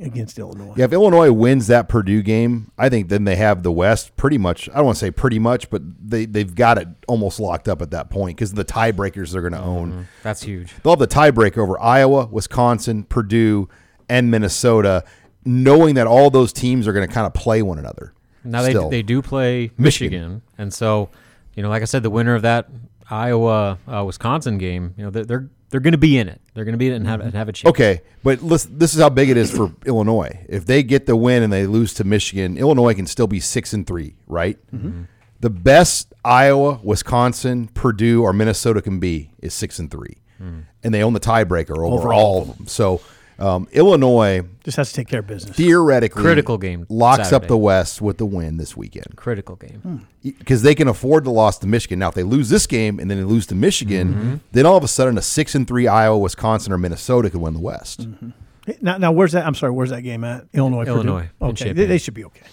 against 0.00 0.38
Illinois. 0.38 0.74
Yeah, 0.76 0.86
if 0.86 0.92
Illinois 0.92 1.30
wins 1.32 1.68
that 1.68 1.88
Purdue 1.88 2.20
game, 2.22 2.70
I 2.76 2.88
think 2.88 3.08
then 3.08 3.24
they 3.24 3.36
have 3.36 3.62
the 3.62 3.70
West 3.72 4.16
pretty 4.16 4.36
much. 4.38 4.68
I 4.70 4.74
don't 4.76 4.86
want 4.86 4.96
to 4.96 5.00
say 5.00 5.10
pretty 5.10 5.38
much, 5.38 5.70
but 5.70 5.82
they 6.06 6.26
they've 6.26 6.54
got 6.54 6.76
it 6.78 6.88
almost 7.08 7.38
locked 7.40 7.68
up 7.68 7.80
at 7.80 7.92
that 7.92 8.10
point 8.10 8.36
because 8.36 8.52
the 8.54 8.64
tiebreakers 8.64 9.32
they're 9.32 9.40
going 9.42 9.52
to 9.54 9.60
own. 9.60 9.90
Mm-hmm. 9.92 10.02
That's 10.22 10.42
huge. 10.42 10.74
They'll 10.82 10.92
have 10.92 10.98
the 10.98 11.06
tiebreaker 11.06 11.58
over 11.58 11.80
Iowa, 11.80 12.26
Wisconsin, 12.26 13.04
Purdue, 13.04 13.68
and 14.08 14.30
Minnesota, 14.30 15.04
knowing 15.44 15.94
that 15.96 16.06
all 16.06 16.30
those 16.30 16.52
teams 16.52 16.86
are 16.88 16.92
going 16.92 17.06
to 17.06 17.12
kind 17.12 17.26
of 17.26 17.34
play 17.34 17.62
one 17.62 17.78
another. 17.78 18.12
Now 18.44 18.62
they 18.62 18.70
still. 18.70 18.90
they 18.90 19.02
do 19.02 19.22
play 19.22 19.70
Michigan. 19.78 19.82
Michigan. 20.20 20.42
and 20.58 20.72
so 20.72 21.08
you 21.54 21.62
know, 21.62 21.68
like 21.68 21.82
I 21.82 21.86
said, 21.86 22.02
the 22.02 22.10
winner 22.10 22.34
of 22.34 22.42
that 22.42 22.68
Iowa 23.10 23.78
uh, 23.86 24.04
Wisconsin 24.04 24.58
game, 24.58 24.94
you 24.96 25.04
know, 25.04 25.10
they're 25.10 25.24
they're, 25.24 25.48
they're 25.70 25.80
going 25.80 25.92
to 25.92 25.98
be 25.98 26.18
in 26.18 26.28
it. 26.28 26.40
They're 26.52 26.64
going 26.64 26.72
to 26.74 26.78
be 26.78 26.86
in 26.88 26.92
it 26.92 26.96
and 26.96 27.06
have, 27.06 27.20
and 27.20 27.32
have 27.34 27.48
a 27.48 27.52
chance. 27.52 27.70
Okay, 27.70 28.02
but 28.22 28.42
listen, 28.42 28.78
this 28.78 28.94
is 28.94 29.00
how 29.00 29.08
big 29.08 29.30
it 29.30 29.36
is 29.36 29.50
for 29.54 29.72
Illinois. 29.86 30.44
If 30.48 30.66
they 30.66 30.82
get 30.82 31.06
the 31.06 31.16
win 31.16 31.42
and 31.42 31.52
they 31.52 31.66
lose 31.66 31.94
to 31.94 32.04
Michigan, 32.04 32.56
Illinois 32.58 32.94
can 32.94 33.06
still 33.06 33.26
be 33.26 33.40
six 33.40 33.72
and 33.72 33.86
three, 33.86 34.16
right? 34.26 34.58
The 35.40 35.50
best 35.50 36.14
Iowa, 36.24 36.80
Wisconsin, 36.82 37.68
Purdue, 37.68 38.22
or 38.22 38.32
Minnesota 38.32 38.80
can 38.80 38.98
be 38.98 39.30
is 39.40 39.52
six 39.52 39.78
and 39.78 39.90
three, 39.90 40.18
and 40.38 40.94
they 40.94 41.02
own 41.02 41.12
the 41.12 41.20
tiebreaker 41.20 41.76
over, 41.76 41.84
Over 41.86 42.12
all 42.12 42.24
all 42.24 42.42
of 42.42 42.56
them. 42.56 42.66
So 42.66 43.00
um, 43.38 43.66
Illinois 43.72 44.42
Just 44.64 44.76
has 44.76 44.90
to 44.90 44.94
take 44.96 45.08
care 45.08 45.20
of 45.20 45.26
business. 45.26 45.56
theoretically 45.56 46.22
Critical 46.22 46.56
game 46.58 46.86
locks 46.88 47.32
up 47.32 47.46
the 47.48 47.56
West 47.56 48.00
with 48.00 48.18
the 48.18 48.26
win 48.26 48.56
this 48.58 48.76
weekend 48.76 49.16
Critical 49.16 49.56
game. 49.56 50.06
because 50.22 50.62
they 50.62 50.74
can 50.74 50.86
afford 50.88 51.24
the 51.24 51.30
loss 51.30 51.58
to 51.58 51.66
Michigan. 51.66 51.98
Now, 51.98 52.08
if 52.08 52.14
they 52.14 52.22
lose 52.22 52.48
this 52.48 52.66
game 52.66 52.98
and 53.00 53.10
then 53.10 53.18
they 53.18 53.24
lose 53.24 53.46
to 53.48 53.54
Michigan, 53.54 54.14
Mm-hmm. 54.14 54.34
then 54.52 54.66
all 54.66 54.76
of 54.76 54.84
a 54.84 54.88
sudden 54.88 55.18
a 55.18 55.22
six 55.22 55.54
and 55.54 55.66
three 55.66 55.86
Iowa, 55.88 56.16
Wisconsin, 56.18 56.72
or 56.72 56.78
Minnesota 56.78 57.28
could 57.30 57.40
win 57.40 57.54
the 57.54 57.60
West. 57.60 58.06
Now, 58.80 58.96
now 58.98 59.12
where's 59.12 59.32
that? 59.32 59.46
I'm 59.46 59.54
sorry, 59.54 59.72
where's 59.72 59.90
that 59.90 60.02
game 60.02 60.24
at? 60.24 60.46
Illinois. 60.54 60.84
Purdue? 60.84 60.96
Illinois, 61.00 61.28
in 61.40 61.46
Okay, 61.48 61.72
they, 61.72 61.84
they 61.86 61.98
should 61.98 62.14
be 62.14 62.24
okay. 62.24 62.46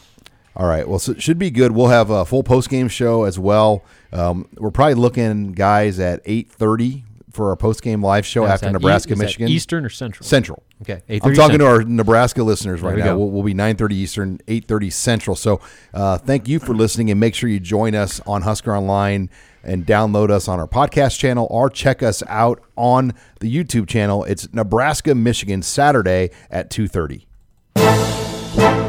All 0.56 0.68
right. 0.68 0.86
Well, 0.88 1.00
so 1.00 1.14
it 1.14 1.22
should 1.22 1.40
be 1.40 1.50
good. 1.50 1.72
We'll 1.72 1.88
have 1.88 2.10
a 2.10 2.26
full 2.26 2.44
post 2.44 2.70
game 2.70 2.90
show 2.90 3.24
as 3.24 3.40
well. 3.40 3.86
Um, 4.12 4.50
we're 4.58 4.72
probably 4.72 4.96
looking 4.96 5.54
guys 5.54 5.98
at 6.00 6.20
eight 6.26 6.52
thirty 6.52 7.06
for 7.32 7.50
our 7.50 7.56
post 7.56 7.82
game 7.82 8.04
live 8.04 8.26
show 8.26 8.42
Now, 8.42 8.48
is 8.48 8.52
after 8.54 8.66
that 8.68 8.74
Nebraska 8.74 9.10
E- 9.10 9.14
is 9.14 9.20
that 9.20 9.26
Michigan. 9.26 9.48
Eastern 9.50 9.86
or 9.86 9.90
Central? 9.90 10.26
Central. 10.26 10.64
Okay, 10.82 11.02
I'm 11.10 11.20
8:30 11.20 11.36
talking 11.36 11.60
to 11.60 11.66
our 11.66 11.84
Nebraska 11.84 12.44
listeners 12.44 12.82
right 12.82 12.96
we 12.96 13.02
now. 13.02 13.18
We'll, 13.18 13.30
we'll 13.30 13.44
be 13.44 13.54
nine 13.54 13.76
thirty 13.76 13.96
Eastern, 13.96 14.40
eight 14.48 14.66
thirty 14.66 14.90
Central. 14.90 15.36
So 15.36 15.62
uh, 15.94 16.18
thank 16.18 16.48
you 16.48 16.60
for 16.60 16.74
listening, 16.74 17.12
and 17.12 17.20
make 17.20 17.36
sure 17.36 17.50
you 17.50 17.60
join 17.60 17.96
us 17.96 18.20
on 18.28 18.42
Husker 18.44 18.76
Online 18.76 19.30
and 19.64 19.86
download 19.86 20.32
us 20.32 20.48
on 20.48 20.60
our 20.60 20.68
podcast 20.68 21.20
channel 21.20 21.48
or 21.52 21.70
check 21.70 22.02
us 22.02 22.24
out 22.28 22.64
on 22.76 23.14
the 23.42 23.56
YouTube 23.56 23.88
channel. 23.88 24.24
It's 24.24 24.52
Nebraska 24.54 25.14
Michigan 25.14 25.62
Saturday 25.62 26.32
at 26.50 26.70
two 26.70 26.88
thirty. 26.88 27.28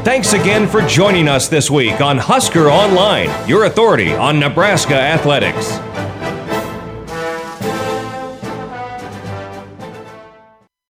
Thanks 0.03 0.33
again 0.33 0.67
for 0.67 0.81
joining 0.81 1.29
us 1.29 1.47
this 1.47 1.71
week 1.71 2.01
on 2.01 2.17
Husker 2.17 2.69
Online, 2.69 3.29
your 3.47 3.63
authority 3.65 4.13
on 4.13 4.37
Nebraska 4.39 4.95
athletics. 4.99 5.79